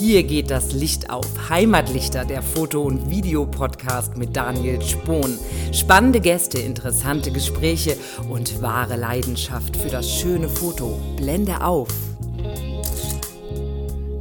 Hier 0.00 0.22
geht 0.22 0.50
das 0.50 0.72
Licht 0.72 1.10
auf. 1.10 1.26
Heimatlichter, 1.50 2.24
der 2.24 2.40
Foto- 2.42 2.82
und 2.82 3.10
Videopodcast 3.10 4.16
mit 4.16 4.34
Daniel 4.34 4.80
Spohn. 4.80 5.38
Spannende 5.72 6.20
Gäste, 6.20 6.58
interessante 6.58 7.30
Gespräche 7.30 7.96
und 8.30 8.62
wahre 8.62 8.96
Leidenschaft 8.96 9.76
für 9.76 9.90
das 9.90 10.10
schöne 10.10 10.48
Foto. 10.48 10.98
Blende 11.16 11.62
auf. 11.62 11.88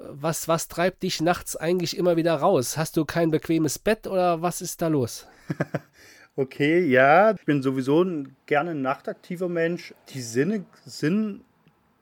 was, 0.00 0.48
was 0.48 0.68
treibt 0.68 1.02
dich 1.02 1.20
nachts 1.20 1.56
eigentlich 1.56 1.96
immer 1.96 2.16
wieder 2.16 2.34
raus? 2.34 2.76
Hast 2.76 2.96
du 2.96 3.04
kein 3.04 3.30
bequemes 3.30 3.78
Bett 3.78 4.06
oder 4.06 4.42
was 4.42 4.62
ist 4.62 4.80
da 4.82 4.88
los? 4.88 5.26
okay, 6.36 6.80
ja, 6.86 7.32
ich 7.32 7.44
bin 7.44 7.62
sowieso 7.62 8.02
ein, 8.02 8.34
gerne 8.46 8.70
ein 8.70 8.82
nachtaktiver 8.82 9.48
Mensch. 9.48 9.94
Die 10.08 10.22
Sinne 10.22 10.64
sind 10.84 11.42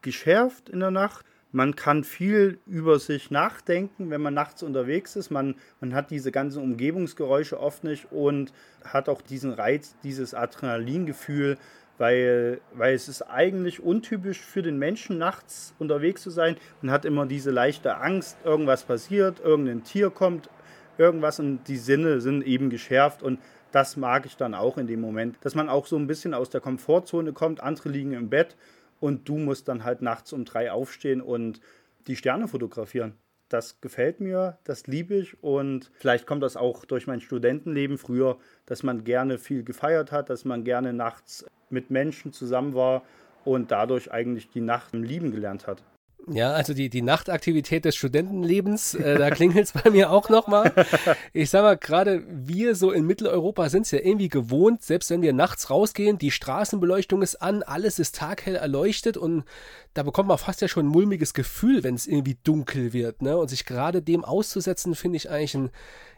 geschärft 0.02 0.68
in 0.68 0.80
der 0.80 0.92
Nacht. 0.92 1.24
Man 1.50 1.74
kann 1.74 2.04
viel 2.04 2.58
über 2.66 2.98
sich 2.98 3.30
nachdenken, 3.30 4.10
wenn 4.10 4.20
man 4.20 4.34
nachts 4.34 4.62
unterwegs 4.62 5.16
ist. 5.16 5.30
Man, 5.30 5.56
man 5.80 5.94
hat 5.94 6.10
diese 6.10 6.30
ganzen 6.30 6.62
Umgebungsgeräusche 6.62 7.58
oft 7.58 7.84
nicht 7.84 8.12
und 8.12 8.52
hat 8.84 9.08
auch 9.08 9.22
diesen 9.22 9.52
Reiz, 9.52 9.96
dieses 10.02 10.34
Adrenalingefühl, 10.34 11.56
weil, 11.98 12.60
weil 12.72 12.94
es 12.94 13.08
ist 13.08 13.22
eigentlich 13.22 13.80
untypisch 13.80 14.40
für 14.40 14.62
den 14.62 14.78
Menschen, 14.78 15.18
nachts 15.18 15.74
unterwegs 15.78 16.22
zu 16.22 16.30
sein. 16.30 16.56
Man 16.80 16.90
hat 16.90 17.04
immer 17.04 17.26
diese 17.26 17.50
leichte 17.50 17.96
Angst, 17.96 18.38
irgendwas 18.44 18.84
passiert, 18.84 19.40
irgendein 19.40 19.82
Tier 19.82 20.10
kommt, 20.10 20.48
irgendwas 20.96 21.38
und 21.40 21.64
die 21.64 21.76
Sinne 21.76 22.20
sind 22.20 22.46
eben 22.46 22.70
geschärft 22.70 23.22
und 23.22 23.40
das 23.72 23.96
mag 23.96 24.24
ich 24.24 24.36
dann 24.36 24.54
auch 24.54 24.78
in 24.78 24.86
dem 24.86 25.00
Moment, 25.00 25.36
dass 25.42 25.54
man 25.54 25.68
auch 25.68 25.86
so 25.86 25.96
ein 25.96 26.06
bisschen 26.06 26.32
aus 26.32 26.48
der 26.48 26.60
Komfortzone 26.60 27.32
kommt, 27.32 27.62
andere 27.62 27.90
liegen 27.90 28.12
im 28.12 28.30
Bett 28.30 28.56
und 29.00 29.28
du 29.28 29.36
musst 29.36 29.68
dann 29.68 29.84
halt 29.84 30.00
nachts 30.00 30.32
um 30.32 30.44
drei 30.44 30.72
aufstehen 30.72 31.20
und 31.20 31.60
die 32.06 32.16
Sterne 32.16 32.48
fotografieren. 32.48 33.14
Das 33.48 33.80
gefällt 33.80 34.20
mir, 34.20 34.58
das 34.64 34.86
liebe 34.86 35.14
ich 35.14 35.42
und 35.42 35.90
vielleicht 35.94 36.26
kommt 36.26 36.42
das 36.42 36.56
auch 36.56 36.84
durch 36.84 37.06
mein 37.06 37.20
Studentenleben 37.20 37.96
früher, 37.96 38.38
dass 38.66 38.82
man 38.82 39.04
gerne 39.04 39.38
viel 39.38 39.64
gefeiert 39.64 40.12
hat, 40.12 40.28
dass 40.28 40.44
man 40.44 40.64
gerne 40.64 40.92
nachts 40.92 41.46
mit 41.70 41.90
Menschen 41.90 42.32
zusammen 42.32 42.74
war 42.74 43.02
und 43.44 43.70
dadurch 43.70 44.12
eigentlich 44.12 44.50
die 44.50 44.60
Nacht 44.60 44.92
lieben 44.92 45.30
gelernt 45.30 45.66
hat. 45.66 45.82
Ja, 46.30 46.52
also 46.52 46.74
die, 46.74 46.90
die 46.90 47.02
Nachtaktivität 47.02 47.84
des 47.84 47.96
Studentenlebens, 47.96 48.94
äh, 48.94 49.18
da 49.18 49.30
klingelt 49.30 49.64
es 49.64 49.72
bei 49.82 49.90
mir 49.90 50.10
auch 50.10 50.28
nochmal. 50.28 50.72
Ich 51.32 51.50
sag 51.50 51.62
mal, 51.62 51.76
gerade 51.76 52.22
wir 52.28 52.74
so 52.74 52.90
in 52.92 53.06
Mitteleuropa 53.06 53.68
sind 53.68 53.82
es 53.82 53.92
ja 53.92 54.00
irgendwie 54.00 54.28
gewohnt, 54.28 54.82
selbst 54.82 55.10
wenn 55.10 55.22
wir 55.22 55.32
nachts 55.32 55.70
rausgehen, 55.70 56.18
die 56.18 56.30
Straßenbeleuchtung 56.30 57.22
ist 57.22 57.36
an, 57.36 57.62
alles 57.62 57.98
ist 57.98 58.16
taghell 58.16 58.56
erleuchtet 58.56 59.16
und 59.16 59.44
da 59.94 60.02
bekommt 60.02 60.28
man 60.28 60.38
fast 60.38 60.60
ja 60.60 60.68
schon 60.68 60.86
ein 60.86 60.90
mulmiges 60.90 61.32
Gefühl, 61.34 61.82
wenn 61.82 61.94
es 61.94 62.06
irgendwie 62.06 62.36
dunkel 62.44 62.92
wird. 62.92 63.22
Ne? 63.22 63.36
Und 63.36 63.48
sich 63.48 63.64
gerade 63.64 64.02
dem 64.02 64.24
auszusetzen, 64.24 64.94
finde 64.94 65.16
ich 65.16 65.30
eigentlich 65.30 65.56
einen 65.56 65.70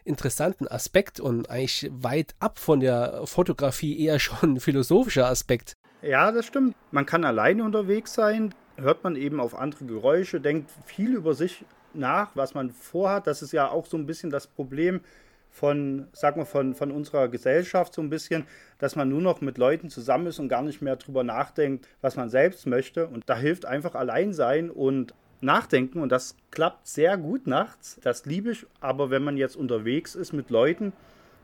interessanten 0.03 0.67
Aspekt 0.67 1.19
und 1.19 1.49
eigentlich 1.49 1.89
weit 1.93 2.35
ab 2.39 2.59
von 2.59 2.79
der 2.79 3.21
Fotografie 3.25 3.99
eher 3.99 4.19
schon 4.19 4.55
ein 4.55 4.59
philosophischer 4.59 5.27
Aspekt. 5.27 5.77
Ja, 6.01 6.31
das 6.31 6.47
stimmt. 6.47 6.75
Man 6.91 7.05
kann 7.05 7.23
alleine 7.23 7.63
unterwegs 7.63 8.13
sein 8.13 8.53
hört 8.77 9.03
man 9.03 9.15
eben 9.15 9.39
auf 9.39 9.57
andere 9.57 9.85
Geräusche, 9.85 10.41
denkt 10.41 10.71
viel 10.85 11.15
über 11.15 11.33
sich 11.33 11.65
nach, 11.93 12.31
was 12.35 12.53
man 12.53 12.71
vorhat. 12.71 13.27
Das 13.27 13.41
ist 13.41 13.51
ja 13.51 13.69
auch 13.69 13.85
so 13.85 13.97
ein 13.97 14.05
bisschen 14.05 14.29
das 14.29 14.47
Problem 14.47 15.01
von, 15.49 16.07
sag 16.13 16.37
mal, 16.37 16.45
von, 16.45 16.73
von 16.75 16.91
unserer 16.91 17.27
Gesellschaft 17.27 17.93
so 17.93 18.01
ein 18.01 18.09
bisschen, 18.09 18.45
dass 18.79 18.95
man 18.95 19.09
nur 19.09 19.21
noch 19.21 19.41
mit 19.41 19.57
Leuten 19.57 19.89
zusammen 19.89 20.27
ist 20.27 20.39
und 20.39 20.47
gar 20.47 20.61
nicht 20.61 20.81
mehr 20.81 20.95
drüber 20.95 21.23
nachdenkt, 21.23 21.87
was 21.99 22.15
man 22.15 22.29
selbst 22.29 22.65
möchte. 22.65 23.07
Und 23.07 23.23
da 23.27 23.35
hilft 23.35 23.65
einfach 23.65 23.95
allein 23.95 24.33
sein 24.33 24.69
und 24.69 25.13
nachdenken 25.41 25.99
und 25.99 26.11
das 26.11 26.35
klappt 26.51 26.87
sehr 26.87 27.17
gut 27.17 27.47
nachts. 27.47 27.99
Das 28.03 28.25
liebe 28.25 28.51
ich, 28.51 28.65
aber 28.79 29.09
wenn 29.09 29.23
man 29.23 29.37
jetzt 29.37 29.55
unterwegs 29.55 30.15
ist 30.15 30.33
mit 30.33 30.49
Leuten, 30.49 30.93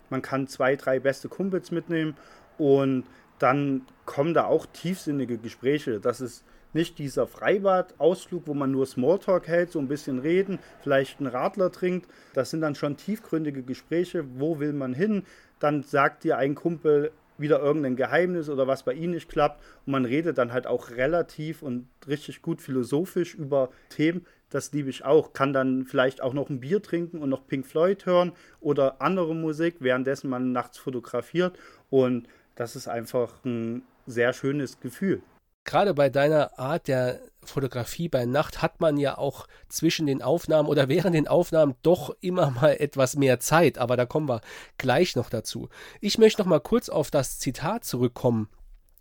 man 0.09 0.21
kann 0.21 0.47
zwei, 0.47 0.75
drei 0.75 0.99
beste 0.99 1.27
Kumpels 1.27 1.71
mitnehmen 1.71 2.15
und 2.57 3.03
dann 3.39 3.81
kommen 4.05 4.33
da 4.33 4.45
auch 4.45 4.65
tiefsinnige 4.67 5.37
Gespräche. 5.37 5.99
Das 5.99 6.21
ist 6.21 6.43
nicht 6.73 6.97
dieser 6.99 7.27
Freibadausflug, 7.27 8.43
wo 8.45 8.53
man 8.53 8.71
nur 8.71 8.85
Smalltalk 8.85 9.47
hält, 9.47 9.71
so 9.71 9.79
ein 9.79 9.87
bisschen 9.87 10.19
reden, 10.19 10.59
vielleicht 10.81 11.19
einen 11.19 11.27
Radler 11.27 11.71
trinkt. 11.71 12.07
Das 12.33 12.49
sind 12.49 12.61
dann 12.61 12.75
schon 12.75 12.97
tiefgründige 12.97 13.63
Gespräche. 13.63 14.25
Wo 14.37 14.59
will 14.59 14.73
man 14.73 14.93
hin? 14.93 15.23
Dann 15.59 15.83
sagt 15.83 16.23
dir 16.23 16.37
ein 16.37 16.55
Kumpel 16.55 17.11
wieder 17.37 17.59
irgendein 17.59 17.95
Geheimnis 17.95 18.49
oder 18.49 18.67
was 18.67 18.83
bei 18.83 18.93
ihm 18.93 19.11
nicht 19.11 19.29
klappt. 19.29 19.63
Und 19.85 19.91
man 19.91 20.05
redet 20.05 20.37
dann 20.37 20.51
halt 20.51 20.67
auch 20.67 20.91
relativ 20.91 21.61
und 21.61 21.87
richtig 22.07 22.41
gut 22.41 22.61
philosophisch 22.61 23.35
über 23.35 23.69
Themen. 23.89 24.25
Das 24.49 24.71
liebe 24.71 24.89
ich 24.89 25.05
auch. 25.05 25.33
Kann 25.33 25.53
dann 25.53 25.85
vielleicht 25.85 26.21
auch 26.21 26.33
noch 26.33 26.49
ein 26.49 26.59
Bier 26.59 26.81
trinken 26.81 27.19
und 27.19 27.29
noch 27.29 27.47
Pink 27.47 27.65
Floyd 27.65 28.05
hören 28.05 28.31
oder 28.59 29.01
andere 29.01 29.35
Musik, 29.35 29.77
währenddessen 29.79 30.29
man 30.29 30.51
nachts 30.51 30.77
fotografiert. 30.77 31.57
Und 31.89 32.27
das 32.55 32.75
ist 32.75 32.87
einfach 32.87 33.43
ein 33.45 33.83
sehr 34.05 34.33
schönes 34.33 34.79
Gefühl 34.79 35.21
gerade 35.67 35.93
bei 35.93 36.09
deiner 36.09 36.57
Art 36.57 36.87
der 36.87 37.19
Fotografie 37.43 38.09
bei 38.09 38.25
Nacht 38.25 38.61
hat 38.61 38.81
man 38.81 38.97
ja 38.97 39.17
auch 39.17 39.47
zwischen 39.69 40.07
den 40.07 40.23
Aufnahmen 40.23 40.67
oder 40.67 40.89
während 40.89 41.13
den 41.13 41.27
Aufnahmen 41.27 41.75
doch 41.83 42.15
immer 42.21 42.49
mal 42.61 42.77
etwas 42.79 43.15
mehr 43.15 43.39
Zeit, 43.39 43.77
aber 43.77 43.95
da 43.95 44.07
kommen 44.07 44.27
wir 44.27 44.41
gleich 44.79 45.15
noch 45.15 45.29
dazu. 45.29 45.69
Ich 46.01 46.17
möchte 46.17 46.41
noch 46.41 46.47
mal 46.47 46.59
kurz 46.59 46.89
auf 46.89 47.11
das 47.11 47.37
Zitat 47.37 47.85
zurückkommen. 47.85 48.49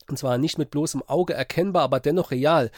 Und 0.09 0.19
zwar 0.19 0.39
nicht 0.39 0.57
mit 0.57 0.71
bloßem 0.71 1.03
Auge 1.03 1.35
erkennbar, 1.35 1.83
aber 1.83 1.99
dennoch 1.99 2.31
real. 2.31 2.71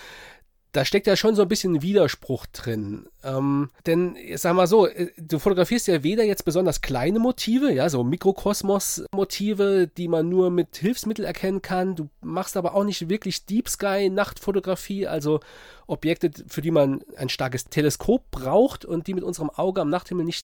Da 0.73 0.85
steckt 0.85 1.07
ja 1.07 1.17
schon 1.17 1.35
so 1.35 1.43
ein 1.43 1.49
bisschen 1.49 1.83
Widerspruch 1.83 2.47
drin. 2.47 3.07
Ähm, 3.23 3.71
denn, 3.87 4.17
sag 4.37 4.55
mal 4.55 4.67
so, 4.67 4.87
äh, 4.87 5.11
du 5.17 5.39
fotografierst 5.39 5.89
ja 5.89 6.03
weder 6.03 6.25
jetzt 6.25 6.45
besonders 6.45 6.83
kleine 6.83 7.19
Motive, 7.19 7.73
ja, 7.73 7.89
so 7.89 8.05
Mikrokosmos-Motive, 8.05 9.89
die 9.97 10.09
man 10.09 10.29
nur 10.29 10.51
mit 10.51 10.77
Hilfsmitteln 10.77 11.27
erkennen 11.27 11.63
kann. 11.63 11.97
Du 11.97 12.11
machst 12.21 12.57
aber 12.57 12.75
auch 12.75 12.85
nicht 12.85 13.09
wirklich 13.09 13.47
Deep 13.47 13.69
Sky-Nachtfotografie, 13.69 15.07
also 15.07 15.41
Objekte, 15.87 16.31
für 16.49 16.61
die 16.61 16.71
man 16.71 17.03
ein 17.17 17.31
starkes 17.31 17.65
Teleskop 17.65 18.31
braucht 18.31 18.85
und 18.85 19.07
die 19.07 19.15
mit 19.15 19.25
unserem 19.25 19.51
Auge 19.51 19.81
am 19.81 19.91
Nachthimmel 19.91 20.25
nicht 20.25 20.43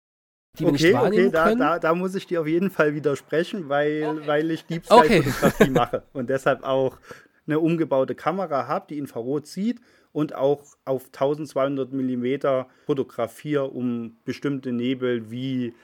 die 0.59 0.67
okay, 0.67 0.73
nicht 0.73 0.93
wahrnehmen 0.93 1.29
okay, 1.29 1.33
da, 1.33 1.45
können. 1.45 1.59
Da, 1.61 1.79
da, 1.79 1.95
muss 1.95 2.15
ich 2.15 2.27
dir 2.27 2.43
auf 2.43 2.47
jeden 2.47 2.71
Fall 2.71 2.95
widersprechen, 2.95 3.71
weil, 3.71 4.05
okay. 4.05 4.27
weil 4.27 4.51
ich 4.51 4.67
Deep 4.67 4.85
Sky-Fotografie 4.85 5.63
okay. 5.63 5.71
mache 5.71 6.03
und 6.13 6.29
deshalb 6.29 6.63
auch 6.63 6.99
eine 7.47 7.59
umgebaute 7.59 8.15
Kamera 8.15 8.69
habe, 8.69 8.87
die 8.91 8.99
Infrarot 8.99 9.47
sieht 9.47 9.81
und 10.13 10.35
auch 10.35 10.63
auf 10.85 11.07
1200 11.07 11.93
mm 11.93 12.67
fotografiere, 12.87 13.69
um 13.69 14.17
bestimmte 14.25 14.73
Nebel 14.73 15.31
wie 15.31 15.75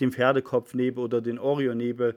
den 0.00 0.12
Pferdekopfnebel 0.12 1.02
oder 1.02 1.20
den 1.20 1.38
Orionnebel 1.38 2.16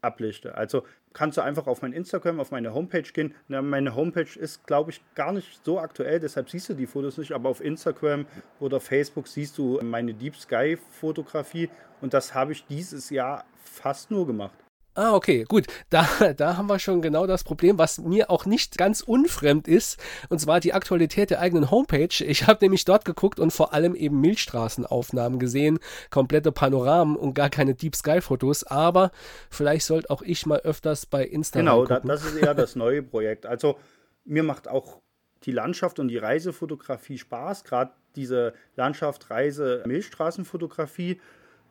ablichte. 0.00 0.56
Also 0.56 0.84
kannst 1.12 1.36
du 1.38 1.42
einfach 1.42 1.66
auf 1.66 1.82
mein 1.82 1.92
Instagram, 1.92 2.40
auf 2.40 2.50
meine 2.50 2.74
Homepage 2.74 3.02
gehen. 3.02 3.34
Na, 3.48 3.62
meine 3.62 3.94
Homepage 3.94 4.38
ist, 4.38 4.66
glaube 4.66 4.90
ich, 4.90 5.00
gar 5.14 5.32
nicht 5.32 5.64
so 5.64 5.78
aktuell, 5.78 6.20
deshalb 6.20 6.50
siehst 6.50 6.68
du 6.68 6.74
die 6.74 6.86
Fotos 6.86 7.18
nicht, 7.18 7.32
aber 7.32 7.48
auf 7.48 7.62
Instagram 7.62 8.26
oder 8.60 8.80
Facebook 8.80 9.28
siehst 9.28 9.58
du 9.58 9.80
meine 9.82 10.14
Deep 10.14 10.36
Sky 10.36 10.76
Fotografie 10.90 11.70
und 12.00 12.14
das 12.14 12.34
habe 12.34 12.52
ich 12.52 12.66
dieses 12.66 13.10
Jahr 13.10 13.44
fast 13.64 14.10
nur 14.10 14.26
gemacht. 14.26 14.61
Ah, 14.94 15.14
okay, 15.14 15.44
gut. 15.48 15.66
Da, 15.88 16.06
da 16.36 16.56
haben 16.56 16.66
wir 16.66 16.78
schon 16.78 17.00
genau 17.00 17.26
das 17.26 17.44
Problem, 17.44 17.78
was 17.78 17.98
mir 17.98 18.30
auch 18.30 18.44
nicht 18.44 18.76
ganz 18.76 19.00
unfremd 19.00 19.66
ist, 19.66 19.98
und 20.28 20.38
zwar 20.38 20.60
die 20.60 20.74
Aktualität 20.74 21.30
der 21.30 21.40
eigenen 21.40 21.70
Homepage. 21.70 22.24
Ich 22.24 22.46
habe 22.46 22.64
nämlich 22.64 22.84
dort 22.84 23.04
geguckt 23.04 23.40
und 23.40 23.52
vor 23.52 23.72
allem 23.72 23.94
eben 23.94 24.20
Milchstraßenaufnahmen 24.20 25.38
gesehen, 25.38 25.78
komplette 26.10 26.52
Panoramen 26.52 27.16
und 27.16 27.34
gar 27.34 27.48
keine 27.48 27.74
Deep 27.74 27.96
Sky 27.96 28.20
Fotos, 28.20 28.64
aber 28.64 29.12
vielleicht 29.50 29.86
sollte 29.86 30.10
auch 30.10 30.22
ich 30.22 30.44
mal 30.44 30.60
öfters 30.60 31.06
bei 31.06 31.24
Instagram 31.24 31.64
Genau, 31.64 31.84
da, 31.86 32.00
das 32.00 32.24
ist 32.24 32.36
eher 32.36 32.54
das 32.54 32.76
neue 32.76 33.02
Projekt. 33.02 33.46
Also 33.46 33.78
mir 34.24 34.42
macht 34.42 34.68
auch 34.68 35.00
die 35.44 35.52
Landschaft 35.52 35.98
und 35.98 36.08
die 36.08 36.18
Reisefotografie 36.18 37.18
Spaß, 37.18 37.64
gerade 37.64 37.92
diese 38.14 38.52
Landschaft, 38.76 39.30
Reise, 39.30 39.82
Milchstraßenfotografie, 39.86 41.20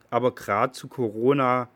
aber 0.10 0.34
gerade 0.34 0.74
zu 0.74 0.88
Corona 0.88 1.70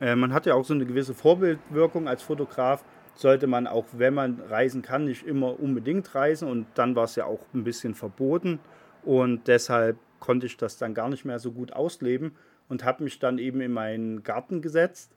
äh, 0.00 0.16
man 0.16 0.32
hat 0.32 0.46
ja 0.46 0.54
auch 0.54 0.64
so 0.64 0.74
eine 0.74 0.86
gewisse 0.86 1.14
Vorbildwirkung 1.14 2.08
als 2.08 2.22
Fotograf. 2.22 2.84
Sollte 3.14 3.46
man 3.46 3.66
auch, 3.66 3.86
wenn 3.92 4.14
man 4.14 4.40
reisen 4.40 4.82
kann, 4.82 5.04
nicht 5.04 5.26
immer 5.26 5.58
unbedingt 5.58 6.14
reisen. 6.14 6.48
Und 6.48 6.66
dann 6.74 6.94
war 6.94 7.04
es 7.04 7.16
ja 7.16 7.24
auch 7.24 7.40
ein 7.52 7.64
bisschen 7.64 7.94
verboten. 7.94 8.60
Und 9.02 9.48
deshalb 9.48 9.98
konnte 10.20 10.46
ich 10.46 10.56
das 10.56 10.76
dann 10.78 10.94
gar 10.94 11.08
nicht 11.08 11.24
mehr 11.24 11.38
so 11.38 11.52
gut 11.52 11.72
ausleben 11.72 12.32
und 12.68 12.84
habe 12.84 13.04
mich 13.04 13.18
dann 13.18 13.38
eben 13.38 13.60
in 13.60 13.72
meinen 13.72 14.22
Garten 14.22 14.62
gesetzt, 14.62 15.16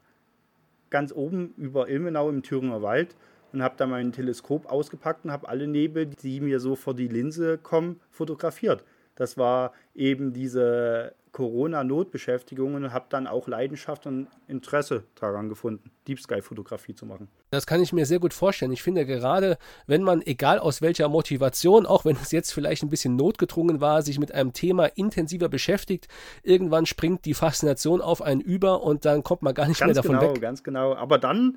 ganz 0.90 1.12
oben 1.12 1.54
über 1.56 1.88
Ilmenau 1.88 2.28
im 2.28 2.42
Thüringer 2.42 2.82
Wald 2.82 3.16
und 3.52 3.62
habe 3.62 3.74
da 3.76 3.86
mein 3.86 4.12
Teleskop 4.12 4.66
ausgepackt 4.66 5.24
und 5.24 5.32
habe 5.32 5.48
alle 5.48 5.66
Nebel, 5.66 6.06
die 6.06 6.40
mir 6.40 6.60
so 6.60 6.76
vor 6.76 6.94
die 6.94 7.08
Linse 7.08 7.58
kommen, 7.58 8.00
fotografiert. 8.10 8.84
Das 9.14 9.36
war 9.36 9.72
eben 9.94 10.32
diese 10.32 11.14
Corona-Notbeschäftigung 11.32 12.74
und 12.74 12.92
habe 12.92 13.06
dann 13.08 13.26
auch 13.26 13.48
Leidenschaft 13.48 14.06
und 14.06 14.28
Interesse 14.48 15.04
daran 15.14 15.48
gefunden, 15.48 15.90
Deep 16.06 16.20
Sky-Fotografie 16.20 16.94
zu 16.94 17.06
machen. 17.06 17.28
Das 17.50 17.66
kann 17.66 17.80
ich 17.80 17.92
mir 17.92 18.04
sehr 18.04 18.18
gut 18.18 18.34
vorstellen. 18.34 18.70
Ich 18.70 18.82
finde 18.82 19.06
gerade, 19.06 19.56
wenn 19.86 20.02
man, 20.02 20.20
egal 20.20 20.58
aus 20.58 20.82
welcher 20.82 21.08
Motivation, 21.08 21.86
auch 21.86 22.04
wenn 22.04 22.16
es 22.16 22.32
jetzt 22.32 22.52
vielleicht 22.52 22.82
ein 22.82 22.90
bisschen 22.90 23.16
notgedrungen 23.16 23.80
war, 23.80 24.02
sich 24.02 24.18
mit 24.18 24.32
einem 24.32 24.52
Thema 24.52 24.86
intensiver 24.86 25.48
beschäftigt, 25.48 26.06
irgendwann 26.42 26.84
springt 26.84 27.24
die 27.24 27.34
Faszination 27.34 28.02
auf 28.02 28.20
einen 28.20 28.42
über 28.42 28.82
und 28.82 29.06
dann 29.06 29.22
kommt 29.22 29.40
man 29.40 29.54
gar 29.54 29.68
nicht 29.68 29.80
ganz 29.80 29.94
mehr 29.94 30.02
davon 30.02 30.18
genau, 30.18 30.34
weg. 30.34 30.42
Ganz 30.42 30.62
genau, 30.62 30.94
Aber 30.94 31.16
dann 31.16 31.56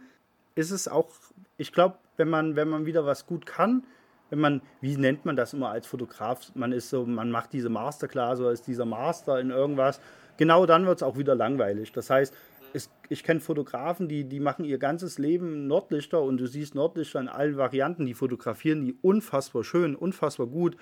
ist 0.56 0.72
es 0.72 0.88
auch, 0.88 1.10
ich 1.58 1.74
glaube, 1.74 1.98
wenn 2.16 2.30
man, 2.30 2.56
wenn 2.56 2.70
man 2.70 2.86
wieder 2.86 3.06
was 3.06 3.26
gut 3.26 3.46
kann, 3.46 3.84
wenn 4.30 4.40
man, 4.40 4.62
wie 4.82 4.98
nennt 4.98 5.26
man 5.26 5.36
das 5.36 5.54
immer 5.54 5.70
als 5.70 5.88
Fotograf? 5.88 6.52
Man 6.56 6.72
ist 6.72 6.90
so, 6.90 7.06
man 7.06 7.32
macht 7.32 7.54
diese 7.54 7.70
Masterclass 7.70 8.40
oder 8.40 8.52
ist 8.52 8.68
dieser 8.68 8.86
Master 8.86 9.40
in 9.40 9.52
irgendwas. 9.52 10.00
Genau 10.38 10.66
dann 10.66 10.86
wird 10.86 10.98
es 10.98 11.04
auch 11.04 11.18
wieder 11.18 11.36
langweilig. 11.36 11.92
Das 11.92 12.10
heißt, 12.10 12.34
es, 12.74 12.90
ich 13.08 13.24
kenne 13.24 13.40
Fotografen, 13.40 14.10
die, 14.10 14.26
die 14.26 14.40
machen 14.40 14.66
ihr 14.66 14.78
ganzes 14.78 15.18
Leben 15.18 15.68
Nordlichter 15.68 16.22
und 16.22 16.38
du 16.38 16.48
siehst 16.48 16.76
Nordlichter 16.76 17.22
in 17.22 17.30
allen 17.30 17.58
Varianten, 17.58 18.06
die 18.06 18.14
fotografieren 18.14 18.82
die 18.82 18.98
unfassbar 19.02 19.64
schön, 19.64 19.96
unfassbar 19.96 20.48
gut, 20.48 20.76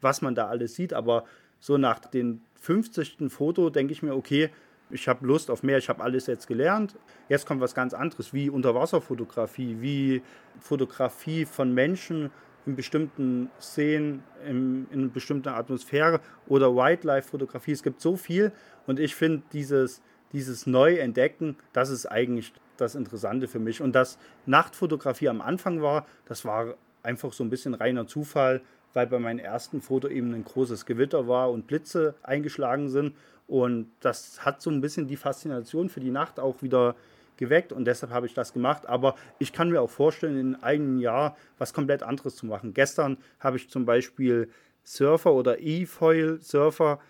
was 0.00 0.20
man 0.20 0.34
da 0.34 0.48
alles 0.48 0.74
sieht. 0.74 0.92
Aber 0.92 1.24
so 1.58 1.78
nach 1.78 2.00
dem 2.00 2.42
50. 2.60 3.16
Foto 3.28 3.70
denke 3.70 3.92
ich 3.92 4.02
mir, 4.02 4.14
okay, 4.14 4.50
ich 4.90 5.08
habe 5.08 5.26
Lust 5.26 5.50
auf 5.50 5.62
mehr, 5.62 5.78
ich 5.78 5.88
habe 5.88 6.02
alles 6.02 6.26
jetzt 6.26 6.46
gelernt. 6.46 6.96
Jetzt 7.28 7.46
kommt 7.46 7.60
was 7.60 7.74
ganz 7.74 7.94
anderes, 7.94 8.32
wie 8.32 8.50
Unterwasserfotografie, 8.50 9.76
wie 9.80 10.22
Fotografie 10.60 11.44
von 11.44 11.72
Menschen, 11.72 12.30
in 12.68 12.76
bestimmten 12.76 13.50
Szenen, 13.60 14.22
in, 14.46 14.86
in 14.90 15.00
einer 15.00 15.08
bestimmten 15.08 15.48
Atmosphäre 15.48 16.20
oder 16.46 16.74
Wildlife-Fotografie. 16.76 17.72
Es 17.72 17.82
gibt 17.82 18.00
so 18.00 18.16
viel 18.16 18.52
und 18.86 19.00
ich 19.00 19.14
finde 19.14 19.42
dieses, 19.52 20.02
dieses 20.32 20.66
Neuentdecken, 20.66 21.56
das 21.72 21.88
ist 21.88 22.06
eigentlich 22.06 22.52
das 22.76 22.94
Interessante 22.94 23.48
für 23.48 23.58
mich. 23.58 23.80
Und 23.80 23.94
dass 23.94 24.18
Nachtfotografie 24.44 25.30
am 25.30 25.40
Anfang 25.40 25.80
war, 25.80 26.06
das 26.26 26.44
war 26.44 26.74
einfach 27.02 27.32
so 27.32 27.42
ein 27.42 27.48
bisschen 27.48 27.72
reiner 27.72 28.06
Zufall, 28.06 28.60
weil 28.92 29.06
bei 29.06 29.18
meinem 29.18 29.38
ersten 29.38 29.80
Foto 29.80 30.06
eben 30.06 30.34
ein 30.34 30.44
großes 30.44 30.84
Gewitter 30.84 31.26
war 31.26 31.50
und 31.50 31.66
Blitze 31.66 32.14
eingeschlagen 32.22 32.90
sind. 32.90 33.16
Und 33.46 33.90
das 34.00 34.44
hat 34.44 34.60
so 34.60 34.68
ein 34.70 34.82
bisschen 34.82 35.06
die 35.06 35.16
Faszination 35.16 35.88
für 35.88 36.00
die 36.00 36.10
Nacht 36.10 36.38
auch 36.38 36.60
wieder 36.60 36.96
geweckt 37.38 37.72
und 37.72 37.86
deshalb 37.86 38.12
habe 38.12 38.26
ich 38.26 38.34
das 38.34 38.52
gemacht. 38.52 38.86
Aber 38.86 39.14
ich 39.38 39.52
kann 39.52 39.70
mir 39.70 39.80
auch 39.80 39.90
vorstellen, 39.90 40.38
in 40.38 40.54
einem 40.56 40.98
Jahr 40.98 41.36
was 41.56 41.72
komplett 41.72 42.02
anderes 42.02 42.36
zu 42.36 42.46
machen. 42.46 42.74
Gestern 42.74 43.16
habe 43.40 43.56
ich 43.56 43.70
zum 43.70 43.86
Beispiel 43.86 44.50
Surfer 44.84 45.32
oder 45.32 45.60
E-Foil-Surfer 45.60 47.00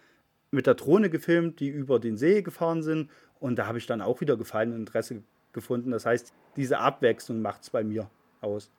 mit 0.50 0.66
der 0.66 0.74
Drohne 0.74 1.10
gefilmt, 1.10 1.60
die 1.60 1.68
über 1.68 1.98
den 1.98 2.16
See 2.16 2.42
gefahren 2.42 2.82
sind. 2.82 3.10
Und 3.40 3.56
da 3.56 3.66
habe 3.66 3.78
ich 3.78 3.86
dann 3.86 4.00
auch 4.00 4.20
wieder 4.20 4.36
Gefallen 4.36 4.72
und 4.72 4.80
Interesse 4.80 5.22
gefunden. 5.52 5.90
Das 5.90 6.06
heißt, 6.06 6.32
diese 6.56 6.78
Abwechslung 6.78 7.40
macht 7.42 7.62
es 7.62 7.70
bei 7.70 7.84
mir 7.84 8.10
aus. 8.40 8.70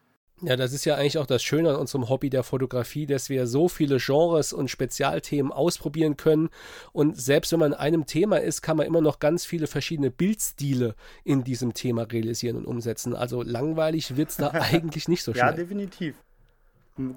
Ja, 0.42 0.56
das 0.56 0.74
ist 0.74 0.86
ja 0.86 0.96
eigentlich 0.96 1.18
auch 1.18 1.26
das 1.26 1.44
Schöne 1.44 1.70
an 1.70 1.76
unserem 1.76 2.10
Hobby 2.10 2.30
der 2.30 2.44
Fotografie, 2.44 3.06
dass 3.06 3.30
wir 3.30 3.48
so 3.48 3.68
viele 3.68 3.98
Genres 3.98 4.54
und 4.54 4.70
Spezialthemen 4.70 5.52
ausprobieren 5.52 6.18
können. 6.18 6.50
Und 6.92 7.20
selbst 7.20 7.52
wenn 7.52 7.60
man 7.60 7.74
in 7.74 7.78
einem 7.78 8.06
Thema 8.06 8.38
ist, 8.38 8.62
kann 8.62 8.78
man 8.78 8.88
immer 8.88 9.02
noch 9.02 9.20
ganz 9.20 9.46
viele 9.46 9.68
verschiedene 9.68 10.12
Bildstile 10.12 10.96
in 11.24 11.44
diesem 11.44 11.74
Thema 11.74 12.04
realisieren 12.04 12.58
und 12.58 12.66
umsetzen. 12.66 13.16
Also 13.16 13.44
langweilig 13.44 14.16
wird 14.16 14.30
es 14.30 14.38
da 14.38 14.50
eigentlich 14.54 15.08
nicht 15.08 15.24
so 15.24 15.34
schnell. 15.34 15.46
Ja, 15.46 15.52
definitiv. 15.52 16.16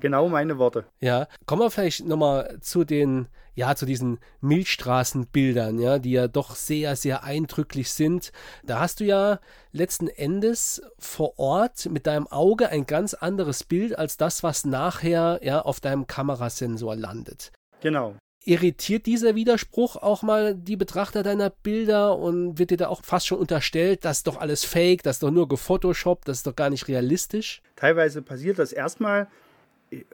Genau 0.00 0.28
meine 0.28 0.58
Worte. 0.58 0.84
Ja, 1.00 1.26
kommen 1.44 1.62
wir 1.62 1.70
vielleicht 1.70 2.06
nochmal 2.06 2.58
zu 2.60 2.84
den, 2.84 3.26
ja, 3.54 3.74
zu 3.74 3.84
diesen 3.84 4.20
Milchstraßenbildern, 4.40 5.80
ja, 5.80 5.98
die 5.98 6.12
ja 6.12 6.28
doch 6.28 6.54
sehr, 6.54 6.94
sehr 6.94 7.24
eindrücklich 7.24 7.90
sind. 7.90 8.30
Da 8.64 8.78
hast 8.78 9.00
du 9.00 9.04
ja 9.04 9.40
letzten 9.72 10.06
Endes 10.06 10.82
vor 10.98 11.36
Ort 11.38 11.86
mit 11.90 12.06
deinem 12.06 12.28
Auge 12.28 12.68
ein 12.68 12.86
ganz 12.86 13.14
anderes 13.14 13.64
Bild 13.64 13.98
als 13.98 14.16
das, 14.16 14.44
was 14.44 14.64
nachher 14.64 15.40
ja 15.42 15.60
auf 15.62 15.80
deinem 15.80 16.06
Kamerasensor 16.06 16.94
landet. 16.94 17.50
Genau. 17.80 18.14
Irritiert 18.44 19.06
dieser 19.06 19.34
Widerspruch 19.34 19.96
auch 19.96 20.22
mal 20.22 20.54
die 20.54 20.76
Betrachter 20.76 21.24
deiner 21.24 21.50
Bilder 21.50 22.18
und 22.18 22.58
wird 22.58 22.70
dir 22.70 22.76
da 22.76 22.88
auch 22.88 23.02
fast 23.04 23.26
schon 23.26 23.38
unterstellt, 23.38 24.04
das 24.04 24.18
ist 24.18 24.26
doch 24.26 24.40
alles 24.40 24.64
fake, 24.64 25.02
das 25.02 25.16
ist 25.16 25.22
doch 25.22 25.30
nur 25.30 25.48
gefotoshoppt, 25.48 26.26
das 26.26 26.38
ist 26.38 26.46
doch 26.46 26.56
gar 26.56 26.70
nicht 26.70 26.88
realistisch? 26.88 27.62
Teilweise 27.76 28.20
passiert 28.20 28.58
das 28.58 28.72
erstmal, 28.72 29.28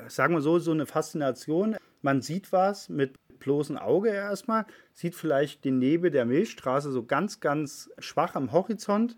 sagen 0.08 0.34
wir 0.34 0.40
so, 0.40 0.58
so 0.58 0.72
eine 0.72 0.86
Faszination. 0.86 1.76
Man 2.02 2.22
sieht 2.22 2.52
was 2.52 2.88
mit 2.88 3.14
bloßem 3.38 3.76
Auge 3.76 4.10
erstmal, 4.10 4.66
sieht 4.92 5.14
vielleicht 5.14 5.64
den 5.64 5.78
Nebel 5.78 6.10
der 6.10 6.24
Milchstraße 6.24 6.90
so 6.90 7.04
ganz, 7.04 7.40
ganz 7.40 7.90
schwach 7.98 8.34
am 8.34 8.52
Horizont. 8.52 9.16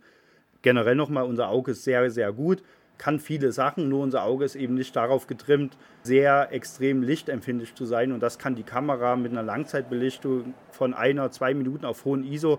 Generell 0.63 0.95
nochmal, 0.95 1.25
unser 1.25 1.49
Auge 1.49 1.73
ist 1.73 1.85
sehr, 1.85 2.11
sehr 2.11 2.33
gut, 2.33 2.63
kann 2.99 3.19
viele 3.19 3.51
Sachen, 3.51 3.89
nur 3.89 4.03
unser 4.03 4.25
Auge 4.25 4.45
ist 4.45 4.57
eben 4.57 4.75
nicht 4.75 4.95
darauf 4.95 5.27
getrimmt, 5.27 5.79
sehr 6.03 6.53
extrem 6.53 7.03
lichtempfindlich 7.03 7.75
zu 7.75 7.87
sein. 7.87 8.13
Und 8.13 8.21
das 8.21 8.39
kann 8.39 8.57
die 8.57 8.63
Kamera 8.63 9.17
mit 9.17 9.33
einer 9.33 9.43
Langzeitbelichtung 9.43 10.53
von 10.71 10.93
einer, 10.93 11.31
zwei 11.31 11.55
Minuten 11.55 11.87
auf 11.87 12.05
hohen 12.05 12.25
ISO, 12.25 12.59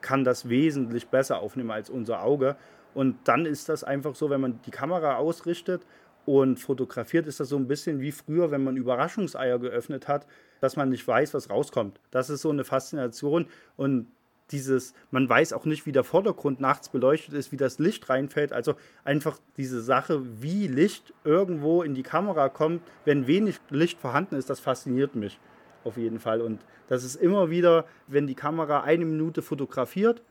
kann 0.00 0.24
das 0.24 0.48
wesentlich 0.48 1.08
besser 1.08 1.40
aufnehmen 1.40 1.70
als 1.70 1.90
unser 1.90 2.22
Auge. 2.22 2.56
Und 2.94 3.16
dann 3.24 3.44
ist 3.44 3.68
das 3.68 3.84
einfach 3.84 4.14
so, 4.14 4.30
wenn 4.30 4.40
man 4.40 4.60
die 4.62 4.70
Kamera 4.70 5.16
ausrichtet 5.16 5.82
und 6.26 6.58
fotografiert 6.58 7.26
ist 7.26 7.40
das 7.40 7.48
so 7.48 7.56
ein 7.56 7.68
bisschen 7.68 8.00
wie 8.00 8.12
früher, 8.12 8.50
wenn 8.50 8.64
man 8.64 8.76
Überraschungseier 8.76 9.58
geöffnet 9.58 10.08
hat, 10.08 10.26
dass 10.60 10.76
man 10.76 10.88
nicht 10.88 11.06
weiß, 11.06 11.34
was 11.34 11.50
rauskommt. 11.50 12.00
Das 12.10 12.30
ist 12.30 12.42
so 12.42 12.50
eine 12.50 12.64
Faszination 12.64 13.46
und 13.76 14.06
dieses, 14.50 14.94
man 15.10 15.28
weiß 15.28 15.52
auch 15.52 15.64
nicht, 15.64 15.86
wie 15.86 15.92
der 15.92 16.04
Vordergrund 16.04 16.60
nachts 16.60 16.90
beleuchtet 16.90 17.34
ist, 17.34 17.50
wie 17.52 17.56
das 17.56 17.78
Licht 17.78 18.08
reinfällt. 18.10 18.52
Also 18.52 18.74
einfach 19.02 19.38
diese 19.56 19.80
Sache, 19.80 20.20
wie 20.42 20.66
Licht 20.66 21.14
irgendwo 21.24 21.82
in 21.82 21.94
die 21.94 22.02
Kamera 22.02 22.48
kommt, 22.48 22.82
wenn 23.04 23.26
wenig 23.26 23.58
Licht 23.70 23.98
vorhanden 23.98 24.36
ist, 24.36 24.50
das 24.50 24.60
fasziniert 24.60 25.14
mich 25.14 25.38
auf 25.82 25.96
jeden 25.96 26.20
Fall. 26.20 26.40
Und 26.40 26.60
das 26.88 27.04
ist 27.04 27.16
immer 27.16 27.50
wieder, 27.50 27.86
wenn 28.06 28.26
die 28.26 28.34
Kamera 28.34 28.82
eine 28.82 29.04
Minute 29.04 29.42
fotografiert, 29.42 30.22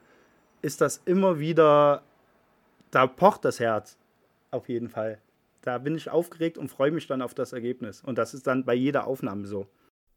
ist 0.61 0.81
das 0.81 1.01
immer 1.05 1.39
wieder, 1.39 2.03
da 2.91 3.07
pocht 3.07 3.45
das 3.45 3.59
Herz 3.59 3.97
auf 4.51 4.69
jeden 4.69 4.89
Fall. 4.89 5.19
Da 5.63 5.77
bin 5.77 5.95
ich 5.95 6.09
aufgeregt 6.09 6.57
und 6.57 6.69
freue 6.69 6.91
mich 6.91 7.07
dann 7.07 7.21
auf 7.21 7.33
das 7.33 7.53
Ergebnis. 7.53 8.01
Und 8.03 8.17
das 8.17 8.33
ist 8.33 8.47
dann 8.47 8.65
bei 8.65 8.73
jeder 8.73 9.07
Aufnahme 9.07 9.47
so. 9.47 9.65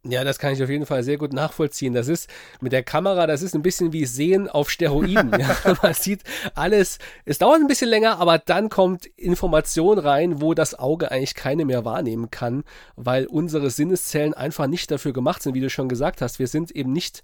Ja, 0.08 0.22
das 0.22 0.38
kann 0.38 0.52
ich 0.52 0.62
auf 0.62 0.68
jeden 0.68 0.86
Fall 0.86 1.02
sehr 1.02 1.18
gut 1.18 1.32
nachvollziehen. 1.32 1.92
Das 1.92 2.06
ist 2.06 2.30
mit 2.60 2.72
der 2.72 2.84
Kamera, 2.84 3.26
das 3.26 3.42
ist 3.42 3.54
ein 3.54 3.62
bisschen 3.62 3.92
wie 3.92 4.06
Sehen 4.06 4.48
auf 4.48 4.70
Steroiden. 4.70 5.32
ja, 5.38 5.56
man 5.82 5.94
sieht 5.94 6.22
alles, 6.54 6.98
es 7.24 7.38
dauert 7.38 7.60
ein 7.60 7.66
bisschen 7.66 7.88
länger, 7.88 8.18
aber 8.20 8.38
dann 8.38 8.68
kommt 8.68 9.06
Information 9.06 9.98
rein, 9.98 10.40
wo 10.40 10.54
das 10.54 10.78
Auge 10.78 11.10
eigentlich 11.10 11.34
keine 11.34 11.64
mehr 11.64 11.84
wahrnehmen 11.84 12.30
kann, 12.30 12.62
weil 12.94 13.26
unsere 13.26 13.70
Sinneszellen 13.70 14.34
einfach 14.34 14.68
nicht 14.68 14.90
dafür 14.90 15.12
gemacht 15.12 15.42
sind, 15.42 15.54
wie 15.54 15.60
du 15.60 15.70
schon 15.70 15.88
gesagt 15.88 16.22
hast. 16.22 16.38
Wir 16.38 16.48
sind 16.48 16.70
eben 16.70 16.92
nicht 16.92 17.22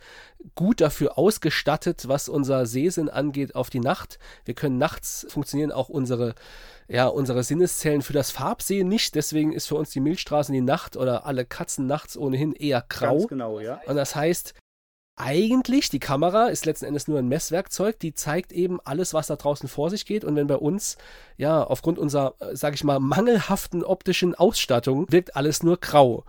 gut 0.57 0.81
dafür 0.81 1.19
ausgestattet, 1.19 2.09
was 2.09 2.29
unser 2.29 2.67
Sehsinn 2.67 3.09
angeht 3.09 3.55
auf 3.55 3.71
die 3.71 3.81
Nacht. 3.81 4.19
Wir 4.45 4.55
können 4.55 4.79
nachts 4.79 5.27
funktionieren 5.29 5.71
auch 5.71 5.89
unsere 5.89 6.35
ja, 6.89 7.07
unsere 7.07 7.43
Sinneszellen 7.43 8.03
für 8.03 8.13
das 8.13 8.31
Farbsehen 8.31 8.89
nicht. 8.89 9.15
Deswegen 9.15 9.53
ist 9.53 9.67
für 9.69 9.77
uns 9.77 9.91
die 9.91 10.01
Milchstraße 10.01 10.53
in 10.53 10.55
die 10.55 10.61
Nacht 10.61 10.97
oder 10.97 11.27
alle 11.27 11.45
Katzen 11.45 11.87
nachts 11.87 12.17
ohnehin 12.17 12.53
eher 12.53 12.85
grau. 12.89 13.19
Ganz 13.19 13.29
genau, 13.29 13.61
ja. 13.61 13.81
Und 13.87 13.97
das 13.97 14.15
heißt, 14.15 14.55
eigentlich, 15.17 15.91
die 15.91 16.01
Kamera 16.01 16.47
ist 16.47 16.65
letzten 16.65 16.87
Endes 16.87 17.07
nur 17.07 17.19
ein 17.19 17.29
Messwerkzeug, 17.29 17.99
die 17.99 18.15
zeigt 18.15 18.51
eben 18.51 18.81
alles, 18.83 19.13
was 19.13 19.27
da 19.27 19.37
draußen 19.37 19.69
vor 19.69 19.91
sich 19.91 20.07
geht. 20.07 20.25
Und 20.25 20.37
wenn 20.37 20.47
bei 20.47 20.57
uns, 20.57 20.97
ja, 21.37 21.63
aufgrund 21.63 21.99
unserer, 21.99 22.35
äh, 22.41 22.57
sag 22.57 22.75
ich 22.75 22.85
mal, 22.85 22.99
mangelhaften 22.99 23.85
optischen 23.85 24.35
Ausstattung 24.35 25.07
wirkt 25.11 25.37
alles 25.37 25.63
nur 25.63 25.79
grau. 25.79 26.25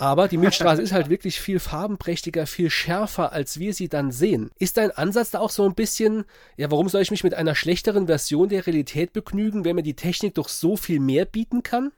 Aber 0.00 0.28
die 0.28 0.38
Milchstraße 0.38 0.80
ist 0.80 0.92
halt 0.92 1.10
wirklich 1.10 1.38
viel 1.42 1.58
farbenprächtiger, 1.58 2.46
viel 2.46 2.70
schärfer, 2.70 3.34
als 3.34 3.58
wir 3.58 3.74
sie 3.74 3.90
dann 3.90 4.10
sehen. 4.10 4.50
Ist 4.58 4.78
dein 4.78 4.92
Ansatz 4.92 5.30
da 5.30 5.40
auch 5.40 5.50
so 5.50 5.66
ein 5.66 5.74
bisschen, 5.74 6.24
ja, 6.56 6.70
warum 6.70 6.88
soll 6.88 7.02
ich 7.02 7.10
mich 7.10 7.22
mit 7.22 7.34
einer 7.34 7.54
schlechteren 7.54 8.06
Version 8.06 8.48
der 8.48 8.66
Realität 8.66 9.12
begnügen, 9.12 9.66
wenn 9.66 9.76
mir 9.76 9.82
die 9.82 9.96
Technik 9.96 10.36
doch 10.36 10.48
so 10.48 10.78
viel 10.78 11.00
mehr 11.00 11.26
bieten 11.26 11.62
kann? 11.62 11.92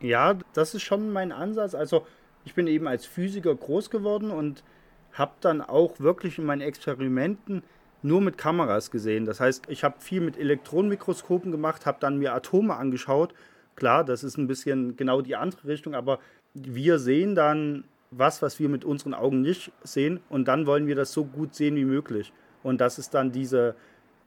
Ja, 0.00 0.38
das 0.54 0.74
ist 0.74 0.80
schon 0.80 1.12
mein 1.12 1.30
Ansatz. 1.30 1.74
Also 1.74 2.06
ich 2.46 2.54
bin 2.54 2.66
eben 2.66 2.88
als 2.88 3.04
Physiker 3.04 3.54
groß 3.54 3.90
geworden 3.90 4.30
und 4.30 4.64
habe 5.12 5.32
dann 5.42 5.60
auch 5.60 6.00
wirklich 6.00 6.38
in 6.38 6.46
meinen 6.46 6.62
Experimenten 6.62 7.64
nur 8.00 8.22
mit 8.22 8.38
Kameras 8.38 8.90
gesehen. 8.90 9.26
Das 9.26 9.40
heißt, 9.40 9.64
ich 9.68 9.84
habe 9.84 10.00
viel 10.00 10.22
mit 10.22 10.38
Elektronenmikroskopen 10.38 11.52
gemacht, 11.52 11.84
habe 11.84 11.98
dann 12.00 12.16
mir 12.16 12.32
Atome 12.32 12.76
angeschaut. 12.76 13.34
Klar, 13.76 14.04
das 14.04 14.24
ist 14.24 14.38
ein 14.38 14.46
bisschen 14.46 14.96
genau 14.96 15.20
die 15.20 15.36
andere 15.36 15.68
Richtung, 15.68 15.94
aber 15.94 16.18
wir 16.54 16.98
sehen 16.98 17.34
dann 17.34 17.84
was, 18.10 18.42
was 18.42 18.58
wir 18.58 18.68
mit 18.68 18.84
unseren 18.84 19.14
Augen 19.14 19.40
nicht 19.40 19.72
sehen 19.82 20.20
und 20.28 20.46
dann 20.46 20.66
wollen 20.66 20.86
wir 20.86 20.94
das 20.94 21.12
so 21.12 21.24
gut 21.24 21.54
sehen 21.54 21.76
wie 21.76 21.84
möglich. 21.84 22.32
Und 22.62 22.80
das 22.80 22.98
ist 22.98 23.14
dann 23.14 23.32
diese 23.32 23.74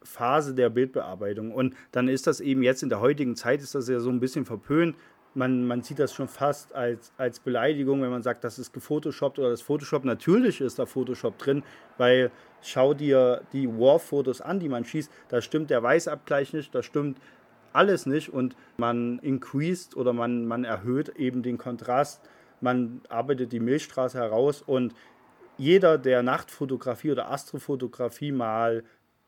Phase 0.03 0.53
der 0.53 0.69
Bildbearbeitung. 0.69 1.51
Und 1.51 1.75
dann 1.91 2.07
ist 2.07 2.27
das 2.27 2.39
eben 2.39 2.63
jetzt 2.63 2.83
in 2.83 2.89
der 2.89 2.99
heutigen 2.99 3.35
Zeit, 3.35 3.61
ist 3.61 3.75
das 3.75 3.87
ja 3.87 3.99
so 3.99 4.09
ein 4.09 4.19
bisschen 4.19 4.45
verpönt. 4.45 4.95
Man, 5.33 5.67
man 5.67 5.81
sieht 5.81 5.99
das 5.99 6.13
schon 6.13 6.29
fast 6.29 6.73
als, 6.73 7.11
als 7.17 7.39
Beleidigung, 7.39 8.01
wenn 8.01 8.09
man 8.09 8.23
sagt, 8.23 8.43
das 8.43 8.57
ist 8.57 8.71
gefotoshoppt 8.71 9.37
oder 9.37 9.49
das 9.49 9.61
Photoshop. 9.61 10.05
Natürlich 10.05 10.61
ist 10.61 10.79
da 10.79 10.85
Photoshop 10.85 11.37
drin, 11.37 11.63
weil 11.97 12.31
schau 12.61 12.93
dir 12.93 13.41
die 13.51 13.67
War-Fotos 13.67 14.41
an, 14.41 14.59
die 14.59 14.69
man 14.69 14.85
schießt, 14.85 15.11
da 15.27 15.41
stimmt 15.41 15.69
der 15.69 15.83
Weißabgleich 15.83 16.53
nicht, 16.53 16.73
da 16.73 16.81
stimmt 16.81 17.19
alles 17.75 18.05
nicht 18.05 18.29
und 18.29 18.55
man 18.77 19.19
increased 19.19 19.95
oder 19.95 20.13
man, 20.13 20.45
man 20.45 20.63
erhöht 20.63 21.09
eben 21.17 21.43
den 21.43 21.57
Kontrast, 21.57 22.21
man 22.61 23.01
arbeitet 23.09 23.51
die 23.51 23.59
Milchstraße 23.59 24.17
heraus 24.17 24.61
und 24.61 24.93
jeder, 25.57 25.97
der 25.97 26.23
Nachtfotografie 26.23 27.11
oder 27.11 27.31
Astrofotografie 27.31 28.31
mal 28.31 28.83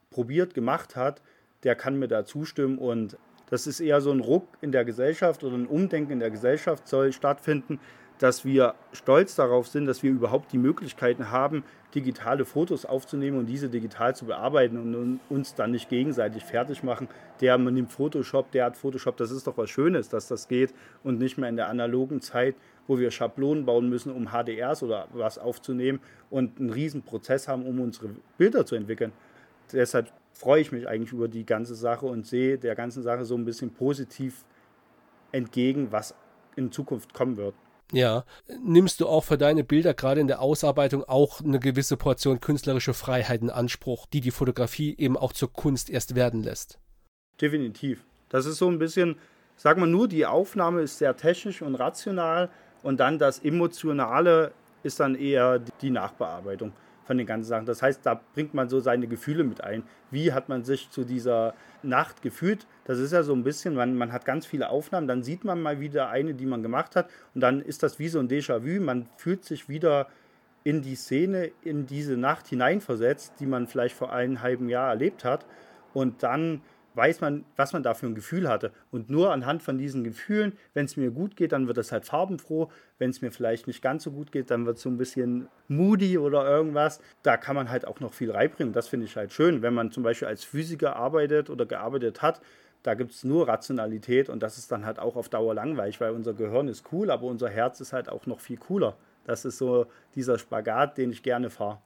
probiert, 0.10 0.54
gemacht 0.54 0.96
hat, 0.96 1.22
der 1.64 1.76
kann 1.76 2.00
mir 2.00 2.08
da 2.08 2.26
zustimmen 2.26 2.78
und 2.78 3.18
das 3.50 3.66
ist 3.66 3.80
eher 3.80 4.02
so 4.02 4.12
ein 4.12 4.20
Ruck 4.20 4.48
in 4.62 4.72
der 4.72 4.84
Gesellschaft 4.84 5.44
oder 5.44 5.56
ein 5.56 5.68
Umdenken 5.68 6.14
in 6.14 6.20
der 6.20 6.32
Gesellschaft 6.32 6.88
soll 6.88 7.14
stattfinden, 7.14 7.80
dass 8.20 8.46
wir 8.46 8.74
stolz 8.94 9.36
darauf 9.36 9.68
sind, 9.68 9.86
dass 9.86 10.04
wir 10.04 10.12
überhaupt 10.12 10.52
die 10.52 10.58
Möglichkeiten 10.58 11.32
haben, 11.32 11.64
digitale 11.94 12.46
Fotos 12.46 12.86
aufzunehmen 12.86 13.38
und 13.38 13.46
diese 13.46 13.70
digital 13.70 14.16
zu 14.16 14.26
bearbeiten 14.26 14.78
und 14.78 15.20
uns 15.30 15.56
dann 15.56 15.72
nicht 15.72 15.90
gegenseitig 15.90 16.44
fertig 16.44 16.84
machen. 16.84 17.08
Der 17.42 17.58
nimmt 17.58 17.92
Photoshop, 17.92 18.52
der 18.52 18.66
hat 18.66 18.78
Photoshop, 18.78 19.18
das 19.18 19.32
ist 19.32 19.48
doch 19.48 19.58
was 19.58 19.70
Schönes, 19.70 20.10
dass 20.10 20.28
das 20.28 20.48
geht 20.48 20.74
und 21.04 21.20
nicht 21.20 21.38
mehr 21.38 21.50
in 21.50 21.56
der 21.56 21.70
analogen 21.70 22.22
Zeit, 22.22 22.56
wo 22.88 23.00
wir 23.00 23.12
Schablonen 23.12 23.66
bauen 23.66 23.90
müssen, 23.90 24.12
um 24.12 24.30
HDRs 24.30 24.84
oder 24.84 25.08
was 25.14 25.38
aufzunehmen 25.38 26.00
und 26.30 26.60
einen 26.60 26.70
riesen 26.72 27.04
Prozess 27.04 27.48
haben, 27.48 27.66
um 27.66 27.80
unsere 27.80 28.10
Bilder 28.38 28.66
zu 28.66 28.76
entwickeln. 28.76 29.12
Deshalb 29.72 30.12
freue 30.34 30.62
ich 30.62 30.72
mich 30.72 30.88
eigentlich 30.88 31.14
über 31.14 31.28
die 31.28 31.46
ganze 31.46 31.76
Sache 31.76 32.06
und 32.06 32.26
sehe 32.26 32.58
der 32.58 32.76
ganzen 32.76 33.04
Sache 33.04 33.26
so 33.26 33.36
ein 33.36 33.46
bisschen 33.46 33.72
positiv 33.72 34.46
entgegen, 35.32 35.92
was 35.92 36.16
in 36.56 36.72
Zukunft 36.72 37.14
kommen 37.14 37.38
wird. 37.38 37.56
Ja. 37.92 38.26
Nimmst 38.62 39.00
du 39.00 39.08
auch 39.08 39.24
für 39.24 39.38
deine 39.38 39.64
Bilder 39.64 39.94
gerade 39.94 40.20
in 40.20 40.28
der 40.28 40.42
Ausarbeitung 40.42 41.04
auch 41.04 41.42
eine 41.42 41.60
gewisse 41.60 41.98
Portion 41.98 42.42
künstlerische 42.42 42.94
Freiheit 42.94 43.42
in 43.42 43.50
Anspruch, 43.50 44.06
die 44.08 44.22
die 44.22 44.32
Fotografie 44.32 44.96
eben 44.98 45.18
auch 45.18 45.34
zur 45.34 45.52
Kunst 45.52 45.90
erst 45.90 46.16
werden 46.16 46.44
lässt? 46.44 46.80
Definitiv. 47.40 48.04
Das 48.30 48.46
ist 48.46 48.58
so 48.58 48.70
ein 48.70 48.80
bisschen, 48.80 49.16
sag 49.56 49.78
mal 49.78 49.88
nur, 49.88 50.08
die 50.08 50.26
Aufnahme 50.26 50.82
ist 50.82 50.98
sehr 50.98 51.16
technisch 51.16 51.62
und 51.62 51.76
rational 51.76 52.50
und 52.84 53.00
dann 53.00 53.20
das 53.20 53.40
Emotionale 53.40 54.52
ist 54.84 55.00
dann 55.00 55.16
eher 55.16 55.60
die 55.60 55.90
Nachbearbeitung 55.90 56.74
von 57.08 57.18
den 57.18 57.26
ganzen 57.26 57.48
Sachen. 57.48 57.66
Das 57.66 57.82
heißt, 57.82 58.06
da 58.06 58.22
bringt 58.34 58.54
man 58.54 58.70
so 58.70 58.80
seine 58.80 59.08
Gefühle 59.08 59.44
mit 59.44 59.64
ein. 59.64 59.84
Wie 60.12 60.34
hat 60.34 60.50
man 60.50 60.64
sich 60.64 60.92
zu 60.92 61.06
dieser 61.06 61.56
Nacht 61.82 62.22
gefühlt? 62.22 62.68
Das 62.86 63.00
ist 63.00 63.14
ja 63.14 63.24
so 63.24 63.34
ein 63.34 63.44
bisschen, 63.44 63.74
man, 63.74 63.96
man 63.96 64.12
hat 64.12 64.26
ganz 64.26 64.46
viele 64.46 64.70
Aufnahmen, 64.70 65.08
dann 65.08 65.24
sieht 65.24 65.44
man 65.44 65.62
mal 65.62 65.80
wieder 65.80 66.10
eine, 66.10 66.34
die 66.34 66.46
man 66.46 66.62
gemacht 66.62 66.96
hat 66.96 67.10
und 67.34 67.42
dann 67.42 67.62
ist 67.62 67.82
das 67.82 67.98
wie 67.98 68.10
so 68.10 68.20
ein 68.20 68.28
Déjà-vu. 68.28 68.82
Man 68.82 69.08
fühlt 69.16 69.46
sich 69.46 69.70
wieder 69.70 70.08
in 70.64 70.82
die 70.82 70.96
Szene, 70.96 71.52
in 71.64 71.88
diese 71.88 72.18
Nacht 72.18 72.48
hineinversetzt, 72.48 73.34
die 73.40 73.46
man 73.46 73.68
vielleicht 73.68 73.96
vor 73.96 74.12
einem 74.12 74.42
halben 74.42 74.68
Jahr 74.68 74.90
erlebt 74.90 75.24
hat 75.24 75.46
und 75.94 76.24
dann 76.24 76.62
weiß 76.98 77.22
man, 77.22 77.46
was 77.56 77.74
man 77.74 77.84
da 77.84 77.94
für 77.94 78.08
ein 78.08 78.16
Gefühl 78.16 78.50
hatte. 78.50 78.72
Und 78.92 79.10
nur 79.10 79.32
anhand 79.32 79.64
von 79.64 79.78
diesen 79.78 80.04
Gefühlen, 80.04 80.58
wenn 80.74 80.86
es 80.86 80.98
mir 80.98 81.12
gut 81.12 81.36
geht, 81.36 81.52
dann 81.52 81.68
wird 81.68 81.78
es 81.78 81.92
halt 81.92 82.06
farbenfroh. 82.06 82.70
Wenn 82.98 83.12
es 83.12 83.22
mir 83.22 83.32
vielleicht 83.32 83.68
nicht 83.68 83.82
ganz 83.82 84.04
so 84.04 84.12
gut 84.12 84.32
geht, 84.32 84.50
dann 84.50 84.66
wird 84.66 84.78
es 84.78 84.84
so 84.84 84.90
ein 84.90 84.98
bisschen 84.98 85.48
moody 85.68 86.18
oder 86.18 86.46
irgendwas. 86.50 87.00
Da 87.22 87.38
kann 87.38 87.56
man 87.56 87.70
halt 87.70 87.88
auch 87.88 88.00
noch 88.00 88.14
viel 88.14 88.32
reinbringen. 88.32 88.74
Das 88.74 88.88
finde 88.88 89.06
ich 89.06 89.16
halt 89.16 89.32
schön. 89.32 89.62
Wenn 89.62 89.76
man 89.76 89.92
zum 89.92 90.04
Beispiel 90.04 90.28
als 90.28 90.44
Physiker 90.44 90.96
arbeitet 90.96 91.50
oder 91.50 91.66
gearbeitet 91.66 92.22
hat, 92.22 92.42
da 92.84 92.94
gibt 92.94 93.12
es 93.12 93.24
nur 93.24 93.48
Rationalität 93.48 94.30
und 94.30 94.42
das 94.42 94.58
ist 94.58 94.72
dann 94.72 94.86
halt 94.86 94.98
auch 94.98 95.16
auf 95.16 95.30
Dauer 95.30 95.54
langweilig, 95.54 96.00
weil 96.00 96.12
unser 96.12 96.34
Gehirn 96.34 96.68
ist 96.68 96.86
cool, 96.92 97.12
aber 97.12 97.28
unser 97.28 97.50
Herz 97.50 97.82
ist 97.82 97.94
halt 97.94 98.10
auch 98.10 98.26
noch 98.26 98.40
viel 98.40 98.58
cooler. 98.58 98.96
Das 99.26 99.46
ist 99.46 99.58
so 99.58 99.88
dieser 100.16 100.40
Spagat, 100.40 100.98
den 100.98 101.12
ich 101.12 101.22
gerne 101.22 101.50
fahre. 101.50 101.80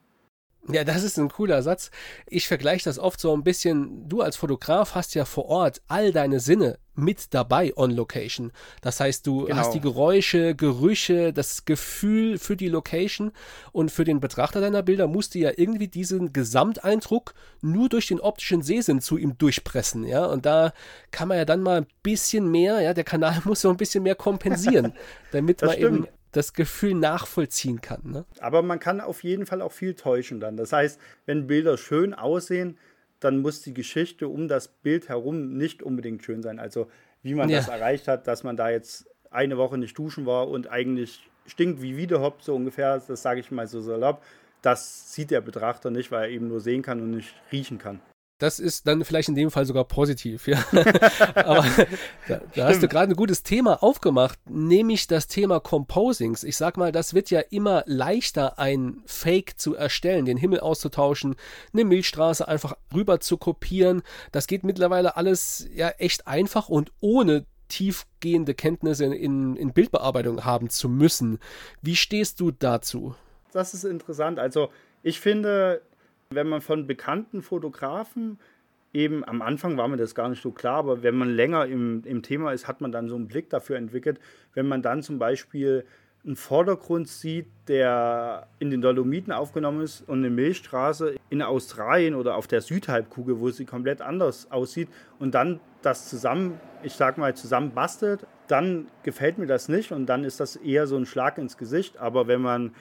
Ja, 0.70 0.84
das 0.84 1.04
ist 1.04 1.18
ein 1.18 1.30
cooler 1.30 1.64
Satz. 1.64 1.90
Ich 2.28 2.48
vergleiche 2.48 2.86
das 2.86 3.00
oft 3.00 3.20
so 3.20 3.34
ein 3.34 3.44
bisschen. 3.44 4.08
Du 4.08 4.22
als 4.22 4.36
Fotograf 4.36 4.94
hast 4.94 5.16
ja 5.16 5.26
vor 5.26 5.46
Ort 5.46 5.82
all 5.88 6.12
deine 6.12 6.40
Sinne 6.40 6.78
mit 6.94 7.34
dabei 7.34 7.76
on 7.76 7.90
Location. 7.92 8.52
Das 8.82 9.00
heißt, 9.00 9.26
du 9.26 9.46
genau. 9.46 9.58
hast 9.58 9.74
die 9.74 9.80
Geräusche, 9.80 10.54
Gerüche, 10.54 11.34
das 11.34 11.66
Gefühl 11.66 12.38
für 12.38 12.56
die 12.56 12.68
Location 12.68 13.32
und 13.72 13.92
für 13.92 14.04
den 14.04 14.20
Betrachter 14.20 14.62
deiner 14.62 14.84
Bilder 14.84 15.08
musst 15.08 15.34
du 15.34 15.40
ja 15.40 15.52
irgendwie 15.56 15.88
diesen 15.88 16.32
Gesamteindruck 16.32 17.34
nur 17.62 17.90
durch 17.90 18.08
den 18.08 18.20
optischen 18.20 18.62
Sehsinn 18.62 19.02
zu 19.02 19.18
ihm 19.18 19.38
durchpressen, 19.38 20.04
ja. 20.04 20.26
Und 20.26 20.46
da 20.46 20.74
kann 21.12 21.28
man 21.28 21.38
ja 21.38 21.46
dann 21.46 21.62
mal 21.62 21.82
ein 21.82 21.88
bisschen 22.04 22.52
mehr, 22.52 22.82
ja, 22.82 22.94
der 22.94 23.04
Kanal 23.04 23.42
muss 23.46 23.62
so 23.62 23.70
ein 23.70 23.78
bisschen 23.78 24.04
mehr 24.04 24.16
kompensieren, 24.16 24.94
damit 25.32 25.62
man 25.62 25.72
stimmt. 25.72 26.06
eben 26.06 26.08
das 26.32 26.54
Gefühl 26.54 26.94
nachvollziehen 26.94 27.82
kann. 27.82 28.02
Ne? 28.04 28.26
Aber 28.40 28.62
man 28.62 28.80
kann 28.80 29.02
auf 29.02 29.24
jeden 29.24 29.46
Fall 29.46 29.62
auch 29.62 29.72
viel 29.72 29.96
täuschen 29.96 30.40
dann. 30.40 30.58
Das 30.58 30.74
heißt, 30.74 31.00
wenn 31.26 31.48
Bilder 31.48 31.78
schön 31.78 32.14
aussehen, 32.14 32.78
dann 33.20 33.40
muss 33.40 33.62
die 33.62 33.74
Geschichte 33.74 34.28
um 34.28 34.48
das 34.48 34.68
Bild 34.68 35.10
herum 35.10 35.58
nicht 35.58 35.84
unbedingt 35.84 36.24
schön 36.24 36.42
sein. 36.42 36.60
Also 36.60 36.88
wie 37.22 37.36
man 37.36 37.50
ja. 37.50 37.58
das 37.58 37.68
erreicht 37.68 38.08
hat, 38.08 38.28
dass 38.28 38.44
man 38.44 38.58
da 38.58 38.70
jetzt 38.70 39.08
eine 39.30 39.58
Woche 39.58 39.78
nicht 39.78 39.98
duschen 39.98 40.26
war 40.26 40.48
und 40.50 40.70
eigentlich 40.70 41.30
stinkt 41.46 41.82
wie 41.82 41.98
Wiederhopp, 41.98 42.42
so 42.42 42.56
ungefähr, 42.56 43.00
das 43.00 43.22
sage 43.22 43.40
ich 43.40 43.52
mal 43.52 43.68
so 43.68 43.82
salopp, 43.82 44.24
das 44.62 45.14
sieht 45.14 45.32
der 45.32 45.42
Betrachter 45.42 45.90
nicht, 45.90 46.12
weil 46.12 46.24
er 46.24 46.30
eben 46.30 46.48
nur 46.48 46.60
sehen 46.60 46.82
kann 46.82 47.02
und 47.02 47.12
nicht 47.12 47.34
riechen 47.52 47.78
kann. 47.78 48.00
Das 48.42 48.60
ist 48.60 48.88
dann 48.88 49.06
vielleicht 49.06 49.30
in 49.30 49.36
dem 49.36 49.52
Fall 49.52 49.66
sogar 49.66 49.86
positiv. 49.86 50.48
Ja. 50.48 50.64
Aber 51.36 51.64
da, 52.28 52.42
da 52.56 52.68
hast 52.68 52.82
du 52.82 52.88
gerade 52.88 53.14
ein 53.14 53.16
gutes 53.16 53.44
Thema 53.44 53.84
aufgemacht, 53.84 54.40
nämlich 54.50 55.06
das 55.06 55.28
Thema 55.28 55.60
Composings. 55.60 56.44
Ich 56.44 56.58
sag 56.58 56.76
mal, 56.76 56.92
das 56.92 57.14
wird 57.14 57.30
ja 57.30 57.42
immer 57.42 57.84
leichter, 57.86 58.58
ein 58.58 59.04
Fake 59.06 59.60
zu 59.60 59.76
erstellen, 59.76 60.26
den 60.26 60.38
Himmel 60.38 60.60
auszutauschen, 60.60 61.36
eine 61.72 61.86
Milchstraße 61.86 62.48
einfach 62.48 62.74
rüber 62.92 63.20
zu 63.20 63.38
kopieren. 63.38 64.02
Das 64.32 64.48
geht 64.48 64.64
mittlerweile 64.64 65.18
alles 65.18 65.68
ja 65.76 65.90
echt 65.90 66.26
einfach 66.26 66.68
und 66.68 66.92
ohne 67.00 67.46
tiefgehende 67.68 68.56
Kenntnisse 68.56 69.06
in, 69.06 69.14
in, 69.14 69.56
in 69.56 69.74
Bildbearbeitung 69.74 70.46
haben 70.46 70.72
zu 70.72 70.90
müssen. 70.90 71.38
Wie 71.84 71.96
stehst 71.96 72.40
du 72.40 72.50
dazu? 72.50 73.14
Das 73.52 73.76
ist 73.76 73.84
interessant. 73.84 74.40
Also 74.40 74.70
ich 75.04 75.20
finde, 75.20 75.84
wenn 76.32 76.48
man 76.48 76.62
von 76.62 76.88
bekannten 76.88 77.42
Fotografen 77.42 78.40
eben 78.94 79.24
am 79.26 79.42
Anfang 79.42 79.78
war 79.78 79.88
mir 79.88 79.98
das 79.98 80.16
gar 80.16 80.30
nicht 80.30 80.42
so 80.42 80.52
klar, 80.52 80.78
aber 80.78 81.04
wenn 81.04 81.16
man 81.16 81.30
länger 81.30 81.66
im, 81.66 82.04
im 82.06 82.24
Thema 82.24 82.52
ist, 82.52 82.68
hat 82.68 82.82
man 82.82 82.92
dann 82.92 83.08
so 83.08 83.16
einen 83.16 83.28
Blick 83.28 83.50
dafür 83.50 83.78
entwickelt. 83.78 84.20
Wenn 84.54 84.68
man 84.68 84.82
dann 84.82 85.02
zum 85.02 85.18
Beispiel 85.18 85.86
einen 86.24 86.36
Vordergrund 86.36 87.08
sieht, 87.08 87.48
der 87.68 88.48
in 88.60 88.70
den 88.70 88.82
Dolomiten 88.82 89.34
aufgenommen 89.34 89.82
ist 89.82 90.08
und 90.08 90.20
eine 90.20 90.30
Milchstraße 90.30 91.16
in 91.30 91.42
Australien 91.42 92.14
oder 92.14 92.36
auf 92.36 92.48
der 92.48 92.62
Südhalbkugel, 92.62 93.40
wo 93.40 93.50
sie 93.50 93.66
komplett 93.66 94.02
anders 94.02 94.52
aussieht 94.52 94.90
und 95.20 95.34
dann 95.34 95.60
das 95.82 96.10
zusammen, 96.10 96.60
ich 96.84 96.94
sag 96.94 97.18
mal, 97.18 97.36
zusammen 97.36 97.72
bastelt, 97.72 98.28
dann 98.48 98.88
gefällt 99.04 99.38
mir 99.38 99.48
das 99.48 99.68
nicht 99.68 99.92
und 99.92 100.06
dann 100.06 100.24
ist 100.24 100.40
das 100.40 100.58
eher 100.58 100.86
so 100.86 100.98
ein 100.98 101.06
Schlag 101.06 101.38
ins 101.38 101.58
Gesicht. 101.58 101.98
Aber 101.98 102.28
wenn 102.28 102.42
man 102.42 102.76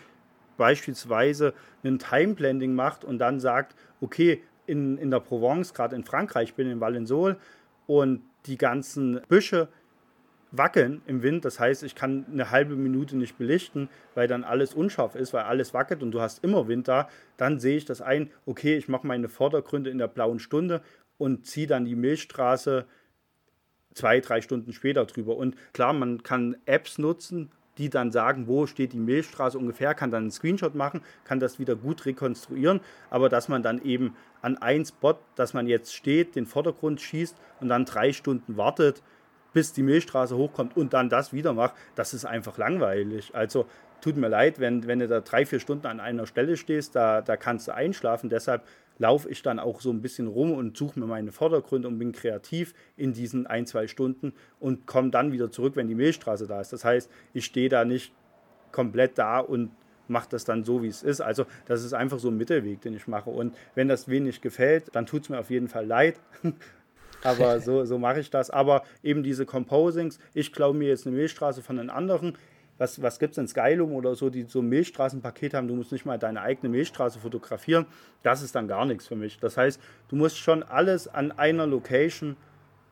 beispielsweise 0.61 1.55
ein 1.85 1.99
Time-Blending 1.99 2.75
macht 2.75 3.03
und 3.03 3.19
dann 3.19 3.41
sagt, 3.41 3.75
okay, 4.03 4.43
in, 4.67 4.99
in 4.99 5.11
der 5.11 5.21
Provence, 5.21 5.73
gerade 5.73 5.97
in 5.97 6.05
Frankreich, 6.05 6.51
ich 6.51 6.55
bin 6.55 6.71
in 6.71 6.81
Valensole 6.81 7.39
und 7.87 8.21
die 8.45 8.59
ganzen 8.59 9.23
Büsche 9.27 9.69
wackeln 10.51 11.01
im 11.07 11.23
Wind. 11.23 11.47
Das 11.47 11.59
heißt, 11.59 11.83
ich 11.83 11.95
kann 11.95 12.27
eine 12.31 12.51
halbe 12.51 12.77
Minute 12.77 13.17
nicht 13.17 13.39
belichten, 13.39 13.89
weil 14.15 14.29
dann 14.29 14.45
alles 14.45 14.75
unscharf 14.75 15.15
ist, 15.15 15.33
weil 15.33 15.45
alles 15.45 15.73
wackelt 15.73 16.03
und 16.03 16.11
du 16.11 16.21
hast 16.21 16.45
immer 16.45 16.69
Wind 16.69 16.89
da. 16.89 17.09
Dann 17.39 17.59
sehe 17.59 17.79
ich 17.79 17.87
das 17.87 18.03
ein, 18.03 18.31
okay, 18.45 18.77
ich 18.77 18.87
mache 18.87 19.07
meine 19.07 19.31
Vordergründe 19.31 19.89
in 19.89 19.97
der 19.97 20.09
blauen 20.09 20.41
Stunde 20.41 20.83
und 21.17 21.47
ziehe 21.47 21.69
dann 21.69 21.87
die 21.87 21.97
Milchstraße 21.97 22.85
zwei, 23.95 24.21
drei 24.21 24.43
Stunden 24.43 24.75
später 24.75 25.07
drüber. 25.07 25.39
Und 25.39 25.57
klar, 25.73 25.95
man 25.95 26.23
kann 26.23 26.59
Apps 26.67 26.99
nutzen, 26.99 27.51
die 27.81 27.89
dann 27.89 28.13
sagen, 28.13 28.47
wo 28.47 28.67
steht 28.67 28.93
die 28.93 28.99
Milchstraße 28.99 29.59
ungefähr, 29.59 29.95
kann 29.95 30.11
dann 30.11 30.25
einen 30.25 30.31
Screenshot 30.31 30.75
machen, 30.75 31.01
kann 31.25 31.41
das 31.41 31.59
wieder 31.59 31.77
gut 31.77 32.05
rekonstruieren, 32.05 32.81
aber 33.09 33.31
dass 33.31 33.49
man 33.49 33.63
dann 33.63 33.83
eben 33.83 34.15
an 34.43 34.59
ein 34.59 34.85
Spot, 34.85 35.19
dass 35.35 35.55
man 35.55 35.67
jetzt 35.67 35.95
steht, 35.95 36.37
den 36.37 36.45
Vordergrund 36.45 37.01
schießt 37.01 37.37
und 37.61 37.69
dann 37.69 37.87
drei 37.87 38.13
Stunden 38.13 38.59
wartet, 38.59 39.03
bis 39.55 39.73
die 39.73 39.83
Milchstraße 39.83 40.37
hochkommt 40.37 40.77
und 40.77 40.93
dann 40.93 41.09
das 41.09 41.33
wieder 41.33 41.55
macht, 41.55 41.75
das 41.95 42.13
ist 42.13 42.27
einfach 42.27 42.59
langweilig. 42.59 43.35
Also 43.35 43.65
tut 44.03 44.17
mir 44.17 44.29
leid, 44.29 44.61
wenn, 44.61 44.87
wenn 44.87 44.99
du 44.99 45.09
da 45.09 45.21
drei, 45.21 45.47
vier 45.47 45.59
Stunden 45.59 45.87
an 45.87 46.01
einer 46.01 46.27
Stelle 46.27 46.59
stehst, 46.59 46.95
da, 46.95 47.23
da 47.23 47.37
kannst 47.39 47.69
du 47.69 47.75
einschlafen. 47.75 48.29
Deshalb 48.29 48.63
laufe 49.01 49.31
ich 49.31 49.43
dann 49.43 49.59
auch 49.59 49.81
so 49.81 49.91
ein 49.91 50.03
bisschen 50.03 50.29
rum 50.29 50.53
und 50.53 50.77
suche 50.77 51.01
mir 51.01 51.07
meine 51.07 51.33
Vordergründe 51.33 51.89
und 51.89 51.99
bin 51.99 52.13
kreativ 52.13 52.75
in 52.99 53.15
diesen 53.15 53.47
ein, 53.47 53.67
zwei 53.67 53.89
Stunden 53.89 54.35
und 54.61 54.87
komme 54.87 55.11
dann 55.11 55.33
wieder 55.33 55.51
zurück, 55.51 55.75
wenn 55.75 55.89
die 55.89 55.95
Milchstraße 55.95 56.47
da 56.47 56.61
ist. 56.61 56.75
Das 56.75 56.85
heißt, 56.85 57.11
ich 57.33 57.47
stehe 57.47 57.71
da 57.71 57.87
nicht 57.87 58.13
komplett 58.73 59.17
da 59.17 59.41
und 59.41 59.71
mache 60.07 60.29
das 60.29 60.45
dann 60.45 60.65
so, 60.65 60.83
wie 60.83 60.89
es 60.89 61.03
ist. 61.03 61.23
Also 61.23 61.47
das 61.65 61.83
ist 61.83 61.95
einfach 61.95 62.19
so 62.19 62.29
ein 62.29 62.37
Mittelweg, 62.37 62.83
den 62.83 62.95
ich 62.95 63.09
mache. 63.09 63.31
Und 63.31 63.57
wenn 63.75 63.89
das 63.89 64.07
wenig 64.07 64.43
gefällt, 64.43 64.95
dann 64.95 65.07
tut 65.07 65.23
es 65.23 65.29
mir 65.31 65.39
auf 65.39 65.49
jeden 65.49 65.69
Fall 65.69 65.87
leid. 65.87 66.21
Aber 67.23 67.61
so, 67.61 67.87
so 67.87 67.99
mache 67.99 68.21
ich 68.21 68.31
das. 68.31 68.51
Aber 68.51 68.83
eben 69.03 69.23
diese 69.23 69.47
Composings, 69.47 70.19
ich 70.35 70.53
glaube 70.53 70.77
mir 70.77 70.89
jetzt 70.89 71.07
eine 71.07 71.17
Milchstraße 71.17 71.63
von 71.63 71.77
den 71.77 71.89
anderen, 71.89 72.37
was, 72.81 73.03
was 73.03 73.19
gibt 73.19 73.33
es 73.33 73.39
in 73.39 73.47
Skylum 73.47 73.93
oder 73.93 74.15
so, 74.15 74.31
die 74.31 74.45
so 74.45 74.61
ein 74.61 74.69
Milchstraßenpaket 74.69 75.53
haben, 75.53 75.69
du 75.69 75.75
musst 75.75 75.93
nicht 75.93 76.07
mal 76.07 76.19
deine 76.19 76.41
eigene 76.41 76.71
Milchstraße 76.71 77.19
fotografieren, 77.19 77.85
das 78.23 78.41
ist 78.43 78.55
dann 78.55 78.69
gar 78.69 78.87
nichts 78.87 79.07
für 79.07 79.17
mich. 79.17 79.39
Das 79.39 79.59
heißt, 79.59 79.79
du 80.09 80.17
musst 80.17 80.39
schon 80.39 80.63
alles 80.63 81.07
an 81.07 81.31
einer 81.31 81.67
Location 81.67 82.37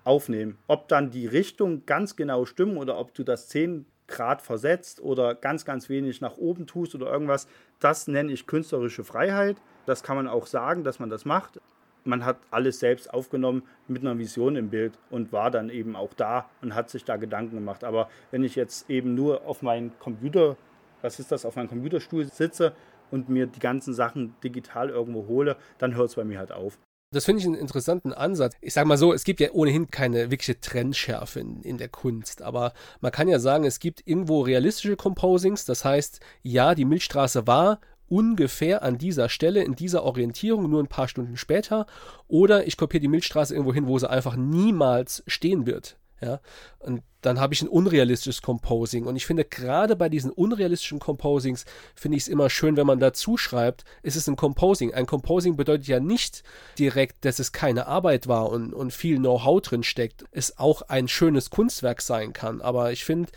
aufnehmen. 0.04 0.58
Ob 0.66 0.88
dann 0.88 1.10
die 1.10 1.26
Richtung 1.26 1.86
ganz 1.86 2.16
genau 2.16 2.44
stimmen 2.44 2.76
oder 2.76 2.98
ob 2.98 3.14
du 3.14 3.24
das 3.24 3.48
10 3.48 3.86
Grad 4.08 4.42
versetzt 4.42 5.00
oder 5.00 5.34
ganz, 5.34 5.64
ganz 5.64 5.88
wenig 5.88 6.20
nach 6.20 6.36
oben 6.36 6.66
tust 6.66 6.94
oder 6.94 7.10
irgendwas, 7.10 7.48
das 7.80 8.08
nenne 8.08 8.32
ich 8.32 8.46
künstlerische 8.46 9.04
Freiheit. 9.04 9.56
Das 9.86 10.02
kann 10.02 10.16
man 10.16 10.28
auch 10.28 10.46
sagen, 10.46 10.84
dass 10.84 10.98
man 10.98 11.08
das 11.08 11.24
macht 11.24 11.60
man 12.08 12.24
hat 12.24 12.38
alles 12.50 12.80
selbst 12.80 13.12
aufgenommen 13.12 13.62
mit 13.86 14.02
einer 14.02 14.18
Vision 14.18 14.56
im 14.56 14.70
Bild 14.70 14.98
und 15.10 15.30
war 15.30 15.50
dann 15.50 15.70
eben 15.70 15.94
auch 15.94 16.14
da 16.14 16.48
und 16.62 16.74
hat 16.74 16.90
sich 16.90 17.04
da 17.04 17.16
Gedanken 17.16 17.56
gemacht. 17.56 17.84
Aber 17.84 18.08
wenn 18.30 18.42
ich 18.42 18.56
jetzt 18.56 18.90
eben 18.90 19.14
nur 19.14 19.46
auf 19.46 19.62
meinen 19.62 19.92
Computer, 20.00 20.56
was 21.02 21.20
ist 21.20 21.30
das, 21.30 21.44
auf 21.44 21.54
meinem 21.54 21.68
Computerstuhl 21.68 22.24
sitze 22.24 22.72
und 23.10 23.28
mir 23.28 23.46
die 23.46 23.60
ganzen 23.60 23.94
Sachen 23.94 24.34
digital 24.42 24.88
irgendwo 24.88 25.28
hole, 25.28 25.56
dann 25.76 25.94
hört 25.94 26.08
es 26.08 26.16
bei 26.16 26.24
mir 26.24 26.38
halt 26.38 26.50
auf. 26.50 26.78
Das 27.10 27.24
finde 27.24 27.40
ich 27.40 27.46
einen 27.46 27.54
interessanten 27.54 28.12
Ansatz. 28.12 28.54
Ich 28.60 28.74
sage 28.74 28.86
mal 28.86 28.98
so, 28.98 29.14
es 29.14 29.24
gibt 29.24 29.40
ja 29.40 29.50
ohnehin 29.52 29.90
keine 29.90 30.30
wirkliche 30.30 30.60
Trendschärfe 30.60 31.40
in, 31.40 31.62
in, 31.62 31.78
der 31.78 31.88
Kunst, 31.88 32.42
aber 32.42 32.74
man 33.00 33.12
kann 33.12 33.28
ja 33.28 33.38
sagen, 33.38 33.64
es 33.64 33.80
gibt 33.80 34.06
irgendwo 34.06 34.42
realistische 34.42 34.96
Composings. 34.96 35.64
Das 35.64 35.86
heißt, 35.86 36.20
ja, 36.42 36.74
die 36.74 36.84
Milchstraße 36.84 37.46
war 37.46 37.80
ungefähr 38.08 38.82
an 38.82 38.98
dieser 38.98 39.28
Stelle, 39.28 39.62
in 39.62 39.74
dieser 39.74 40.04
Orientierung, 40.04 40.68
nur 40.68 40.82
ein 40.82 40.88
paar 40.88 41.08
Stunden 41.08 41.36
später. 41.36 41.86
Oder 42.26 42.66
ich 42.66 42.76
kopiere 42.76 43.00
die 43.00 43.08
Milchstraße 43.08 43.54
irgendwo 43.54 43.74
hin, 43.74 43.86
wo 43.86 43.98
sie 43.98 44.08
einfach 44.08 44.36
niemals 44.36 45.22
stehen 45.26 45.66
wird. 45.66 45.96
Ja, 46.20 46.40
und 46.80 47.02
dann 47.20 47.38
habe 47.40 47.54
ich 47.54 47.62
ein 47.62 47.68
unrealistisches 47.68 48.42
Composing. 48.42 49.06
Und 49.06 49.16
ich 49.16 49.26
finde, 49.26 49.44
gerade 49.44 49.94
bei 49.94 50.08
diesen 50.08 50.30
unrealistischen 50.30 50.98
Composings 50.98 51.64
finde 51.94 52.16
ich 52.16 52.24
es 52.24 52.28
immer 52.28 52.50
schön, 52.50 52.76
wenn 52.76 52.86
man 52.86 53.00
dazu 53.00 53.36
schreibt, 53.36 53.84
es 54.02 54.16
ist 54.16 54.28
ein 54.28 54.36
Composing. 54.36 54.94
Ein 54.94 55.06
Composing 55.06 55.56
bedeutet 55.56 55.86
ja 55.86 56.00
nicht 56.00 56.42
direkt, 56.78 57.24
dass 57.24 57.38
es 57.38 57.52
keine 57.52 57.86
Arbeit 57.86 58.26
war 58.26 58.50
und, 58.50 58.72
und 58.72 58.92
viel 58.92 59.18
Know-how 59.18 59.60
drin 59.60 59.82
steckt. 59.82 60.24
Es 60.32 60.58
auch 60.58 60.82
ein 60.82 61.06
schönes 61.08 61.50
Kunstwerk 61.50 62.02
sein 62.02 62.32
kann. 62.32 62.60
Aber 62.60 62.90
ich 62.92 63.04
finde, 63.04 63.30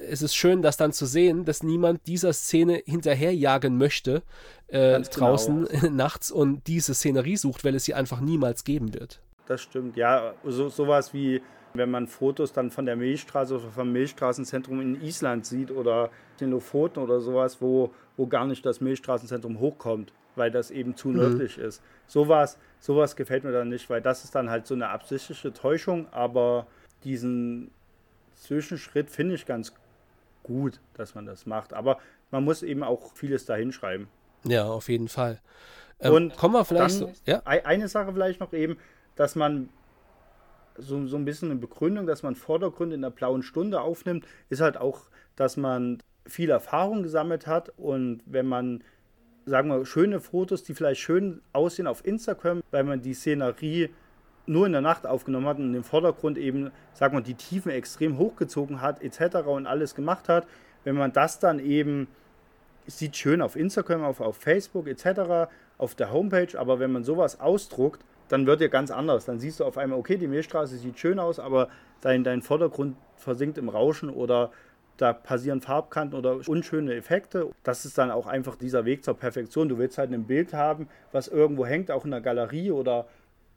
es 0.00 0.22
ist 0.22 0.34
schön, 0.34 0.62
das 0.62 0.76
dann 0.76 0.92
zu 0.92 1.06
sehen, 1.06 1.44
dass 1.44 1.62
niemand 1.62 2.06
dieser 2.06 2.32
Szene 2.32 2.82
hinterherjagen 2.84 3.78
möchte 3.78 4.22
äh, 4.68 4.94
genau. 4.94 5.08
draußen 5.10 5.64
genau. 5.66 5.90
nachts 5.90 6.30
und 6.30 6.66
diese 6.66 6.94
Szenerie 6.94 7.36
sucht, 7.36 7.64
weil 7.64 7.74
es 7.74 7.84
sie 7.84 7.94
einfach 7.94 8.20
niemals 8.20 8.64
geben 8.64 8.94
wird. 8.94 9.20
Das 9.46 9.62
stimmt, 9.62 9.96
ja. 9.96 10.34
So, 10.44 10.68
sowas 10.68 11.14
wie, 11.14 11.40
wenn 11.74 11.90
man 11.90 12.08
Fotos 12.08 12.52
dann 12.52 12.70
von 12.70 12.84
der 12.84 12.96
Milchstraße 12.96 13.56
oder 13.56 13.68
vom 13.68 13.92
Milchstraßenzentrum 13.92 14.80
in 14.80 15.00
Island 15.02 15.46
sieht 15.46 15.70
oder 15.70 16.10
den 16.40 16.50
Lofoten 16.50 17.02
oder 17.02 17.20
sowas, 17.20 17.60
wo, 17.60 17.92
wo 18.16 18.26
gar 18.26 18.46
nicht 18.46 18.66
das 18.66 18.80
Milchstraßenzentrum 18.80 19.60
hochkommt, 19.60 20.12
weil 20.34 20.50
das 20.50 20.70
eben 20.70 20.96
zu 20.96 21.08
mhm. 21.08 21.16
nördlich 21.16 21.58
ist. 21.58 21.82
Sowas, 22.06 22.58
sowas 22.80 23.16
gefällt 23.16 23.44
mir 23.44 23.52
dann 23.52 23.68
nicht, 23.68 23.88
weil 23.88 24.02
das 24.02 24.24
ist 24.24 24.34
dann 24.34 24.50
halt 24.50 24.66
so 24.66 24.74
eine 24.74 24.88
absichtliche 24.88 25.52
Täuschung, 25.52 26.06
aber 26.12 26.66
diesen 27.04 27.70
Zwischenschritt 28.34 29.10
finde 29.10 29.36
ich 29.36 29.46
ganz 29.46 29.72
gut 30.46 30.80
dass 30.94 31.14
man 31.14 31.26
das 31.26 31.44
macht. 31.44 31.74
Aber 31.74 31.98
man 32.30 32.44
muss 32.44 32.62
eben 32.62 32.82
auch 32.82 33.12
vieles 33.14 33.44
da 33.44 33.56
hinschreiben. 33.56 34.08
Ja, 34.44 34.66
auf 34.66 34.88
jeden 34.88 35.08
Fall. 35.08 35.40
Ähm, 36.00 36.12
und 36.12 36.36
kommen 36.36 36.54
wir 36.54 36.64
vielleicht 36.64 36.96
so, 36.96 37.12
ja? 37.24 37.42
eine 37.44 37.88
Sache 37.88 38.12
vielleicht 38.12 38.40
noch 38.40 38.52
eben, 38.52 38.78
dass 39.16 39.34
man 39.34 39.68
so, 40.76 41.06
so 41.06 41.16
ein 41.16 41.24
bisschen 41.24 41.50
eine 41.50 41.60
Begründung, 41.60 42.06
dass 42.06 42.22
man 42.22 42.34
Vordergründe 42.34 42.94
in 42.94 43.02
der 43.02 43.10
blauen 43.10 43.42
Stunde 43.42 43.80
aufnimmt, 43.80 44.26
ist 44.50 44.60
halt 44.60 44.76
auch, 44.76 45.02
dass 45.34 45.56
man 45.56 46.02
viel 46.26 46.50
Erfahrung 46.50 47.02
gesammelt 47.02 47.46
hat 47.46 47.72
und 47.76 48.22
wenn 48.26 48.46
man, 48.46 48.84
sagen 49.46 49.68
wir, 49.68 49.86
schöne 49.86 50.20
Fotos, 50.20 50.64
die 50.64 50.74
vielleicht 50.74 51.00
schön 51.00 51.40
aussehen 51.52 51.86
auf 51.86 52.04
Instagram, 52.04 52.62
weil 52.70 52.84
man 52.84 53.00
die 53.00 53.14
Szenerie 53.14 53.90
nur 54.46 54.66
in 54.66 54.72
der 54.72 54.80
Nacht 54.80 55.06
aufgenommen 55.06 55.46
hat 55.46 55.58
und 55.58 55.74
im 55.74 55.84
Vordergrund 55.84 56.38
eben, 56.38 56.70
sagen 56.94 57.16
wir, 57.16 57.20
die 57.20 57.34
Tiefen 57.34 57.70
extrem 57.70 58.18
hochgezogen 58.18 58.80
hat, 58.80 59.02
etc. 59.02 59.46
und 59.46 59.66
alles 59.66 59.94
gemacht 59.94 60.28
hat, 60.28 60.46
wenn 60.84 60.94
man 60.94 61.12
das 61.12 61.38
dann 61.38 61.58
eben 61.58 62.08
sieht 62.86 63.16
schön 63.16 63.42
auf 63.42 63.56
Instagram, 63.56 64.04
auf, 64.04 64.20
auf 64.20 64.36
Facebook 64.36 64.86
etc., 64.86 65.50
auf 65.78 65.94
der 65.94 66.12
Homepage, 66.12 66.58
aber 66.58 66.78
wenn 66.78 66.92
man 66.92 67.04
sowas 67.04 67.40
ausdruckt, 67.40 68.00
dann 68.28 68.46
wird 68.46 68.60
ja 68.60 68.68
ganz 68.68 68.90
anders. 68.90 69.24
Dann 69.24 69.38
siehst 69.38 69.60
du 69.60 69.64
auf 69.64 69.78
einmal, 69.78 69.98
okay, 69.98 70.16
die 70.16 70.26
Milchstraße 70.26 70.76
sieht 70.76 70.98
schön 70.98 71.18
aus, 71.18 71.38
aber 71.38 71.68
dein, 72.00 72.24
dein 72.24 72.42
Vordergrund 72.42 72.96
versinkt 73.16 73.58
im 73.58 73.68
Rauschen 73.68 74.10
oder 74.10 74.50
da 74.96 75.12
passieren 75.12 75.60
Farbkanten 75.60 76.18
oder 76.18 76.40
unschöne 76.46 76.94
Effekte. 76.94 77.50
Das 77.62 77.84
ist 77.84 77.98
dann 77.98 78.10
auch 78.10 78.26
einfach 78.26 78.56
dieser 78.56 78.84
Weg 78.84 79.04
zur 79.04 79.14
Perfektion. 79.14 79.68
Du 79.68 79.78
willst 79.78 79.98
halt 79.98 80.12
ein 80.12 80.24
Bild 80.24 80.54
haben, 80.54 80.88
was 81.12 81.28
irgendwo 81.28 81.66
hängt, 81.66 81.90
auch 81.90 82.04
in 82.04 82.12
der 82.12 82.22
Galerie 82.22 82.70
oder 82.70 83.06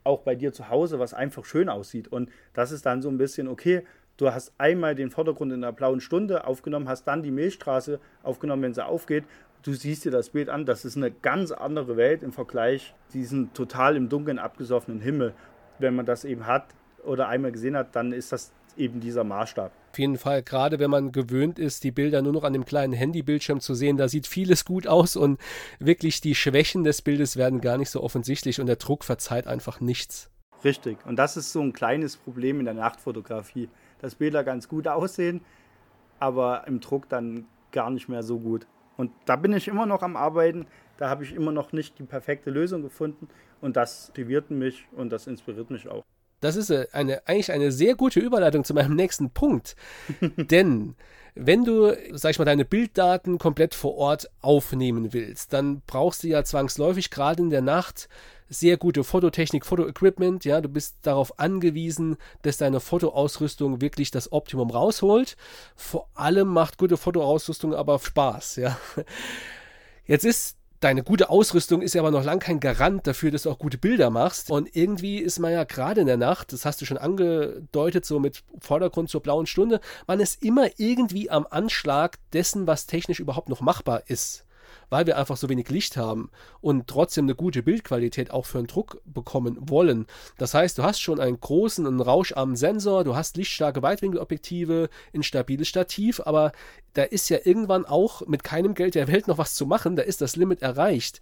auch 0.10 0.22
bei 0.22 0.36
dir 0.36 0.52
zu 0.52 0.70
Hause, 0.70 1.00
was 1.00 1.14
einfach 1.14 1.46
schön 1.46 1.70
aussieht. 1.70 2.08
Und 2.08 2.30
das 2.54 2.72
ist 2.72 2.86
dann 2.86 3.02
so 3.02 3.10
ein 3.10 3.18
bisschen, 3.18 3.48
okay, 3.48 3.84
du 4.18 4.34
hast 4.34 4.52
einmal 4.58 4.96
den 4.96 5.12
Vordergrund 5.12 5.54
in 5.54 5.62
der 5.62 5.72
blauen 5.72 6.02
Stunde 6.02 6.46
aufgenommen, 6.46 6.90
hast 6.90 7.06
dann 7.06 7.24
die 7.24 7.32
Milchstraße 7.32 8.00
aufgenommen, 8.24 8.64
wenn 8.64 8.74
sie 8.74 8.86
aufgeht 8.86 9.24
du 9.64 9.74
siehst 9.74 10.06
dir 10.06 10.12
das 10.12 10.30
Bild 10.30 10.50
an, 10.50 10.66
das 10.66 10.86
ist 10.86 10.98
eine 10.98 11.12
ganz 11.12 11.52
andere 11.52 11.98
Welt 11.98 12.24
im 12.24 12.32
Vergleich 12.32 12.94
diesen 13.14 13.54
total 13.54 13.96
im 13.96 14.10
Dunkeln 14.10 14.40
abgesoffenen 14.40 15.02
Himmel. 15.02 15.34
Wenn 15.80 15.96
man 15.96 16.06
das 16.06 16.26
eben 16.26 16.48
hat 16.48 16.68
oder 17.04 17.28
einmal 17.28 17.52
gesehen 17.52 17.76
hat, 17.76 17.96
dann 17.96 18.12
ist 18.12 18.32
das 18.32 18.52
eben 18.78 19.00
dieser 19.00 19.24
Maßstab. 19.24 19.72
Auf 19.92 20.00
jeden 20.00 20.18
Fall, 20.18 20.44
gerade 20.44 20.80
wenn 20.80 20.92
man 20.92 21.12
gewöhnt 21.12 21.58
ist, 21.58 21.84
die 21.84 21.92
Bilder 21.92 22.22
nur 22.22 22.34
noch 22.34 22.44
an 22.44 22.54
dem 22.54 22.66
kleinen 22.66 22.94
Handybildschirm 22.94 23.60
zu 23.60 23.74
sehen, 23.74 23.98
da 23.98 24.08
sieht 24.08 24.28
vieles 24.28 24.66
gut 24.66 24.88
aus 24.88 25.16
und 25.16 25.40
wirklich 25.80 26.22
die 26.22 26.36
Schwächen 26.36 26.84
des 26.84 27.02
Bildes 27.02 27.38
werden 27.38 27.62
gar 27.62 27.78
nicht 27.78 27.90
so 27.90 28.04
offensichtlich 28.04 28.60
und 28.60 28.68
der 28.68 28.76
Druck 28.76 29.04
verzeiht 29.04 29.48
einfach 29.48 29.80
nichts. 29.80 30.30
Richtig, 30.64 31.06
und 31.06 31.16
das 31.16 31.38
ist 31.38 31.52
so 31.52 31.62
ein 31.62 31.74
kleines 31.74 32.18
Problem 32.18 32.60
in 32.60 32.66
der 32.66 32.74
Nachtfotografie, 32.74 33.70
dass 34.00 34.16
Bilder 34.16 34.44
ganz 34.44 34.68
gut 34.68 34.88
aussehen, 34.88 35.42
aber 36.20 36.68
im 36.68 36.82
Druck 36.82 37.08
dann 37.10 37.46
gar 37.72 37.90
nicht 37.90 38.10
mehr 38.10 38.24
so 38.24 38.40
gut. 38.40 38.68
Und 38.98 39.12
da 39.26 39.38
bin 39.38 39.54
ich 39.54 39.70
immer 39.70 39.86
noch 39.86 40.02
am 40.02 40.18
Arbeiten, 40.18 40.68
da 40.98 41.10
habe 41.10 41.24
ich 41.24 41.34
immer 41.34 41.54
noch 41.54 41.72
nicht 41.72 41.98
die 41.98 42.04
perfekte 42.04 42.50
Lösung 42.50 42.82
gefunden 42.82 43.30
und 43.62 43.78
das 43.78 44.10
motiviert 44.10 44.52
mich 44.52 44.86
und 44.92 45.10
das 45.12 45.28
inspiriert 45.28 45.70
mich 45.70 45.88
auch. 45.88 46.04
Das 46.40 46.56
ist 46.56 46.70
äh, 46.70 46.88
eine, 46.92 47.28
eigentlich 47.28 47.52
eine 47.52 47.72
sehr 47.72 47.96
gute 47.96 48.20
Überleitung 48.20 48.64
zu 48.64 48.74
meinem 48.74 48.96
nächsten 48.96 49.32
Punkt. 49.32 49.76
Denn 50.38 50.96
wenn 51.36 51.64
du, 51.64 51.96
sag 52.12 52.32
ich 52.32 52.40
mal, 52.40 52.46
deine 52.46 52.66
Bilddaten 52.66 53.38
komplett 53.38 53.76
vor 53.76 53.96
Ort 53.96 54.30
aufnehmen 54.42 55.14
willst, 55.14 55.54
dann 55.54 55.82
brauchst 55.88 56.24
du 56.24 56.28
ja 56.28 56.44
zwangsläufig 56.44 57.12
gerade 57.12 57.42
in 57.42 57.50
der 57.50 57.62
Nacht 57.62 58.10
sehr 58.50 58.78
gute 58.78 59.04
Fototechnik, 59.04 59.66
Fotoequipment. 59.66 60.44
Ja, 60.44 60.60
du 60.60 60.70
bist 60.70 60.98
darauf 61.04 61.40
angewiesen, 61.40 62.18
dass 62.42 62.58
deine 62.58 62.80
Fotoausrüstung 62.80 63.80
wirklich 63.80 64.12
das 64.12 64.32
Optimum 64.32 64.72
rausholt. 64.72 65.38
Vor 65.76 66.10
allem 66.16 66.48
macht 66.48 66.78
gute 66.78 66.98
Fotoausrüstung 66.98 67.76
aber 67.76 68.00
Spaß. 68.00 68.56
Ja. 68.58 68.78
Jetzt 70.06 70.26
ist 70.26 70.58
Deine 70.80 71.04
gute 71.04 71.30
Ausrüstung 71.30 71.82
ist 71.82 71.94
ja 71.94 72.02
aber 72.02 72.12
noch 72.12 72.24
lang 72.24 72.40
kein 72.40 72.62
Garant 72.62 73.06
dafür, 73.06 73.32
dass 73.32 73.44
du 73.44 73.50
auch 73.50 73.60
gute 73.60 73.78
Bilder 73.78 74.10
machst. 74.10 74.50
Und 74.50 74.76
irgendwie 74.78 75.18
ist 75.18 75.38
man 75.40 75.52
ja 75.52 75.66
gerade 75.66 76.02
in 76.02 76.08
der 76.08 76.16
Nacht, 76.16 76.54
das 76.54 76.64
hast 76.64 76.80
du 76.80 76.86
schon 76.86 76.98
angedeutet, 76.98 78.06
so 78.06 78.20
mit 78.20 78.44
Vordergrund 78.62 79.10
zur 79.10 79.22
blauen 79.22 79.46
Stunde, 79.46 79.82
man 80.08 80.22
ist 80.22 80.42
immer 80.42 80.70
irgendwie 80.78 81.30
am 81.30 81.46
Anschlag 81.50 82.18
dessen, 82.32 82.66
was 82.66 82.86
technisch 82.86 83.20
überhaupt 83.20 83.50
noch 83.50 83.60
machbar 83.60 84.04
ist 84.08 84.46
weil 84.90 85.08
wir 85.08 85.18
einfach 85.18 85.38
so 85.38 85.50
wenig 85.50 85.70
Licht 85.70 85.98
haben 85.98 86.30
und 86.62 86.88
trotzdem 86.88 87.26
eine 87.26 87.36
gute 87.36 87.64
Bildqualität 87.64 88.32
auch 88.32 88.46
für 88.46 88.58
einen 88.58 88.68
Druck 88.68 89.02
bekommen 89.06 89.58
wollen. 89.60 90.06
Das 90.38 90.54
heißt, 90.54 90.78
du 90.78 90.84
hast 90.84 91.00
schon 91.00 91.20
einen 91.20 91.40
großen, 91.40 91.86
einen 91.86 92.02
rauscharmen 92.02 92.56
Sensor, 92.56 93.04
du 93.04 93.16
hast 93.16 93.38
lichtstarke 93.38 93.82
Weitwinkelobjektive, 93.82 94.90
ein 95.14 95.24
stabiles 95.24 95.68
Stativ, 95.68 96.22
aber 96.26 96.52
da 96.94 97.04
ist 97.04 97.30
ja 97.30 97.40
irgendwann 97.44 97.86
auch 97.86 98.26
mit 98.28 98.44
keinem 98.44 98.74
Geld 98.74 98.96
der 98.96 99.08
Welt 99.08 99.28
noch 99.28 99.38
was 99.38 99.56
zu 99.56 99.66
machen, 99.66 99.96
da 99.96 100.04
ist 100.04 100.22
das 100.22 100.36
Limit 100.36 100.62
erreicht 100.62 101.22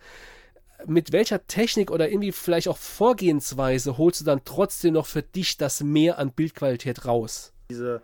mit 0.86 1.12
welcher 1.12 1.47
Technik 1.47 1.91
oder 1.91 2.10
irgendwie 2.10 2.32
vielleicht 2.32 2.67
auch 2.67 2.77
Vorgehensweise 2.77 3.97
holst 3.97 4.21
du 4.21 4.25
dann 4.25 4.41
trotzdem 4.45 4.93
noch 4.93 5.08
für 5.08 5.23
dich 5.23 5.58
das 5.58 5.82
Mehr 5.82 6.19
an 6.19 6.32
Bildqualität 6.32 7.06
raus? 7.06 7.53
Diese 7.69 8.01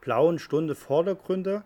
blauen 0.00 0.38
Stunde 0.38 0.74
Vordergründe, 0.74 1.64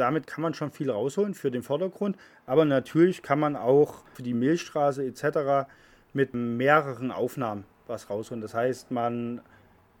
damit 0.00 0.26
kann 0.26 0.42
man 0.42 0.54
schon 0.54 0.70
viel 0.70 0.90
rausholen 0.90 1.34
für 1.34 1.50
den 1.50 1.62
Vordergrund, 1.62 2.16
aber 2.46 2.64
natürlich 2.64 3.22
kann 3.22 3.38
man 3.38 3.56
auch 3.56 4.02
für 4.14 4.22
die 4.22 4.34
Milchstraße 4.34 5.04
etc. 5.04 5.68
mit 6.12 6.34
mehreren 6.34 7.10
Aufnahmen 7.10 7.64
was 7.86 8.10
rausholen. 8.10 8.40
Das 8.40 8.54
heißt, 8.54 8.90
man 8.90 9.40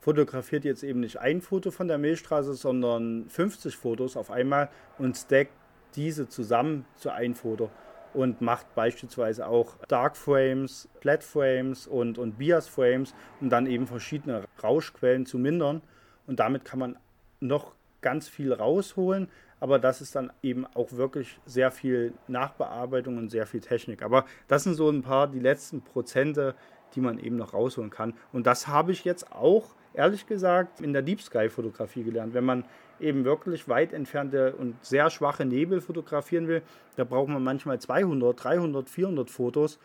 fotografiert 0.00 0.64
jetzt 0.64 0.82
eben 0.82 1.00
nicht 1.00 1.18
ein 1.18 1.40
Foto 1.40 1.70
von 1.70 1.86
der 1.86 1.98
Milchstraße, 1.98 2.54
sondern 2.54 3.28
50 3.28 3.76
Fotos 3.76 4.16
auf 4.16 4.30
einmal 4.30 4.70
und 4.98 5.16
stackt 5.16 5.52
diese 5.94 6.28
zusammen 6.28 6.86
zu 6.96 7.10
einem 7.10 7.34
Foto 7.34 7.70
und 8.14 8.40
macht 8.40 8.74
beispielsweise 8.74 9.46
auch 9.46 9.76
Dark 9.88 10.16
Frames, 10.16 10.88
Flat 11.00 11.22
Frames 11.22 11.86
und, 11.86 12.18
und 12.18 12.38
Bias 12.38 12.68
Frames, 12.68 13.14
um 13.40 13.50
dann 13.50 13.66
eben 13.66 13.86
verschiedene 13.86 14.44
Rauschquellen 14.62 15.26
zu 15.26 15.38
mindern. 15.38 15.82
Und 16.26 16.40
damit 16.40 16.64
kann 16.64 16.78
man 16.78 16.96
noch 17.40 17.74
ganz 18.00 18.28
viel 18.28 18.52
rausholen, 18.52 19.28
aber 19.60 19.78
das 19.78 20.00
ist 20.00 20.16
dann 20.16 20.32
eben 20.42 20.66
auch 20.74 20.92
wirklich 20.92 21.38
sehr 21.46 21.70
viel 21.70 22.14
Nachbearbeitung 22.28 23.18
und 23.18 23.30
sehr 23.30 23.46
viel 23.46 23.60
Technik. 23.60 24.02
Aber 24.02 24.24
das 24.48 24.64
sind 24.64 24.74
so 24.74 24.88
ein 24.88 25.02
paar 25.02 25.28
die 25.28 25.38
letzten 25.38 25.82
Prozente, 25.82 26.54
die 26.94 27.00
man 27.00 27.18
eben 27.18 27.36
noch 27.36 27.52
rausholen 27.52 27.90
kann. 27.90 28.14
Und 28.32 28.46
das 28.46 28.66
habe 28.66 28.92
ich 28.92 29.04
jetzt 29.04 29.30
auch, 29.32 29.74
ehrlich 29.94 30.26
gesagt, 30.26 30.80
in 30.80 30.92
der 30.92 31.02
Deep 31.02 31.20
Sky 31.20 31.48
Fotografie 31.48 32.02
gelernt. 32.02 32.34
Wenn 32.34 32.44
man 32.44 32.64
eben 32.98 33.24
wirklich 33.24 33.68
weit 33.68 33.92
entfernte 33.92 34.54
und 34.56 34.74
sehr 34.84 35.10
schwache 35.10 35.44
Nebel 35.44 35.80
fotografieren 35.80 36.48
will, 36.48 36.62
da 36.96 37.04
braucht 37.04 37.28
man 37.28 37.42
manchmal 37.42 37.78
200, 37.78 38.42
300, 38.42 38.88
400 38.88 39.30
Fotos, 39.30 39.78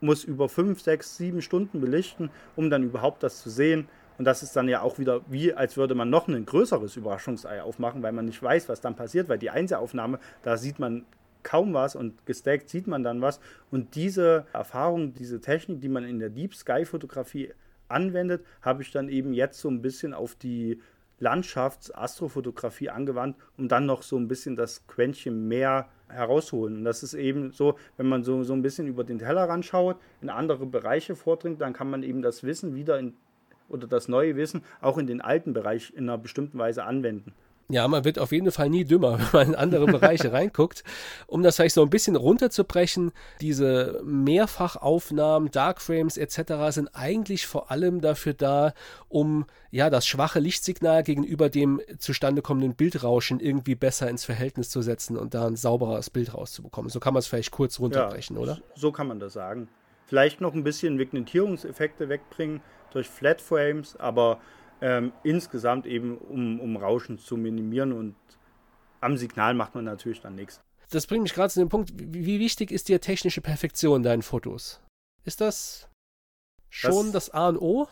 muss 0.00 0.24
über 0.24 0.48
5, 0.48 0.80
6, 0.80 1.16
7 1.16 1.42
Stunden 1.42 1.80
belichten, 1.80 2.30
um 2.56 2.70
dann 2.70 2.82
überhaupt 2.82 3.22
das 3.22 3.42
zu 3.42 3.50
sehen. 3.50 3.88
Und 4.18 4.24
das 4.24 4.42
ist 4.42 4.54
dann 4.56 4.68
ja 4.68 4.82
auch 4.82 4.98
wieder 4.98 5.22
wie, 5.28 5.54
als 5.54 5.76
würde 5.76 5.94
man 5.94 6.10
noch 6.10 6.28
ein 6.28 6.46
größeres 6.46 6.96
Überraschungsei 6.96 7.62
aufmachen, 7.62 8.02
weil 8.02 8.12
man 8.12 8.26
nicht 8.26 8.42
weiß, 8.42 8.68
was 8.68 8.80
dann 8.80 8.96
passiert, 8.96 9.28
weil 9.28 9.38
die 9.38 9.50
Einzelaufnahme, 9.50 10.18
da 10.42 10.56
sieht 10.56 10.78
man 10.78 11.04
kaum 11.42 11.74
was 11.74 11.94
und 11.94 12.24
gestackt 12.26 12.68
sieht 12.68 12.86
man 12.86 13.02
dann 13.02 13.20
was. 13.20 13.40
Und 13.70 13.94
diese 13.94 14.46
Erfahrung, 14.52 15.14
diese 15.14 15.40
Technik, 15.40 15.80
die 15.80 15.88
man 15.88 16.04
in 16.04 16.18
der 16.18 16.30
Deep 16.30 16.54
Sky 16.54 16.84
Fotografie 16.84 17.52
anwendet, 17.88 18.44
habe 18.62 18.82
ich 18.82 18.90
dann 18.90 19.08
eben 19.08 19.34
jetzt 19.34 19.60
so 19.60 19.68
ein 19.68 19.82
bisschen 19.82 20.14
auf 20.14 20.34
die 20.34 20.80
Landschafts-Astrofotografie 21.20 22.90
angewandt, 22.90 23.36
um 23.56 23.68
dann 23.68 23.86
noch 23.86 24.02
so 24.02 24.16
ein 24.16 24.26
bisschen 24.26 24.56
das 24.56 24.86
Quäntchen 24.86 25.46
mehr 25.48 25.88
herausholen. 26.08 26.78
Und 26.78 26.84
das 26.84 27.02
ist 27.02 27.14
eben 27.14 27.52
so, 27.52 27.76
wenn 27.96 28.08
man 28.08 28.24
so, 28.24 28.42
so 28.42 28.52
ein 28.52 28.62
bisschen 28.62 28.86
über 28.86 29.04
den 29.04 29.18
Tellerrand 29.18 29.64
schaut, 29.64 29.96
in 30.20 30.28
andere 30.28 30.66
Bereiche 30.66 31.14
vordringt, 31.14 31.60
dann 31.60 31.72
kann 31.72 31.90
man 31.90 32.02
eben 32.02 32.22
das 32.22 32.42
Wissen 32.42 32.74
wieder 32.74 32.98
in 32.98 33.14
oder 33.68 33.86
das 33.86 34.08
neue 34.08 34.36
Wissen 34.36 34.62
auch 34.80 34.98
in 34.98 35.06
den 35.06 35.20
alten 35.20 35.52
Bereich 35.52 35.92
in 35.94 36.04
einer 36.04 36.18
bestimmten 36.18 36.58
Weise 36.58 36.84
anwenden. 36.84 37.32
Ja, 37.70 37.88
man 37.88 38.04
wird 38.04 38.18
auf 38.18 38.30
jeden 38.32 38.52
Fall 38.52 38.68
nie 38.68 38.84
dümmer, 38.84 39.18
wenn 39.32 39.40
man 39.40 39.48
in 39.48 39.54
andere 39.54 39.86
Bereiche 39.86 40.32
reinguckt. 40.32 40.84
Um 41.26 41.42
das 41.42 41.56
vielleicht 41.56 41.74
so 41.74 41.82
ein 41.82 41.90
bisschen 41.90 42.16
runterzubrechen, 42.16 43.12
diese 43.40 44.02
Mehrfachaufnahmen, 44.04 45.50
Darkframes 45.50 46.18
etc. 46.18 46.52
sind 46.70 46.88
eigentlich 46.94 47.46
vor 47.46 47.70
allem 47.70 48.00
dafür 48.00 48.34
da, 48.34 48.74
um 49.08 49.46
ja 49.70 49.88
das 49.88 50.06
schwache 50.06 50.40
Lichtsignal 50.40 51.02
gegenüber 51.02 51.48
dem 51.48 51.80
zustande 51.98 52.42
kommenden 52.42 52.74
Bildrauschen 52.74 53.40
irgendwie 53.40 53.74
besser 53.74 54.10
ins 54.10 54.24
Verhältnis 54.24 54.68
zu 54.68 54.82
setzen 54.82 55.16
und 55.16 55.34
da 55.34 55.46
ein 55.46 55.56
sauberes 55.56 56.10
Bild 56.10 56.34
rauszubekommen. 56.34 56.90
So 56.90 57.00
kann 57.00 57.14
man 57.14 57.20
es 57.20 57.26
vielleicht 57.26 57.50
kurz 57.50 57.80
runterbrechen, 57.80 58.36
ja, 58.36 58.42
oder? 58.42 58.58
So 58.74 58.92
kann 58.92 59.08
man 59.08 59.20
das 59.20 59.32
sagen. 59.32 59.68
Vielleicht 60.06 60.42
noch 60.42 60.52
ein 60.52 60.64
bisschen 60.64 60.98
Vignettierungseffekte 60.98 62.10
wegbringen 62.10 62.60
durch 62.94 63.08
Flatframes, 63.08 63.96
aber 63.96 64.40
ähm, 64.80 65.12
insgesamt 65.22 65.86
eben, 65.86 66.18
um, 66.18 66.60
um 66.60 66.76
Rauschen 66.76 67.18
zu 67.18 67.36
minimieren 67.36 67.92
und 67.92 68.16
am 69.00 69.16
Signal 69.16 69.54
macht 69.54 69.74
man 69.74 69.84
natürlich 69.84 70.20
dann 70.20 70.34
nichts. 70.34 70.60
Das 70.90 71.06
bringt 71.06 71.22
mich 71.22 71.34
gerade 71.34 71.52
zu 71.52 71.60
dem 71.60 71.68
Punkt, 71.68 71.92
wie, 71.94 72.26
wie 72.26 72.38
wichtig 72.38 72.70
ist 72.70 72.88
dir 72.88 73.00
technische 73.00 73.40
Perfektion 73.40 74.02
deinen 74.02 74.22
Fotos? 74.22 74.80
Ist 75.24 75.40
das 75.40 75.88
schon 76.70 77.12
das, 77.12 77.26
das 77.26 77.30
A 77.34 77.48
und 77.48 77.58
O? 77.58 77.88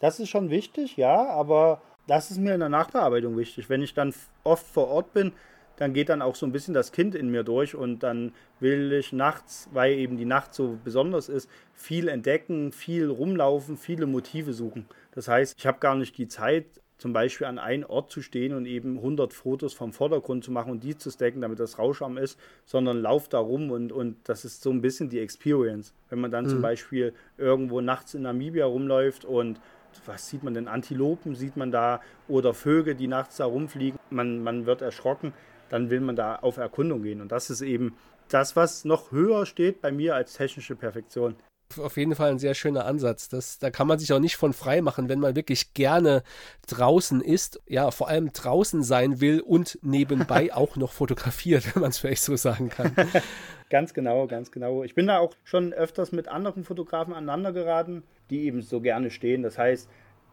Das 0.00 0.18
ist 0.18 0.30
schon 0.30 0.50
wichtig, 0.50 0.96
ja, 0.96 1.26
aber 1.26 1.82
das 2.06 2.30
ist 2.30 2.38
mir 2.38 2.54
in 2.54 2.60
der 2.60 2.68
Nachbearbeitung 2.68 3.36
wichtig. 3.36 3.68
Wenn 3.68 3.82
ich 3.82 3.94
dann 3.94 4.14
oft 4.44 4.66
vor 4.66 4.88
Ort 4.88 5.12
bin, 5.12 5.32
dann 5.80 5.94
geht 5.94 6.10
dann 6.10 6.20
auch 6.20 6.34
so 6.34 6.44
ein 6.44 6.52
bisschen 6.52 6.74
das 6.74 6.92
Kind 6.92 7.14
in 7.14 7.30
mir 7.30 7.42
durch 7.42 7.74
und 7.74 8.02
dann 8.02 8.32
will 8.60 8.92
ich 8.92 9.14
nachts, 9.14 9.66
weil 9.72 9.94
eben 9.94 10.18
die 10.18 10.26
Nacht 10.26 10.52
so 10.52 10.78
besonders 10.84 11.30
ist, 11.30 11.48
viel 11.72 12.08
entdecken, 12.08 12.70
viel 12.70 13.08
rumlaufen, 13.08 13.78
viele 13.78 14.04
Motive 14.04 14.52
suchen. 14.52 14.84
Das 15.12 15.26
heißt, 15.26 15.58
ich 15.58 15.66
habe 15.66 15.78
gar 15.78 15.94
nicht 15.94 16.18
die 16.18 16.28
Zeit, 16.28 16.66
zum 16.98 17.14
Beispiel 17.14 17.46
an 17.46 17.58
einem 17.58 17.84
Ort 17.88 18.10
zu 18.12 18.20
stehen 18.20 18.52
und 18.52 18.66
eben 18.66 18.98
100 18.98 19.32
Fotos 19.32 19.72
vom 19.72 19.94
Vordergrund 19.94 20.44
zu 20.44 20.52
machen 20.52 20.70
und 20.70 20.84
die 20.84 20.98
zu 20.98 21.10
stacken, 21.10 21.40
damit 21.40 21.58
das 21.58 21.78
rauscharm 21.78 22.18
ist, 22.18 22.38
sondern 22.66 23.00
lauf 23.00 23.30
da 23.30 23.38
rum 23.38 23.70
und, 23.70 23.90
und 23.90 24.16
das 24.24 24.44
ist 24.44 24.62
so 24.62 24.68
ein 24.68 24.82
bisschen 24.82 25.08
die 25.08 25.20
Experience. 25.20 25.94
Wenn 26.10 26.20
man 26.20 26.30
dann 26.30 26.44
mhm. 26.44 26.50
zum 26.50 26.60
Beispiel 26.60 27.14
irgendwo 27.38 27.80
nachts 27.80 28.12
in 28.12 28.20
Namibia 28.20 28.66
rumläuft 28.66 29.24
und 29.24 29.62
was 30.04 30.28
sieht 30.28 30.42
man 30.42 30.52
denn? 30.52 30.68
Antilopen 30.68 31.34
sieht 31.34 31.56
man 31.56 31.72
da 31.72 32.02
oder 32.28 32.52
Vögel, 32.52 32.94
die 32.94 33.08
nachts 33.08 33.38
da 33.38 33.46
rumfliegen. 33.46 33.98
Man, 34.10 34.42
man 34.42 34.66
wird 34.66 34.82
erschrocken 34.82 35.32
dann 35.70 35.88
will 35.88 36.00
man 36.00 36.16
da 36.16 36.36
auf 36.36 36.58
Erkundung 36.58 37.02
gehen. 37.02 37.22
Und 37.22 37.32
das 37.32 37.48
ist 37.48 37.62
eben 37.62 37.96
das, 38.28 38.56
was 38.56 38.84
noch 38.84 39.10
höher 39.10 39.46
steht 39.46 39.80
bei 39.80 39.90
mir 39.90 40.14
als 40.14 40.34
technische 40.34 40.76
Perfektion. 40.76 41.36
Auf 41.78 41.96
jeden 41.96 42.16
Fall 42.16 42.30
ein 42.30 42.40
sehr 42.40 42.54
schöner 42.54 42.84
Ansatz. 42.84 43.28
Das, 43.28 43.60
da 43.60 43.70
kann 43.70 43.86
man 43.86 43.98
sich 43.98 44.12
auch 44.12 44.18
nicht 44.18 44.36
von 44.36 44.52
frei 44.52 44.82
machen, 44.82 45.08
wenn 45.08 45.20
man 45.20 45.36
wirklich 45.36 45.72
gerne 45.72 46.24
draußen 46.66 47.20
ist, 47.20 47.60
ja, 47.68 47.92
vor 47.92 48.08
allem 48.08 48.32
draußen 48.32 48.82
sein 48.82 49.20
will 49.20 49.40
und 49.40 49.78
nebenbei 49.82 50.52
auch 50.52 50.74
noch 50.74 50.92
fotografiert, 50.92 51.74
wenn 51.74 51.82
man 51.82 51.90
es 51.90 51.98
vielleicht 51.98 52.22
so 52.22 52.34
sagen 52.34 52.70
kann. 52.70 52.92
ganz 53.70 53.94
genau, 53.94 54.26
ganz 54.26 54.50
genau. 54.50 54.82
Ich 54.82 54.96
bin 54.96 55.06
da 55.06 55.18
auch 55.18 55.34
schon 55.44 55.72
öfters 55.72 56.10
mit 56.10 56.26
anderen 56.26 56.64
Fotografen 56.64 57.14
aneinander 57.14 57.52
geraten, 57.52 58.02
die 58.30 58.46
eben 58.46 58.62
so 58.62 58.80
gerne 58.80 59.10
stehen. 59.10 59.44
Das 59.44 59.56
heißt, 59.56 59.88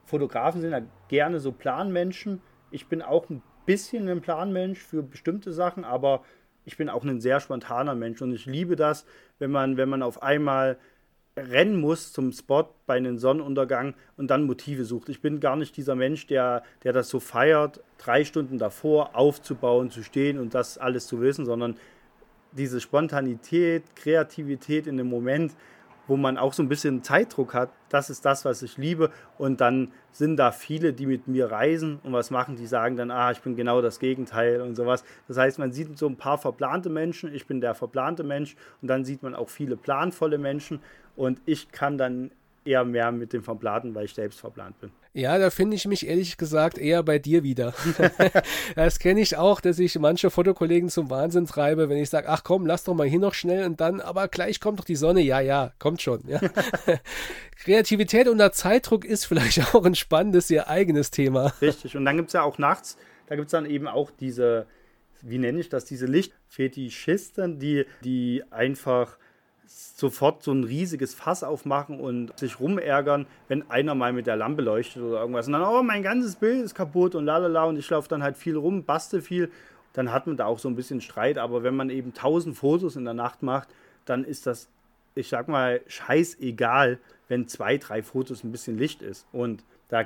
Fotografen 0.05 0.61
sind 0.61 0.71
ja 0.71 0.81
gerne 1.07 1.39
so 1.39 1.51
Planmenschen. 1.51 2.41
Ich 2.71 2.87
bin 2.87 3.03
auch 3.03 3.29
ein 3.29 3.43
bisschen 3.67 4.09
ein 4.09 4.21
Planmensch 4.21 4.79
für 4.79 5.03
bestimmte 5.03 5.53
Sachen, 5.53 5.83
aber 5.83 6.23
ich 6.65 6.77
bin 6.77 6.89
auch 6.89 7.03
ein 7.03 7.21
sehr 7.21 7.39
spontaner 7.39 7.93
Mensch 7.93 8.21
und 8.23 8.33
ich 8.33 8.47
liebe 8.47 8.75
das, 8.75 9.05
wenn 9.37 9.51
man, 9.51 9.77
wenn 9.77 9.89
man 9.89 10.01
auf 10.01 10.23
einmal 10.23 10.77
rennen 11.37 11.79
muss 11.79 12.11
zum 12.11 12.31
Spot 12.31 12.67
bei 12.87 12.95
einem 12.95 13.19
Sonnenuntergang 13.19 13.93
und 14.17 14.31
dann 14.31 14.45
Motive 14.45 14.83
sucht. 14.83 15.09
Ich 15.09 15.21
bin 15.21 15.39
gar 15.39 15.55
nicht 15.55 15.77
dieser 15.77 15.95
Mensch, 15.95 16.25
der, 16.25 16.63
der 16.83 16.93
das 16.93 17.09
so 17.09 17.19
feiert, 17.19 17.83
drei 17.99 18.23
Stunden 18.23 18.57
davor 18.57 19.15
aufzubauen, 19.15 19.91
zu 19.91 20.01
stehen 20.01 20.39
und 20.39 20.55
das 20.55 20.79
alles 20.79 21.05
zu 21.05 21.21
wissen, 21.21 21.45
sondern 21.45 21.75
diese 22.53 22.81
Spontanität, 22.81 23.83
Kreativität 23.95 24.87
in 24.87 24.97
dem 24.97 25.07
Moment, 25.07 25.53
wo 26.07 26.17
man 26.17 26.37
auch 26.37 26.53
so 26.53 26.63
ein 26.63 26.69
bisschen 26.69 27.03
Zeitdruck 27.03 27.53
hat, 27.53 27.69
das 27.89 28.09
ist 28.09 28.25
das, 28.25 28.45
was 28.45 28.61
ich 28.61 28.77
liebe. 28.77 29.11
Und 29.37 29.61
dann 29.61 29.91
sind 30.11 30.37
da 30.37 30.51
viele, 30.51 30.93
die 30.93 31.05
mit 31.05 31.27
mir 31.27 31.51
reisen. 31.51 31.99
Und 32.03 32.13
was 32.13 32.31
machen, 32.31 32.55
die? 32.55 32.67
Sagen 32.67 32.97
dann, 32.97 33.11
ah, 33.11 33.31
ich 33.31 33.41
bin 33.41 33.55
genau 33.55 33.81
das 33.81 33.99
Gegenteil 33.99 34.61
und 34.61 34.75
sowas. 34.75 35.03
Das 35.27 35.37
heißt, 35.37 35.59
man 35.59 35.71
sieht 35.71 35.97
so 35.97 36.07
ein 36.07 36.17
paar 36.17 36.37
verplante 36.37 36.89
Menschen, 36.89 37.33
ich 37.33 37.47
bin 37.47 37.61
der 37.61 37.75
verplante 37.75 38.23
Mensch. 38.23 38.55
Und 38.81 38.89
dann 38.89 39.05
sieht 39.05 39.23
man 39.23 39.35
auch 39.35 39.49
viele 39.49 39.77
planvolle 39.77 40.37
Menschen. 40.37 40.79
Und 41.15 41.41
ich 41.45 41.71
kann 41.71 41.97
dann 41.97 42.31
eher 42.67 42.83
mehr 42.83 43.11
mit 43.11 43.33
dem 43.33 43.43
Verplanten, 43.43 43.95
weil 43.95 44.05
ich 44.05 44.13
selbst 44.13 44.39
verplant 44.39 44.79
bin. 44.79 44.91
Ja, 45.13 45.37
da 45.39 45.49
finde 45.49 45.75
ich 45.75 45.87
mich 45.87 46.07
ehrlich 46.07 46.37
gesagt 46.37 46.77
eher 46.77 47.01
bei 47.01 47.17
dir 47.17 47.41
wieder. 47.41 47.73
das 48.75 48.99
kenne 48.99 49.21
ich 49.21 49.37
auch, 49.37 49.61
dass 49.61 49.79
ich 49.79 49.97
manche 49.97 50.29
Fotokollegen 50.29 50.89
zum 50.89 51.09
Wahnsinn 51.09 51.47
treibe, 51.47 51.89
wenn 51.89 51.97
ich 51.97 52.09
sage, 52.09 52.29
ach 52.29 52.43
komm, 52.43 52.65
lass 52.65 52.83
doch 52.83 52.93
mal 52.93 53.07
hier 53.07 53.19
noch 53.19 53.33
schnell 53.33 53.65
und 53.65 53.81
dann, 53.81 54.01
aber 54.01 54.27
gleich 54.27 54.59
kommt 54.59 54.79
doch 54.79 54.85
die 54.85 54.95
Sonne. 54.95 55.21
Ja, 55.21 55.39
ja, 55.39 55.71
kommt 55.79 56.01
schon. 56.01 56.21
Ja. 56.27 56.39
Kreativität 57.57 58.27
unter 58.27 58.51
Zeitdruck 58.51 59.05
ist 59.05 59.25
vielleicht 59.25 59.73
auch 59.73 59.85
ein 59.85 59.95
spannendes, 59.95 60.51
ihr 60.51 60.67
eigenes 60.67 61.09
Thema. 61.09 61.53
Richtig, 61.61 61.95
und 61.97 62.05
dann 62.05 62.17
gibt 62.17 62.27
es 62.27 62.33
ja 62.33 62.43
auch 62.43 62.57
nachts, 62.57 62.97
da 63.27 63.35
gibt 63.35 63.47
es 63.47 63.51
dann 63.51 63.65
eben 63.65 63.87
auch 63.87 64.11
diese, 64.11 64.67
wie 65.21 65.37
nenne 65.37 65.59
ich 65.59 65.69
das, 65.69 65.85
diese 65.85 66.05
Lichtfetischisten, 66.05 67.59
die, 67.59 67.85
die 68.03 68.43
einfach 68.51 69.17
sofort 69.67 70.43
so 70.43 70.51
ein 70.51 70.63
riesiges 70.63 71.13
Fass 71.13 71.43
aufmachen 71.43 71.99
und 71.99 72.37
sich 72.39 72.59
rumärgern, 72.59 73.27
wenn 73.47 73.69
einer 73.69 73.95
mal 73.95 74.13
mit 74.13 74.27
der 74.27 74.35
Lampe 74.35 74.61
leuchtet 74.61 75.03
oder 75.03 75.19
irgendwas. 75.19 75.47
Und 75.47 75.53
dann, 75.53 75.63
oh, 75.63 75.83
mein 75.83 76.03
ganzes 76.03 76.35
Bild 76.35 76.63
ist 76.63 76.75
kaputt 76.75 77.15
und 77.15 77.25
lalala 77.25 77.65
und 77.65 77.77
ich 77.77 77.89
laufe 77.89 78.07
dann 78.07 78.23
halt 78.23 78.37
viel 78.37 78.55
rum, 78.55 78.83
baste 78.83 79.21
viel. 79.21 79.51
Dann 79.93 80.11
hat 80.11 80.27
man 80.27 80.37
da 80.37 80.45
auch 80.45 80.59
so 80.59 80.69
ein 80.69 80.75
bisschen 80.75 81.01
Streit. 81.01 81.37
Aber 81.37 81.63
wenn 81.63 81.75
man 81.75 81.89
eben 81.89 82.13
tausend 82.13 82.55
Fotos 82.55 82.95
in 82.95 83.05
der 83.05 83.13
Nacht 83.13 83.43
macht, 83.43 83.69
dann 84.05 84.23
ist 84.23 84.45
das, 84.47 84.69
ich 85.15 85.29
sag 85.29 85.47
mal, 85.47 85.81
scheißegal, 85.87 86.99
wenn 87.27 87.47
zwei, 87.47 87.77
drei 87.77 88.03
Fotos 88.03 88.43
ein 88.43 88.51
bisschen 88.51 88.77
Licht 88.77 89.01
ist. 89.01 89.25
Und 89.31 89.63
da 89.89 90.05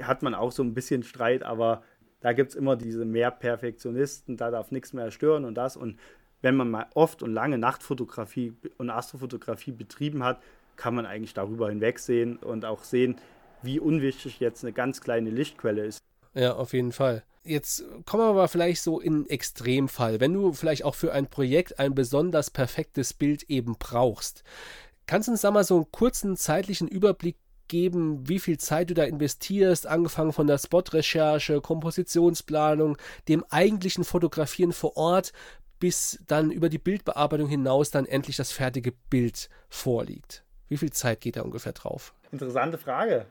hat 0.00 0.22
man 0.22 0.34
auch 0.34 0.52
so 0.52 0.62
ein 0.62 0.74
bisschen 0.74 1.02
Streit, 1.02 1.42
aber 1.42 1.82
da 2.20 2.32
gibt 2.32 2.50
es 2.50 2.56
immer 2.56 2.74
diese 2.76 3.04
mehr 3.04 3.30
Perfektionisten, 3.30 4.36
da 4.36 4.50
darf 4.50 4.70
nichts 4.70 4.92
mehr 4.92 5.10
stören 5.10 5.44
und 5.44 5.56
das. 5.56 5.76
Und 5.76 5.98
wenn 6.44 6.56
man 6.56 6.70
mal 6.70 6.86
oft 6.94 7.22
und 7.22 7.32
lange 7.32 7.56
Nachtfotografie 7.56 8.52
und 8.76 8.90
Astrofotografie 8.90 9.72
betrieben 9.72 10.22
hat, 10.22 10.42
kann 10.76 10.94
man 10.94 11.06
eigentlich 11.06 11.32
darüber 11.32 11.70
hinwegsehen 11.70 12.36
und 12.36 12.66
auch 12.66 12.84
sehen, 12.84 13.16
wie 13.62 13.80
unwichtig 13.80 14.40
jetzt 14.40 14.62
eine 14.62 14.74
ganz 14.74 15.00
kleine 15.00 15.30
Lichtquelle 15.30 15.86
ist. 15.86 16.00
Ja, 16.34 16.54
auf 16.54 16.74
jeden 16.74 16.92
Fall. 16.92 17.24
Jetzt 17.44 17.84
kommen 18.04 18.24
wir 18.24 18.28
aber 18.28 18.48
vielleicht 18.48 18.82
so 18.82 19.00
in 19.00 19.26
Extremfall. 19.26 20.20
Wenn 20.20 20.34
du 20.34 20.52
vielleicht 20.52 20.84
auch 20.84 20.94
für 20.94 21.12
ein 21.12 21.28
Projekt 21.28 21.78
ein 21.78 21.94
besonders 21.94 22.50
perfektes 22.50 23.14
Bild 23.14 23.44
eben 23.44 23.76
brauchst, 23.78 24.44
kannst 25.06 25.28
du 25.28 25.32
uns 25.32 25.40
da 25.40 25.50
mal 25.50 25.64
so 25.64 25.76
einen 25.76 25.92
kurzen 25.92 26.36
zeitlichen 26.36 26.88
Überblick 26.88 27.36
geben, 27.68 28.28
wie 28.28 28.38
viel 28.38 28.58
Zeit 28.58 28.90
du 28.90 28.94
da 28.94 29.04
investierst, 29.04 29.86
angefangen 29.86 30.32
von 30.32 30.46
der 30.46 30.58
Spot-Recherche, 30.58 31.62
Kompositionsplanung, 31.62 32.98
dem 33.28 33.44
eigentlichen 33.48 34.04
Fotografieren 34.04 34.72
vor 34.72 34.96
Ort, 34.96 35.32
bis 35.84 36.18
dann 36.26 36.50
über 36.50 36.70
die 36.70 36.78
Bildbearbeitung 36.78 37.46
hinaus 37.46 37.90
dann 37.90 38.06
endlich 38.06 38.38
das 38.38 38.52
fertige 38.52 38.90
Bild 39.10 39.50
vorliegt? 39.68 40.42
Wie 40.70 40.78
viel 40.78 40.90
Zeit 40.90 41.20
geht 41.20 41.36
da 41.36 41.42
ungefähr 41.42 41.72
drauf? 41.72 42.14
Interessante 42.32 42.78
Frage. 42.78 43.26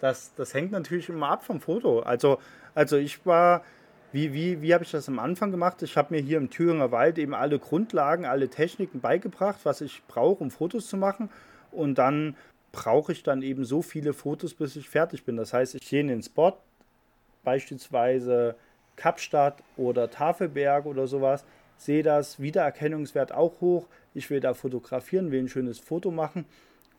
Das, 0.00 0.34
das 0.34 0.52
hängt 0.52 0.72
natürlich 0.72 1.08
immer 1.08 1.28
ab 1.28 1.44
vom 1.44 1.60
Foto. 1.60 2.00
Also, 2.00 2.40
also 2.74 2.96
ich 2.96 3.24
war, 3.24 3.62
wie, 4.10 4.32
wie, 4.32 4.62
wie 4.62 4.74
habe 4.74 4.82
ich 4.82 4.90
das 4.90 5.08
am 5.08 5.20
Anfang 5.20 5.52
gemacht? 5.52 5.80
Ich 5.82 5.96
habe 5.96 6.12
mir 6.12 6.20
hier 6.20 6.38
im 6.38 6.50
Thüringer 6.50 6.90
Wald 6.90 7.18
eben 7.18 7.34
alle 7.34 7.60
Grundlagen, 7.60 8.26
alle 8.26 8.48
Techniken 8.48 9.00
beigebracht, 9.00 9.60
was 9.62 9.80
ich 9.80 10.02
brauche, 10.08 10.42
um 10.42 10.50
Fotos 10.50 10.88
zu 10.88 10.96
machen. 10.96 11.30
Und 11.70 11.98
dann 11.98 12.36
brauche 12.72 13.12
ich 13.12 13.22
dann 13.22 13.42
eben 13.42 13.64
so 13.64 13.80
viele 13.80 14.12
Fotos, 14.12 14.54
bis 14.54 14.74
ich 14.74 14.88
fertig 14.88 15.24
bin. 15.24 15.36
Das 15.36 15.52
heißt, 15.52 15.76
ich 15.76 15.88
gehe 15.88 16.00
in 16.00 16.08
den 16.08 16.22
Spot, 16.24 16.58
beispielsweise 17.44 18.56
Kapstadt 18.96 19.62
oder 19.76 20.10
Tafelberg 20.10 20.84
oder 20.86 21.06
sowas, 21.06 21.44
sehe 21.84 22.02
das 22.02 22.40
Wiedererkennungswert 22.40 23.32
auch 23.32 23.60
hoch. 23.60 23.88
Ich 24.14 24.30
will 24.30 24.40
da 24.40 24.54
fotografieren, 24.54 25.30
will 25.30 25.40
ein 25.40 25.48
schönes 25.48 25.78
Foto 25.78 26.10
machen. 26.10 26.44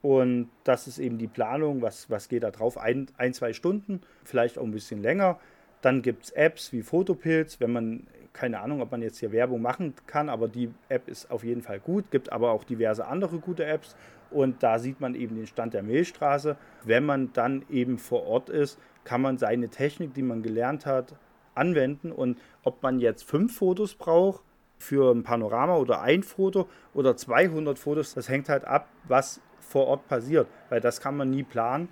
Und 0.01 0.49
das 0.65 0.87
ist 0.87 0.99
eben 0.99 1.17
die 1.17 1.27
Planung, 1.27 1.81
was, 1.81 2.09
was 2.09 2.27
geht 2.27 2.43
da 2.43 2.51
drauf? 2.51 2.77
Ein, 2.77 3.07
ein, 3.17 3.33
zwei 3.33 3.53
Stunden, 3.53 4.01
vielleicht 4.25 4.57
auch 4.57 4.63
ein 4.63 4.71
bisschen 4.71 5.01
länger. 5.01 5.39
Dann 5.81 6.01
gibt 6.01 6.25
es 6.25 6.31
Apps 6.31 6.73
wie 6.73 6.81
Fotopilz, 6.81 7.61
wenn 7.61 7.71
man, 7.71 8.07
keine 8.33 8.59
Ahnung, 8.59 8.81
ob 8.81 8.91
man 8.91 9.01
jetzt 9.01 9.19
hier 9.19 9.31
Werbung 9.31 9.61
machen 9.61 9.93
kann, 10.07 10.27
aber 10.27 10.49
die 10.49 10.69
App 10.89 11.07
ist 11.07 11.31
auf 11.31 11.45
jeden 11.45 11.61
Fall 11.61 11.79
gut. 11.79 12.11
Gibt 12.11 12.33
aber 12.33 12.51
auch 12.51 12.65
diverse 12.65 13.07
andere 13.07 13.39
gute 13.39 13.65
Apps. 13.65 13.95
Und 14.29 14.63
da 14.63 14.79
sieht 14.79 14.99
man 14.99 15.15
eben 15.15 15.35
den 15.35 15.47
Stand 15.47 15.73
der 15.73 15.83
Milchstraße. 15.83 16.57
Wenn 16.83 17.05
man 17.05 17.31
dann 17.33 17.63
eben 17.69 17.97
vor 17.97 18.25
Ort 18.25 18.49
ist, 18.49 18.79
kann 19.05 19.21
man 19.21 19.37
seine 19.37 19.69
Technik, 19.69 20.13
die 20.13 20.23
man 20.23 20.41
gelernt 20.43 20.85
hat, 20.85 21.15
anwenden. 21.55 22.11
Und 22.11 22.37
ob 22.63 22.83
man 22.83 22.99
jetzt 22.99 23.23
fünf 23.23 23.55
Fotos 23.55 23.95
braucht 23.95 24.41
für 24.83 25.11
ein 25.11 25.23
Panorama 25.23 25.77
oder 25.77 26.01
ein 26.01 26.23
Foto 26.23 26.67
oder 26.93 27.15
200 27.17 27.79
Fotos, 27.79 28.13
das 28.13 28.29
hängt 28.29 28.49
halt 28.49 28.65
ab, 28.65 28.89
was 29.07 29.41
vor 29.59 29.87
Ort 29.87 30.07
passiert, 30.07 30.47
weil 30.69 30.81
das 30.81 31.01
kann 31.01 31.17
man 31.17 31.31
nie 31.31 31.43
planen, 31.43 31.87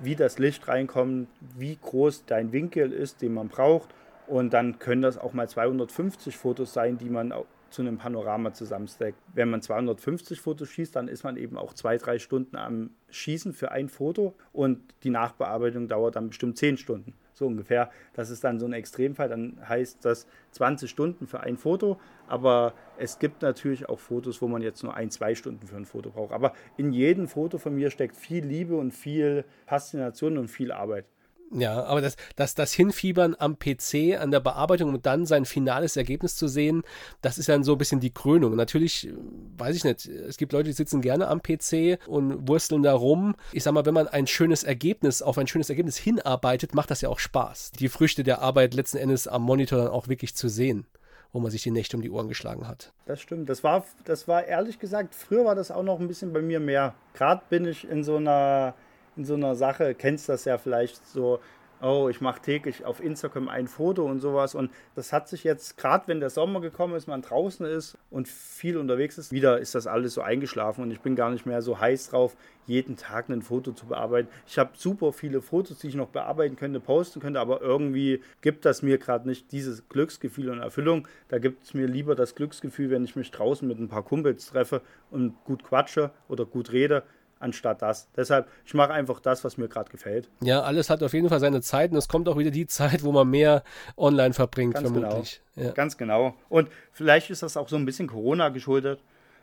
wie 0.00 0.14
das 0.14 0.38
Licht 0.38 0.68
reinkommt, 0.68 1.28
wie 1.56 1.76
groß 1.76 2.26
dein 2.26 2.52
Winkel 2.52 2.92
ist, 2.92 3.22
den 3.22 3.34
man 3.34 3.48
braucht. 3.48 3.88
Und 4.26 4.52
dann 4.52 4.78
können 4.78 5.02
das 5.02 5.18
auch 5.18 5.32
mal 5.32 5.48
250 5.48 6.36
Fotos 6.36 6.72
sein, 6.72 6.98
die 6.98 7.08
man 7.08 7.32
zu 7.70 7.82
einem 7.82 7.98
Panorama 7.98 8.52
zusammensteckt. 8.52 9.18
Wenn 9.34 9.50
man 9.50 9.62
250 9.62 10.40
Fotos 10.40 10.68
schießt, 10.68 10.94
dann 10.94 11.08
ist 11.08 11.24
man 11.24 11.36
eben 11.36 11.56
auch 11.56 11.74
zwei, 11.74 11.96
drei 11.96 12.18
Stunden 12.18 12.56
am 12.56 12.90
Schießen 13.10 13.52
für 13.52 13.72
ein 13.72 13.88
Foto. 13.88 14.34
Und 14.52 14.94
die 15.02 15.10
Nachbearbeitung 15.10 15.88
dauert 15.88 16.16
dann 16.16 16.28
bestimmt 16.28 16.58
zehn 16.58 16.76
Stunden 16.76 17.14
so 17.38 17.46
ungefähr. 17.46 17.90
Das 18.12 18.30
ist 18.30 18.44
dann 18.44 18.58
so 18.58 18.66
ein 18.66 18.72
Extremfall, 18.72 19.28
dann 19.28 19.58
heißt 19.66 20.04
das 20.04 20.26
20 20.52 20.90
Stunden 20.90 21.26
für 21.26 21.40
ein 21.40 21.56
Foto, 21.56 21.98
aber 22.26 22.74
es 22.98 23.18
gibt 23.18 23.42
natürlich 23.42 23.88
auch 23.88 23.98
Fotos, 23.98 24.42
wo 24.42 24.48
man 24.48 24.62
jetzt 24.62 24.82
nur 24.82 24.94
ein, 24.94 25.10
zwei 25.10 25.34
Stunden 25.34 25.66
für 25.66 25.76
ein 25.76 25.86
Foto 25.86 26.10
braucht. 26.10 26.32
Aber 26.32 26.52
in 26.76 26.92
jedem 26.92 27.28
Foto 27.28 27.58
von 27.58 27.74
mir 27.74 27.90
steckt 27.90 28.16
viel 28.16 28.44
Liebe 28.44 28.76
und 28.76 28.92
viel 28.92 29.44
Faszination 29.66 30.38
und 30.38 30.48
viel 30.48 30.72
Arbeit. 30.72 31.06
Ja, 31.50 31.84
aber 31.84 32.00
das, 32.00 32.16
das, 32.36 32.54
das 32.54 32.72
Hinfiebern 32.72 33.34
am 33.38 33.58
PC, 33.58 34.18
an 34.20 34.30
der 34.30 34.40
Bearbeitung 34.40 34.92
und 34.92 35.06
dann 35.06 35.24
sein 35.24 35.46
finales 35.46 35.96
Ergebnis 35.96 36.36
zu 36.36 36.46
sehen, 36.46 36.82
das 37.22 37.38
ist 37.38 37.48
dann 37.48 37.64
so 37.64 37.72
ein 37.72 37.78
bisschen 37.78 38.00
die 38.00 38.12
Krönung. 38.12 38.54
Natürlich, 38.54 39.08
weiß 39.56 39.74
ich 39.74 39.84
nicht, 39.84 40.06
es 40.06 40.36
gibt 40.36 40.52
Leute, 40.52 40.68
die 40.68 40.74
sitzen 40.74 41.00
gerne 41.00 41.28
am 41.28 41.42
PC 41.42 41.98
und 42.06 42.46
wursteln 42.48 42.82
da 42.82 42.92
rum. 42.92 43.34
Ich 43.52 43.62
sag 43.62 43.72
mal, 43.72 43.86
wenn 43.86 43.94
man 43.94 44.08
ein 44.08 44.26
schönes 44.26 44.62
Ergebnis, 44.62 45.22
auf 45.22 45.38
ein 45.38 45.46
schönes 45.46 45.70
Ergebnis 45.70 45.96
hinarbeitet, 45.96 46.74
macht 46.74 46.90
das 46.90 47.00
ja 47.00 47.08
auch 47.08 47.18
Spaß. 47.18 47.72
Die 47.72 47.88
Früchte 47.88 48.24
der 48.24 48.42
Arbeit 48.42 48.74
letzten 48.74 48.98
Endes 48.98 49.26
am 49.26 49.42
Monitor 49.42 49.78
dann 49.78 49.88
auch 49.88 50.08
wirklich 50.08 50.34
zu 50.34 50.48
sehen 50.48 50.86
wo 51.30 51.40
man 51.40 51.50
sich 51.50 51.62
die 51.62 51.70
Nächte 51.70 51.94
um 51.94 52.02
die 52.02 52.10
Ohren 52.10 52.28
geschlagen 52.28 52.66
hat. 52.66 52.92
Das 53.04 53.20
stimmt. 53.20 53.50
Das 53.50 53.62
war, 53.62 53.84
das 54.06 54.28
war 54.28 54.44
ehrlich 54.44 54.78
gesagt, 54.78 55.14
früher 55.14 55.44
war 55.44 55.54
das 55.54 55.70
auch 55.70 55.82
noch 55.82 56.00
ein 56.00 56.08
bisschen 56.08 56.32
bei 56.32 56.40
mir 56.40 56.58
mehr. 56.58 56.94
Gerade 57.12 57.42
bin 57.50 57.66
ich 57.66 57.86
in 57.86 58.02
so 58.02 58.16
einer 58.16 58.74
in 59.18 59.24
so 59.24 59.34
einer 59.34 59.54
Sache, 59.56 59.94
kennst 59.94 60.28
das 60.28 60.44
ja 60.44 60.56
vielleicht 60.56 61.06
so, 61.06 61.40
oh, 61.80 62.08
ich 62.08 62.20
mache 62.20 62.40
täglich 62.40 62.84
auf 62.84 63.00
Instagram 63.00 63.48
ein 63.48 63.68
Foto 63.68 64.04
und 64.04 64.20
sowas. 64.20 64.54
Und 64.54 64.70
das 64.94 65.12
hat 65.12 65.28
sich 65.28 65.44
jetzt, 65.44 65.76
gerade 65.76 66.08
wenn 66.08 66.20
der 66.20 66.30
Sommer 66.30 66.60
gekommen 66.60 66.94
ist, 66.94 67.06
man 67.06 67.22
draußen 67.22 67.64
ist 67.66 67.96
und 68.10 68.28
viel 68.28 68.76
unterwegs 68.76 69.18
ist, 69.18 69.32
wieder 69.32 69.58
ist 69.58 69.74
das 69.74 69.86
alles 69.86 70.14
so 70.14 70.22
eingeschlafen 70.22 70.82
und 70.82 70.90
ich 70.90 71.00
bin 71.00 71.16
gar 71.16 71.30
nicht 71.30 71.46
mehr 71.46 71.62
so 71.62 71.78
heiß 71.78 72.10
drauf, 72.10 72.36
jeden 72.66 72.96
Tag 72.96 73.28
ein 73.30 73.42
Foto 73.42 73.72
zu 73.72 73.86
bearbeiten. 73.86 74.28
Ich 74.46 74.58
habe 74.58 74.70
super 74.74 75.12
viele 75.12 75.40
Fotos, 75.40 75.78
die 75.78 75.88
ich 75.88 75.94
noch 75.94 76.08
bearbeiten 76.08 76.56
könnte, 76.56 76.80
posten 76.80 77.20
könnte, 77.20 77.40
aber 77.40 77.62
irgendwie 77.62 78.22
gibt 78.42 78.64
das 78.64 78.82
mir 78.82 78.98
gerade 78.98 79.26
nicht 79.26 79.52
dieses 79.52 79.88
Glücksgefühl 79.88 80.50
und 80.50 80.60
Erfüllung. 80.60 81.08
Da 81.28 81.38
gibt 81.38 81.64
es 81.64 81.74
mir 81.74 81.86
lieber 81.86 82.14
das 82.14 82.34
Glücksgefühl, 82.34 82.90
wenn 82.90 83.04
ich 83.04 83.16
mich 83.16 83.30
draußen 83.30 83.66
mit 83.66 83.78
ein 83.78 83.88
paar 83.88 84.02
Kumpels 84.02 84.46
treffe 84.46 84.82
und 85.10 85.34
gut 85.44 85.64
quatsche 85.64 86.10
oder 86.28 86.44
gut 86.44 86.72
rede, 86.72 87.04
anstatt 87.40 87.82
das. 87.82 88.08
Deshalb, 88.16 88.48
ich 88.64 88.74
mache 88.74 88.92
einfach 88.92 89.20
das, 89.20 89.44
was 89.44 89.56
mir 89.56 89.68
gerade 89.68 89.90
gefällt. 89.90 90.28
Ja, 90.40 90.62
alles 90.62 90.90
hat 90.90 91.02
auf 91.02 91.12
jeden 91.12 91.28
Fall 91.28 91.40
seine 91.40 91.60
Zeit 91.60 91.90
und 91.90 91.96
es 91.96 92.08
kommt 92.08 92.28
auch 92.28 92.38
wieder 92.38 92.50
die 92.50 92.66
Zeit, 92.66 93.02
wo 93.02 93.12
man 93.12 93.28
mehr 93.28 93.62
online 93.96 94.34
verbringt, 94.34 94.74
Ganz 94.74 94.90
vermutlich. 94.90 95.40
Genau. 95.54 95.68
Ja. 95.68 95.72
Ganz 95.74 95.96
genau. 95.96 96.34
Und 96.48 96.68
vielleicht 96.92 97.30
ist 97.30 97.42
das 97.42 97.56
auch 97.56 97.68
so 97.68 97.76
ein 97.76 97.84
bisschen 97.84 98.08
Corona 98.08 98.48
geschuldet, 98.48 99.00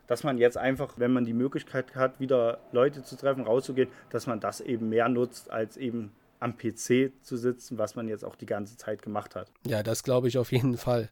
dass 0.08 0.23
man 0.23 0.38
jetzt 0.38 0.58
einfach, 0.58 0.93
wenn 0.97 1.12
man 1.12 1.25
die 1.25 1.34
Möglichkeit 1.34 1.95
hat, 1.95 2.19
wieder 2.19 2.60
Leute 2.71 3.03
zu 3.03 3.15
treffen, 3.15 3.43
rauszugehen, 3.43 3.89
dass 4.10 4.27
man 4.27 4.39
das 4.39 4.62
eben 4.62 4.89
mehr 4.89 5.10
nutzt, 5.10 5.51
als 5.51 5.77
eben 5.77 6.12
am 6.39 6.58
PC 6.58 7.12
zu 7.21 7.38
sitzen, 7.38 7.77
was 7.77 7.95
man 7.95 8.08
jetzt 8.08 8.23
auch 8.23 8.36
die 8.36 8.45
ganze 8.45 8.77
Zeit 8.77 9.01
gemacht 9.01 9.36
hat. 9.36 9.49
Ja, 9.65 9.84
das 9.84 10.03
glaube 10.03 10.27
ich 10.27 10.38
auf 10.38 10.51
jeden 10.51 10.77
Fall. 10.77 11.10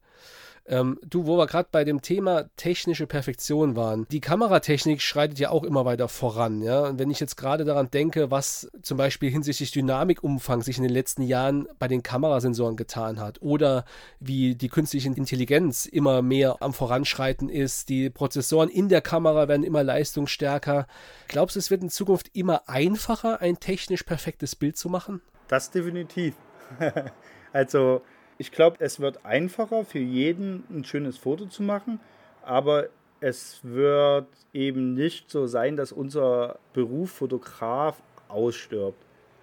Ähm, 0.66 0.98
du, 1.06 1.28
wo 1.28 1.38
wir 1.38 1.46
gerade 1.46 1.68
bei 1.72 1.84
dem 1.84 2.02
Thema 2.02 2.46
technische 2.56 3.06
Perfektion 3.06 3.76
waren, 3.76 4.08
die 4.12 4.22
Kameratechnik 4.22 5.02
schreitet 5.02 5.38
ja 5.40 5.50
auch 5.50 5.64
immer 5.64 5.84
weiter 5.84 6.08
voran. 6.08 6.62
Ja? 6.62 6.88
Und 6.88 7.00
wenn 7.00 7.12
ich 7.12 7.20
jetzt 7.20 7.36
gerade 7.36 7.66
daran 7.66 7.92
denke, 7.92 8.32
was 8.32 8.72
zum 8.82 8.98
Beispiel 8.98 9.30
hinsichtlich 9.30 9.72
Dynamikumfang 9.72 10.62
sich 10.62 10.78
in 10.78 10.84
den 10.84 10.94
letzten 10.94 11.24
Jahren 11.24 11.68
bei 11.80 11.90
den 11.90 12.02
Kamerasensoren 12.02 12.78
getan 12.78 13.20
hat 13.20 13.42
oder 13.42 13.84
wie 14.22 14.56
die 14.56 14.70
künstliche 14.70 15.10
Intelligenz 15.10 15.86
immer 15.86 16.22
mehr 16.22 16.58
am 16.62 16.74
Voranschreiten 16.74 17.50
ist, 17.50 17.90
die 17.90 18.10
Prozessoren 18.10 18.70
in 18.70 18.88
der 18.88 19.02
Kamera 19.02 19.50
werden 19.50 19.64
immer 19.64 19.84
leistungsstärker. 19.84 20.88
Glaubst 21.28 21.58
du, 21.58 21.60
es 21.60 21.72
wird 21.72 21.84
in 21.84 21.90
Zukunft 21.90 22.30
immer 22.34 22.70
einfacher, 22.70 23.42
ein 23.42 23.60
technisch 23.60 24.04
perfektes 24.04 24.56
Bild 24.56 24.78
zu 24.78 24.88
machen? 24.88 25.22
Das 25.50 25.72
definitiv. 25.72 26.36
also 27.54 28.02
ich 28.38 28.52
glaube, 28.52 28.78
es 28.80 29.00
wird 29.00 29.26
einfacher 29.26 29.86
für 29.86 30.00
jeden 30.00 30.64
ein 30.70 30.84
schönes 30.84 31.18
Foto 31.18 31.46
zu 31.46 31.64
machen, 31.64 32.00
aber 32.44 32.90
es 33.20 33.60
wird 33.64 34.28
eben 34.52 34.94
nicht 34.94 35.30
so 35.30 35.48
sein, 35.48 35.78
dass 35.78 35.92
unser 35.92 36.60
Beruf 36.74 37.12
Fotograf 37.12 38.02
ausstirbt. 38.28 39.02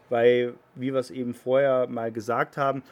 Weil, 0.09 0.55
wie 0.75 0.93
wir 0.93 1.01
es 1.01 1.11
eben 1.11 1.35
vorher 1.35 1.87
mal 1.87 2.11
gesagt 2.11 2.57
haben, 2.57 2.83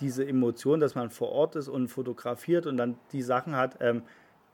diese 0.00 0.26
Emotion, 0.26 0.78
dass 0.78 0.94
man 0.94 1.10
vor 1.10 1.30
Ort 1.30 1.56
ist 1.56 1.68
und 1.68 1.88
fotografiert 1.88 2.66
und 2.66 2.76
dann 2.76 2.98
die 3.12 3.22
Sachen 3.22 3.56
hat, 3.56 3.78
ähm, 3.80 4.02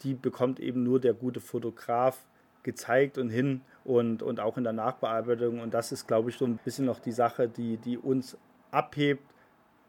die 0.02 0.14
bekommt 0.14 0.60
eben 0.60 0.82
nur 0.84 1.00
der 1.00 1.14
gute 1.14 1.40
Fotograf 1.40 2.24
gezeigt 2.62 3.18
und 3.18 3.28
hin 3.28 3.60
und, 3.84 4.22
und 4.22 4.38
auch 4.38 4.56
in 4.56 4.64
der 4.64 4.72
Nachbearbeitung. 4.72 5.60
Und 5.60 5.74
das 5.74 5.90
ist, 5.90 6.06
glaube 6.06 6.30
ich, 6.30 6.36
so 6.36 6.44
ein 6.44 6.58
bisschen 6.64 6.86
noch 6.86 7.00
die 7.00 7.12
Sache, 7.12 7.48
die, 7.48 7.76
die 7.76 7.98
uns 7.98 8.36
abhebt 8.70 9.31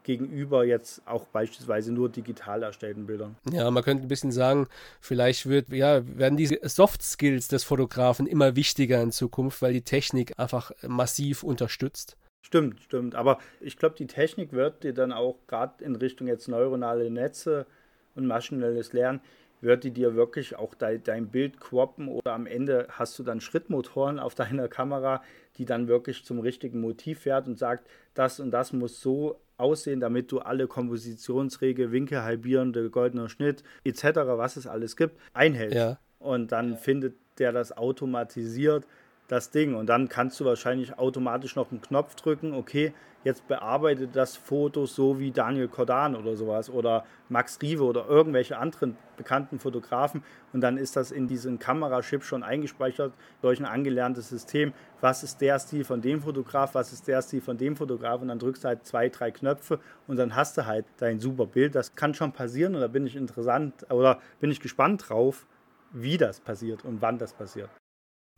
gegenüber 0.04 0.64
jetzt 0.64 1.02
auch 1.06 1.26
beispielsweise 1.26 1.92
nur 1.92 2.08
digital 2.08 2.62
erstellten 2.62 3.06
Bildern. 3.06 3.36
Ja, 3.50 3.70
man 3.70 3.82
könnte 3.82 4.04
ein 4.04 4.08
bisschen 4.08 4.30
sagen, 4.30 4.68
vielleicht 5.00 5.48
wird, 5.48 5.70
ja, 5.70 6.02
werden 6.16 6.36
diese 6.36 6.58
Soft 6.62 7.02
Skills 7.02 7.48
des 7.48 7.64
Fotografen 7.64 8.26
immer 8.26 8.54
wichtiger 8.54 9.02
in 9.02 9.10
Zukunft, 9.10 9.62
weil 9.62 9.72
die 9.72 9.82
Technik 9.82 10.38
einfach 10.38 10.70
massiv 10.82 11.42
unterstützt. 11.42 12.16
Stimmt, 12.42 12.80
stimmt. 12.82 13.14
Aber 13.14 13.38
ich 13.60 13.78
glaube, 13.78 13.96
die 13.96 14.06
Technik 14.06 14.52
wird 14.52 14.84
dir 14.84 14.92
dann 14.92 15.12
auch 15.12 15.38
gerade 15.48 15.82
in 15.82 15.96
Richtung 15.96 16.28
jetzt 16.28 16.46
neuronale 16.46 17.10
Netze 17.10 17.66
und 18.14 18.26
maschinelles 18.26 18.92
Lernen, 18.92 19.20
wird 19.62 19.82
die 19.82 19.90
dir 19.90 20.14
wirklich 20.14 20.56
auch 20.56 20.74
de 20.74 20.98
dein 21.02 21.28
Bild 21.28 21.58
croppen 21.58 22.08
oder 22.08 22.34
am 22.34 22.46
Ende 22.46 22.86
hast 22.90 23.18
du 23.18 23.22
dann 23.22 23.40
Schrittmotoren 23.40 24.18
auf 24.18 24.34
deiner 24.36 24.68
Kamera, 24.68 25.22
die 25.56 25.64
dann 25.64 25.88
wirklich 25.88 26.24
zum 26.24 26.38
richtigen 26.38 26.80
Motiv 26.80 27.20
fährt 27.20 27.46
und 27.48 27.58
sagt, 27.58 27.88
das 28.12 28.40
und 28.40 28.50
das 28.50 28.74
muss 28.74 29.00
so 29.00 29.40
aussehen, 29.56 30.00
damit 30.00 30.32
du 30.32 30.40
alle 30.40 30.66
Kompositionsregeln, 30.66 31.92
Winkel 31.92 32.22
halbierende, 32.22 32.90
goldener 32.90 33.28
Schnitt 33.28 33.62
etc., 33.84 34.04
was 34.14 34.56
es 34.56 34.66
alles 34.66 34.96
gibt, 34.96 35.16
einhältst. 35.32 35.76
Ja. 35.76 35.98
Und 36.18 36.52
dann 36.52 36.76
findet 36.76 37.14
der 37.38 37.52
das 37.52 37.76
automatisiert 37.76 38.86
das 39.28 39.50
Ding. 39.50 39.74
Und 39.74 39.86
dann 39.86 40.08
kannst 40.08 40.38
du 40.40 40.44
wahrscheinlich 40.44 40.98
automatisch 40.98 41.56
noch 41.56 41.70
einen 41.70 41.80
Knopf 41.80 42.14
drücken, 42.14 42.54
okay, 42.54 42.92
jetzt 43.24 43.48
bearbeitet 43.48 44.14
das 44.14 44.36
Foto 44.36 44.86
so 44.86 45.18
wie 45.18 45.30
Daniel 45.30 45.68
Cordan 45.68 46.14
oder 46.14 46.36
sowas 46.36 46.70
oder 46.70 47.04
Max 47.28 47.58
Rive 47.60 47.82
oder 47.82 48.06
irgendwelche 48.06 48.58
anderen 48.58 48.96
bekannten 49.16 49.58
Fotografen. 49.58 50.22
Und 50.52 50.60
dann 50.60 50.76
ist 50.76 50.96
das 50.96 51.10
in 51.10 51.26
diesen 51.26 51.58
Kamerachip 51.58 52.22
schon 52.22 52.42
eingespeichert 52.42 53.12
durch 53.42 53.58
ein 53.58 53.64
angelerntes 53.64 54.28
System. 54.28 54.72
Was 55.00 55.22
ist 55.22 55.40
der 55.40 55.58
Stil 55.58 55.84
von 55.84 56.00
dem 56.00 56.20
Fotograf, 56.20 56.74
was 56.74 56.92
ist 56.92 57.08
der 57.08 57.22
Stil 57.22 57.40
von 57.40 57.56
dem 57.56 57.76
Fotograf? 57.76 58.20
Und 58.20 58.28
dann 58.28 58.38
drückst 58.38 58.64
du 58.64 58.68
halt 58.68 58.86
zwei, 58.86 59.08
drei 59.08 59.30
Knöpfe 59.30 59.80
und 60.06 60.16
dann 60.16 60.36
hast 60.36 60.56
du 60.58 60.66
halt 60.66 60.84
dein 60.98 61.18
super 61.18 61.46
Bild. 61.46 61.74
Das 61.74 61.94
kann 61.94 62.14
schon 62.14 62.32
passieren 62.32 62.74
und 62.74 62.80
da 62.80 62.88
bin 62.88 63.06
ich 63.06 63.16
interessant 63.16 63.86
oder 63.90 64.20
bin 64.40 64.50
ich 64.50 64.60
gespannt 64.60 65.08
drauf, 65.08 65.46
wie 65.92 66.18
das 66.18 66.40
passiert 66.40 66.84
und 66.84 67.00
wann 67.00 67.18
das 67.18 67.32
passiert. 67.32 67.70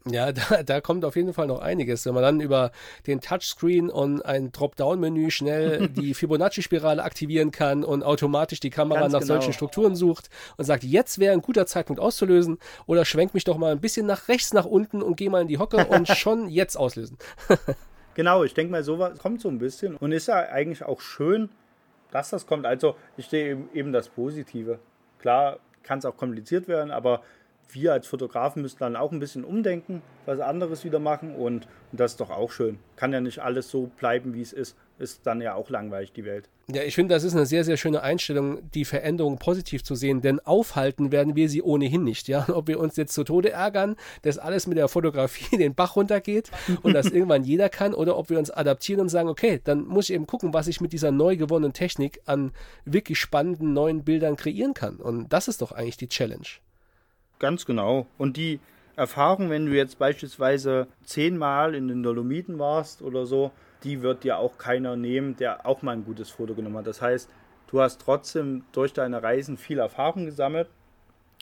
Ja, 0.08 0.32
da, 0.50 0.62
da 0.62 0.80
kommt 0.80 1.04
auf 1.04 1.16
jeden 1.16 1.32
Fall 1.32 1.46
noch 1.46 1.60
einiges. 1.60 2.06
Wenn 2.06 2.14
man 2.14 2.22
dann 2.22 2.40
über 2.40 2.70
den 3.06 3.20
Touchscreen 3.20 3.90
und 3.90 4.24
ein 4.24 4.52
Dropdown-Menü 4.52 5.30
schnell 5.30 5.88
die 5.96 6.14
Fibonacci-Spirale 6.14 7.02
aktivieren 7.02 7.50
kann 7.50 7.84
und 7.84 8.02
automatisch 8.02 8.60
die 8.60 8.70
Kamera 8.70 9.00
Ganz 9.00 9.12
nach 9.12 9.20
genau. 9.20 9.34
solchen 9.34 9.52
Strukturen 9.52 9.96
sucht 9.96 10.30
und 10.56 10.64
sagt, 10.64 10.84
jetzt 10.84 11.18
wäre 11.18 11.32
ein 11.32 11.42
guter 11.42 11.66
Zeitpunkt 11.66 12.00
auszulösen 12.00 12.58
oder 12.86 13.04
schwenk 13.04 13.34
mich 13.34 13.44
doch 13.44 13.58
mal 13.58 13.72
ein 13.72 13.80
bisschen 13.80 14.06
nach 14.06 14.28
rechts, 14.28 14.52
nach 14.52 14.66
unten 14.66 15.02
und 15.02 15.16
geh 15.16 15.28
mal 15.28 15.42
in 15.42 15.48
die 15.48 15.58
Hocke 15.58 15.86
und 15.86 16.08
schon 16.16 16.48
jetzt 16.48 16.76
auslösen. 16.76 17.18
genau, 18.14 18.44
ich 18.44 18.54
denke 18.54 18.72
mal, 18.72 18.82
sowas 18.82 19.18
kommt 19.18 19.40
so 19.40 19.48
ein 19.48 19.58
bisschen 19.58 19.96
und 19.96 20.12
ist 20.12 20.28
ja 20.28 20.36
eigentlich 20.36 20.84
auch 20.84 21.00
schön, 21.00 21.50
dass 22.10 22.30
das 22.30 22.46
kommt. 22.46 22.66
Also 22.66 22.96
ich 23.16 23.26
sehe 23.26 23.58
eben 23.74 23.92
das 23.92 24.08
Positive. 24.08 24.78
Klar 25.18 25.58
kann 25.82 25.98
es 25.98 26.04
auch 26.04 26.16
kompliziert 26.16 26.68
werden, 26.68 26.90
aber 26.90 27.22
wir 27.70 27.92
als 27.92 28.06
Fotografen 28.06 28.62
müssen 28.62 28.78
dann 28.78 28.96
auch 28.96 29.12
ein 29.12 29.18
bisschen 29.18 29.44
umdenken, 29.44 30.02
was 30.24 30.40
anderes 30.40 30.84
wieder 30.84 30.98
machen 30.98 31.34
und, 31.34 31.66
und, 31.92 32.00
das 32.00 32.12
ist 32.12 32.20
doch 32.20 32.30
auch 32.30 32.50
schön. 32.50 32.78
Kann 32.96 33.12
ja 33.12 33.20
nicht 33.20 33.40
alles 33.40 33.70
so 33.70 33.90
bleiben, 33.98 34.34
wie 34.34 34.42
es 34.42 34.52
ist. 34.52 34.76
Ist 34.98 35.26
dann 35.26 35.40
ja 35.40 35.54
auch 35.54 35.68
langweilig, 35.68 36.12
die 36.12 36.24
Welt. 36.24 36.48
Ja, 36.68 36.82
ich 36.82 36.94
finde, 36.94 37.14
das 37.14 37.22
ist 37.22 37.34
eine 37.34 37.46
sehr, 37.46 37.64
sehr 37.64 37.76
schöne 37.76 38.02
Einstellung, 38.02 38.70
die 38.72 38.84
Veränderung 38.84 39.38
positiv 39.38 39.84
zu 39.84 39.94
sehen, 39.94 40.20
denn 40.20 40.40
aufhalten 40.40 41.12
werden 41.12 41.36
wir 41.36 41.48
sie 41.48 41.62
ohnehin 41.62 42.02
nicht. 42.02 42.28
Ja? 42.28 42.46
Ob 42.48 42.66
wir 42.66 42.80
uns 42.80 42.96
jetzt 42.96 43.12
zu 43.12 43.24
Tode 43.24 43.50
ärgern, 43.50 43.96
dass 44.22 44.38
alles 44.38 44.66
mit 44.66 44.78
der 44.78 44.88
Fotografie 44.88 45.56
den 45.58 45.74
Bach 45.74 45.96
runtergeht 45.96 46.50
und 46.82 46.94
das 46.94 47.06
irgendwann 47.06 47.44
jeder 47.44 47.68
kann, 47.68 47.94
oder 47.94 48.16
ob 48.16 48.30
wir 48.30 48.38
uns 48.38 48.50
adaptieren 48.50 49.02
und 49.02 49.10
sagen, 49.10 49.28
okay, 49.28 49.60
dann 49.62 49.86
muss 49.86 50.08
ich 50.08 50.14
eben 50.14 50.26
gucken, 50.26 50.54
was 50.54 50.66
ich 50.66 50.80
mit 50.80 50.92
dieser 50.92 51.12
neu 51.12 51.36
gewonnenen 51.36 51.72
Technik 51.72 52.20
an 52.24 52.52
wirklich 52.84 53.18
spannenden 53.18 53.72
neuen 53.72 54.02
Bildern 54.02 54.36
kreieren 54.36 54.74
kann. 54.74 54.96
Und 54.96 55.32
das 55.32 55.48
ist 55.48 55.62
doch 55.62 55.72
eigentlich 55.72 55.98
die 55.98 56.08
Challenge. 56.08 56.46
Ganz 57.38 57.66
genau. 57.66 58.06
Und 58.16 58.36
die 58.38 58.60
Erfahrung, 58.96 59.50
wenn 59.50 59.66
du 59.66 59.72
jetzt 59.72 59.98
beispielsweise 59.98 60.86
zehnmal 61.04 61.74
in 61.74 61.86
den 61.86 62.02
Dolomiten 62.02 62.58
warst 62.58 63.02
oder 63.02 63.26
so, 63.26 63.50
die 63.84 64.00
wird 64.00 64.24
dir 64.24 64.38
auch 64.38 64.56
keiner 64.56 64.96
nehmen, 64.96 65.36
der 65.36 65.66
auch 65.66 65.82
mal 65.82 65.92
ein 65.92 66.04
gutes 66.06 66.30
Foto 66.30 66.54
genommen 66.54 66.78
hat. 66.78 66.86
Das 66.86 67.02
heißt, 67.02 67.28
du 67.70 67.80
hast 67.82 68.00
trotzdem 68.00 68.64
durch 68.72 68.94
deine 68.94 69.22
Reisen 69.22 69.58
viel 69.58 69.78
Erfahrung 69.78 70.24
gesammelt 70.24 70.68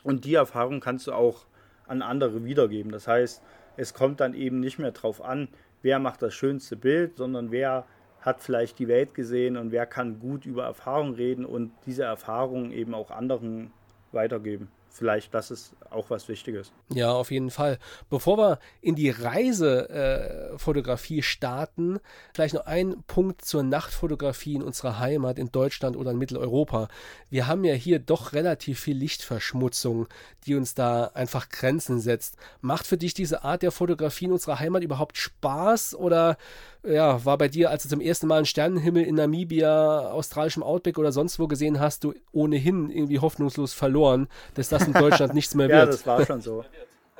und 0.02 0.24
die 0.24 0.34
Erfahrung 0.34 0.80
kannst 0.80 1.06
du 1.06 1.12
auch 1.12 1.46
an 1.86 2.02
andere 2.02 2.44
wiedergeben. 2.44 2.90
Das 2.90 3.06
heißt, 3.06 3.40
es 3.76 3.94
kommt 3.94 4.18
dann 4.18 4.34
eben 4.34 4.58
nicht 4.58 4.80
mehr 4.80 4.90
darauf 4.90 5.22
an, 5.22 5.48
wer 5.82 6.00
macht 6.00 6.22
das 6.22 6.34
schönste 6.34 6.74
Bild, 6.74 7.18
sondern 7.18 7.52
wer 7.52 7.84
hat 8.20 8.40
vielleicht 8.40 8.80
die 8.80 8.88
Welt 8.88 9.14
gesehen 9.14 9.56
und 9.56 9.70
wer 9.70 9.86
kann 9.86 10.18
gut 10.18 10.44
über 10.44 10.64
Erfahrung 10.64 11.14
reden 11.14 11.44
und 11.44 11.70
diese 11.86 12.02
Erfahrung 12.02 12.72
eben 12.72 12.94
auch 12.94 13.12
anderen 13.12 13.70
weitergeben 14.10 14.70
vielleicht 14.94 15.34
das 15.34 15.50
ist 15.50 15.74
auch 15.90 16.08
was 16.10 16.28
Wichtiges. 16.28 16.72
Ja, 16.88 17.12
auf 17.12 17.30
jeden 17.30 17.50
Fall. 17.50 17.78
Bevor 18.08 18.38
wir 18.38 18.58
in 18.80 18.94
die 18.94 19.10
Reisefotografie 19.10 21.18
äh, 21.18 21.22
starten, 21.22 22.00
vielleicht 22.32 22.54
noch 22.54 22.64
ein 22.66 23.02
Punkt 23.06 23.44
zur 23.44 23.62
Nachtfotografie 23.62 24.54
in 24.54 24.62
unserer 24.62 24.98
Heimat 24.98 25.38
in 25.38 25.52
Deutschland 25.52 25.96
oder 25.96 26.12
in 26.12 26.18
Mitteleuropa. 26.18 26.88
Wir 27.28 27.46
haben 27.46 27.64
ja 27.64 27.74
hier 27.74 27.98
doch 27.98 28.32
relativ 28.32 28.80
viel 28.80 28.96
Lichtverschmutzung, 28.96 30.06
die 30.46 30.54
uns 30.54 30.74
da 30.74 31.10
einfach 31.14 31.48
Grenzen 31.48 32.00
setzt. 32.00 32.36
Macht 32.60 32.86
für 32.86 32.96
dich 32.96 33.14
diese 33.14 33.44
Art 33.44 33.62
der 33.62 33.72
Fotografie 33.72 34.26
in 34.26 34.32
unserer 34.32 34.60
Heimat 34.60 34.82
überhaupt 34.82 35.18
Spaß 35.18 35.94
oder 35.94 36.36
ja, 36.86 37.24
war 37.24 37.38
bei 37.38 37.48
dir, 37.48 37.70
als 37.70 37.82
du 37.84 37.88
zum 37.88 38.00
ersten 38.00 38.26
Mal 38.26 38.36
einen 38.36 38.46
Sternenhimmel 38.46 39.04
in 39.04 39.14
Namibia, 39.14 40.10
australischem 40.10 40.62
Outback 40.62 40.98
oder 40.98 41.12
sonst 41.12 41.38
wo 41.38 41.46
gesehen 41.46 41.80
hast, 41.80 42.04
du 42.04 42.14
ohnehin 42.32 42.90
irgendwie 42.90 43.18
hoffnungslos 43.18 43.72
verloren, 43.72 44.28
dass 44.54 44.68
das 44.68 44.86
in 44.86 44.92
Deutschland 44.94 45.34
nichts 45.34 45.54
mehr 45.54 45.68
wird. 45.68 45.78
Ja, 45.78 45.86
das 45.86 46.06
war 46.06 46.24
schon 46.24 46.40
so. 46.40 46.64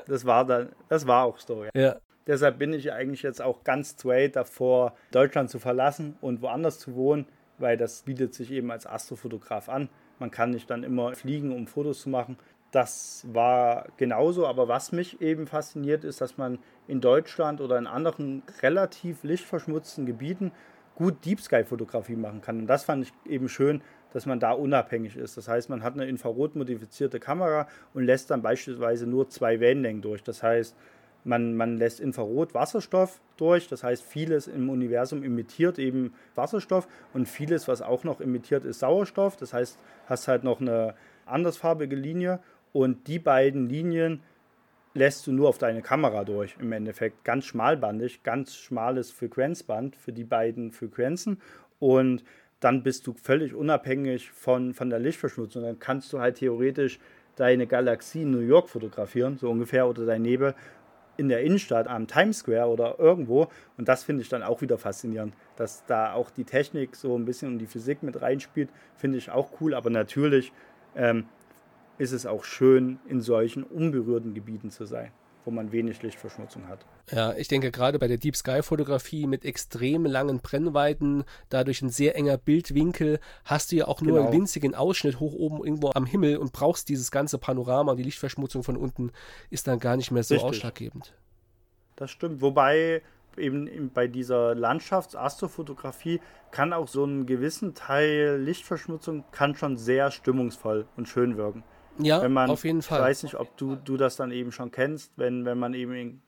Das 0.07 0.25
war 0.25 0.45
dann, 0.45 0.69
das 0.89 1.07
war 1.07 1.25
auch 1.25 1.39
so. 1.39 1.65
Ja. 1.65 1.71
ja. 1.75 1.97
Deshalb 2.27 2.59
bin 2.59 2.73
ich 2.73 2.93
eigentlich 2.93 3.23
jetzt 3.23 3.43
auch 3.43 3.65
ganz 3.65 3.91
straight 3.91 4.37
davor, 4.37 4.95
Deutschland 5.11 5.51
zu 5.51 5.59
verlassen 5.59 6.17
und 6.21 6.41
woanders 6.41 6.79
zu 6.79 6.95
wohnen, 6.95 7.27
weil 7.59 7.77
das 7.77 8.03
bietet 8.03 8.35
sich 8.35 8.51
eben 8.51 8.71
als 8.71 8.87
Astrofotograf 8.87 9.69
an. 9.69 9.89
Man 10.19 10.31
kann 10.31 10.51
nicht 10.51 10.71
dann 10.71 10.85
immer 10.85 11.15
fliegen, 11.15 11.53
um 11.53 11.67
Fotos 11.67 12.01
zu 12.01 12.09
machen. 12.09 12.39
Das 12.75 13.25
war 13.33 13.87
genauso, 13.99 14.49
aber 14.49 14.67
was 14.67 14.91
mich 14.91 15.21
eben 15.21 15.47
fasziniert, 15.47 16.03
ist, 16.03 16.21
dass 16.21 16.39
man 16.39 16.59
in 16.89 17.01
Deutschland 17.01 17.61
oder 17.61 17.79
in 17.79 17.87
anderen 17.87 18.43
relativ 18.63 19.23
lichtverschmutzten 19.23 20.07
Gebieten 20.07 20.51
gut 20.97 21.25
Deep 21.25 21.41
Sky 21.41 21.63
Fotografie 21.63 22.17
machen 22.17 22.41
kann. 22.41 22.59
Und 22.59 22.67
das 22.67 22.83
fand 22.83 23.05
ich 23.05 23.13
eben 23.31 23.49
schön, 23.49 23.81
dass 24.13 24.27
man 24.27 24.41
da 24.41 24.51
unabhängig 24.51 25.17
ist. 25.17 25.37
Das 25.37 25.47
heißt, 25.47 25.71
man 25.71 25.85
hat 25.85 25.95
eine 25.95 26.07
infrarotmodifizierte 26.07 27.21
Kamera 27.21 27.69
und 27.95 28.07
lässt 28.07 28.33
dann 28.33 28.43
beispielsweise 28.43 29.07
nur 29.07 29.29
zwei 29.29 29.61
Wellenlängen 29.61 30.03
durch. 30.03 30.25
Das 30.25 30.43
heißt, 30.43 30.75
man, 31.23 31.55
man 31.55 31.77
lässt 31.79 32.01
Infrarot 32.01 32.55
Wasserstoff 32.55 33.21
durch, 33.37 33.69
das 33.69 33.85
heißt, 33.85 34.03
vieles 34.03 34.49
im 34.49 34.69
Universum 34.69 35.23
emittiert 35.23 35.79
eben 35.79 36.13
Wasserstoff 36.35 36.89
und 37.13 37.29
vieles, 37.29 37.69
was 37.69 37.83
auch 37.83 38.03
noch 38.03 38.21
emittiert, 38.21 38.65
ist 38.65 38.81
Sauerstoff. 38.81 39.37
Das 39.37 39.55
heißt, 39.55 39.79
hast 40.07 40.27
halt 40.27 40.43
noch 40.43 40.61
eine 40.61 40.95
andersfarbige 41.27 41.97
Linie 41.97 42.41
und 42.75 43.07
die 43.07 43.21
beiden 43.21 43.69
Linien 43.69 44.21
lässt 44.95 45.29
du 45.29 45.33
nur 45.33 45.49
auf 45.49 45.59
deine 45.59 45.81
Kamera 45.81 46.25
durch 46.25 46.57
im 46.59 46.73
Endeffekt. 46.73 47.25
Ganz 47.25 47.45
schmalbandig, 47.45 48.25
ganz 48.25 48.57
schmales 48.57 49.13
Frequenzband 49.13 49.95
für 49.95 50.13
die 50.13 50.25
beiden 50.25 50.73
Frequenzen. 50.73 51.41
Und 51.79 52.25
dann 52.59 52.83
bist 52.83 53.07
du 53.07 53.15
völlig 53.15 53.55
unabhängig 53.55 54.33
von, 54.33 54.75
von 54.75 54.91
der 54.91 54.99
Lichtverschmutzung. 54.99 55.63
Dann 55.63 55.79
kannst 55.79 56.13
du 56.13 56.19
halt 56.19 56.39
theoretisch 56.39 56.99
deine 57.37 57.69
Galaxie 57.69 58.23
in 58.23 58.33
New 58.33 58.41
York 58.41 58.69
fotografieren, 58.69 59.39
so 59.39 59.51
ungefähr, 59.51 59.89
oder 59.89 60.05
dein 60.05 60.23
Nebel 60.23 60.55
in 61.17 61.29
der 61.29 61.43
Innenstadt 61.43 61.87
am 61.87 62.09
Times 62.09 62.39
Square 62.39 62.71
oder 62.71 62.99
irgendwo. 62.99 63.47
Und 63.77 63.87
das 63.89 64.03
finde 64.03 64.23
ich 64.23 64.29
dann 64.29 64.43
auch 64.43 64.63
wieder 64.63 64.79
faszinierend, 64.79 65.35
dass 65.55 65.87
da 65.87 66.13
auch 66.13 66.31
die 66.31 66.45
Technik 66.45 66.97
so 66.97 67.17
ein 67.17 67.25
bisschen 67.25 67.53
und 67.53 67.59
die 67.61 67.67
Physik 67.67 68.03
mit 68.03 68.21
reinspielt, 68.21 68.69
finde 68.97 69.19
ich 69.19 69.31
auch 69.31 69.61
cool. 69.61 69.75
Aber 69.75 69.91
natürlich 69.91 70.53
ähm, 70.97 71.27
ist 71.99 72.13
es 72.13 72.27
auch 72.27 72.45
schön, 72.45 72.99
in 73.09 73.21
solchen 73.21 73.63
unberührten 73.63 74.35
Gebieten 74.35 74.71
zu 74.71 74.85
sein 74.87 75.13
wo 75.45 75.51
man 75.51 75.73
wenig 75.73 76.03
Lichtverschmutzung 76.03 76.69
hat. 76.69 76.85
Ja, 77.11 77.35
ich 77.35 77.49
denke 77.49 77.71
gerade 77.71 77.99
bei 77.99 78.09
der 78.09 78.17
Deep 78.17 78.37
Sky 78.37 78.63
Fotografie 78.63 79.27
mit 79.27 79.45
extrem 79.45 80.07
langen 80.07 80.41
Brennweiten, 80.41 81.25
dadurch 81.51 81.83
ein 81.83 81.91
sehr 81.91 82.17
enger 82.17 82.39
Bildwinkel, 82.39 83.21
hast 83.45 83.73
du 83.73 83.77
ja 83.77 83.87
auch 83.87 84.01
nur 84.01 84.17
genau. 84.17 84.31
einen 84.31 84.41
winzigen 84.41 84.75
Ausschnitt 84.75 85.21
hoch 85.21 85.35
oben 85.35 85.65
irgendwo 85.65 85.91
am 85.95 86.07
Himmel 86.07 86.39
und 86.39 86.53
brauchst 86.53 86.89
dieses 86.89 87.11
ganze 87.11 87.39
Panorama 87.39 87.93
und 87.93 87.99
die 87.99 88.05
Lichtverschmutzung 88.05 88.63
von 88.63 88.77
unten 88.77 89.13
ist 89.51 89.67
dann 89.67 89.79
gar 89.79 89.97
nicht 89.97 90.11
mehr 90.11 90.23
so 90.23 90.35
Richtig. 90.35 90.51
ausschlaggebend. 90.51 91.15
Das 91.97 92.11
stimmt, 92.11 92.41
wobei 92.41 93.03
eben 93.37 93.91
bei 93.93 94.07
dieser 94.07 94.55
Landschafts-Astrofotografie 94.55 96.21
kann 96.51 96.73
auch 96.73 96.89
so 96.89 97.03
einen 97.03 97.27
gewissen 97.27 97.75
Teil 97.75 98.41
Lichtverschmutzung 98.41 99.25
kann 99.33 99.57
schon 99.57 99.77
sehr 99.77 100.11
stimmungsvoll 100.11 100.87
und 100.97 101.09
schön 101.09 101.37
wirken. 101.37 101.65
Ja, 101.99 102.23
wenn 102.23 102.33
man, 102.33 102.51
auf 102.51 102.65
jeden 102.65 102.83
Fall. 102.83 103.01
Ich 103.01 103.05
weiß 103.07 103.23
nicht, 103.23 103.37
ob 103.37 103.57
du, 103.57 103.77
du 103.77 103.97
das 103.97 104.17
dann 104.17 104.33
eben 104.33 104.53
schon 104.53 104.71
kennst, 104.71 105.13
wenn, 105.17 105.45
wenn 105.45 105.59
man 105.59 105.75
eben 105.75 105.95
in 105.95 106.23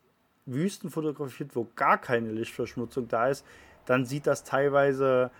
Wüsten 0.46 0.90
fotografiert, 0.90 1.56
wo 1.56 1.66
gar 1.74 1.98
keine 1.98 2.30
Lichtverschmutzung 2.30 3.08
da 3.08 3.28
ist, 3.28 3.44
dann 3.84 4.04
sieht 4.04 4.26
das 4.26 4.44
teilweise, 4.44 5.30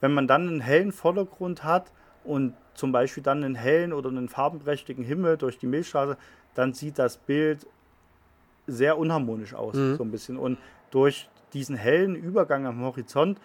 wenn 0.00 0.14
man 0.14 0.28
dann 0.28 0.48
einen 0.48 0.60
hellen 0.60 0.92
Vordergrund 0.92 1.64
hat 1.64 1.92
und 2.24 2.54
zum 2.74 2.92
Beispiel 2.92 3.22
dann 3.22 3.42
einen 3.44 3.54
hellen 3.54 3.92
oder 3.92 4.08
einen 4.08 4.28
farbenprächtigen 4.28 5.04
Himmel 5.04 5.36
durch 5.36 5.58
die 5.58 5.66
Milchstraße, 5.66 6.16
dann 6.54 6.72
sieht 6.72 6.98
das 6.98 7.16
Bild 7.16 7.66
sehr 8.66 8.98
unharmonisch 8.98 9.54
aus, 9.54 9.74
mhm. 9.74 9.96
so 9.96 10.04
ein 10.04 10.10
bisschen. 10.10 10.36
Und 10.36 10.58
durch 10.90 11.28
diesen 11.52 11.76
hellen 11.76 12.14
Übergang 12.14 12.66
am 12.66 12.80
Horizont 12.80 13.40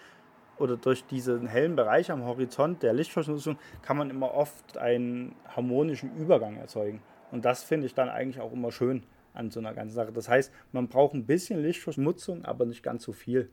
oder 0.60 0.76
durch 0.76 1.04
diesen 1.06 1.46
hellen 1.46 1.76
Bereich 1.76 2.10
am 2.10 2.24
Horizont 2.24 2.82
der 2.82 2.92
Lichtverschmutzung 2.92 3.58
kann 3.82 3.96
man 3.96 4.10
immer 4.10 4.34
oft 4.34 4.76
einen 4.76 5.34
harmonischen 5.48 6.14
Übergang 6.16 6.56
erzeugen. 6.56 7.02
Und 7.32 7.44
das 7.44 7.62
finde 7.62 7.86
ich 7.86 7.94
dann 7.94 8.08
eigentlich 8.08 8.40
auch 8.40 8.52
immer 8.52 8.72
schön 8.72 9.04
an 9.32 9.50
so 9.50 9.60
einer 9.60 9.74
ganzen 9.74 9.94
Sache. 9.94 10.12
Das 10.12 10.28
heißt, 10.28 10.52
man 10.72 10.88
braucht 10.88 11.14
ein 11.14 11.26
bisschen 11.26 11.62
Lichtverschmutzung, 11.62 12.44
aber 12.44 12.66
nicht 12.66 12.82
ganz 12.82 13.04
so 13.04 13.12
viel. 13.12 13.50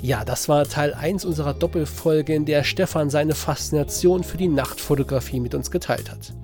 Ja, 0.00 0.24
das 0.24 0.48
war 0.48 0.64
Teil 0.64 0.94
1 0.94 1.24
unserer 1.24 1.54
Doppelfolge, 1.54 2.34
in 2.34 2.44
der 2.44 2.64
Stefan 2.64 3.08
seine 3.08 3.34
Faszination 3.34 4.24
für 4.24 4.36
die 4.36 4.48
Nachtfotografie 4.48 5.38
mit 5.38 5.54
uns 5.54 5.70
geteilt 5.70 6.10
hat. 6.10 6.34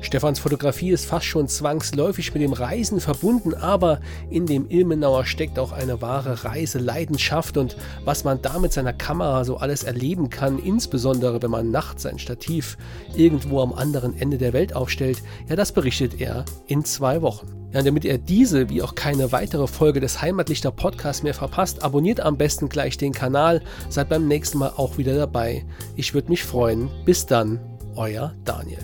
Stefans 0.00 0.38
Fotografie 0.38 0.90
ist 0.90 1.06
fast 1.06 1.26
schon 1.26 1.48
zwangsläufig 1.48 2.32
mit 2.32 2.42
dem 2.42 2.52
Reisen 2.52 3.00
verbunden, 3.00 3.54
aber 3.54 4.00
in 4.30 4.46
dem 4.46 4.68
Ilmenauer 4.70 5.26
steckt 5.26 5.58
auch 5.58 5.72
eine 5.72 6.00
wahre 6.00 6.44
Reiseleidenschaft 6.44 7.56
und 7.56 7.76
was 8.04 8.24
man 8.24 8.40
da 8.40 8.58
mit 8.58 8.72
seiner 8.72 8.92
Kamera 8.92 9.44
so 9.44 9.56
alles 9.56 9.82
erleben 9.82 10.30
kann, 10.30 10.58
insbesondere 10.58 11.42
wenn 11.42 11.50
man 11.50 11.70
nachts 11.70 12.04
sein 12.04 12.18
Stativ 12.18 12.78
irgendwo 13.16 13.60
am 13.60 13.72
anderen 13.72 14.18
Ende 14.18 14.38
der 14.38 14.52
Welt 14.52 14.74
aufstellt, 14.74 15.22
ja, 15.48 15.56
das 15.56 15.72
berichtet 15.72 16.20
er 16.20 16.44
in 16.66 16.84
zwei 16.84 17.20
Wochen. 17.20 17.48
Ja, 17.72 17.82
damit 17.82 18.04
ihr 18.06 18.16
diese 18.16 18.70
wie 18.70 18.80
auch 18.80 18.94
keine 18.94 19.30
weitere 19.30 19.66
Folge 19.66 20.00
des 20.00 20.22
Heimatlichter 20.22 20.70
Podcasts 20.70 21.22
mehr 21.22 21.34
verpasst, 21.34 21.82
abonniert 21.82 22.20
am 22.20 22.38
besten 22.38 22.70
gleich 22.70 22.96
den 22.96 23.12
Kanal, 23.12 23.60
seid 23.90 24.08
beim 24.08 24.26
nächsten 24.26 24.58
Mal 24.58 24.72
auch 24.76 24.96
wieder 24.96 25.14
dabei. 25.14 25.66
Ich 25.94 26.14
würde 26.14 26.30
mich 26.30 26.44
freuen. 26.44 26.88
Bis 27.04 27.26
dann, 27.26 27.60
euer 27.94 28.32
Daniel. 28.44 28.78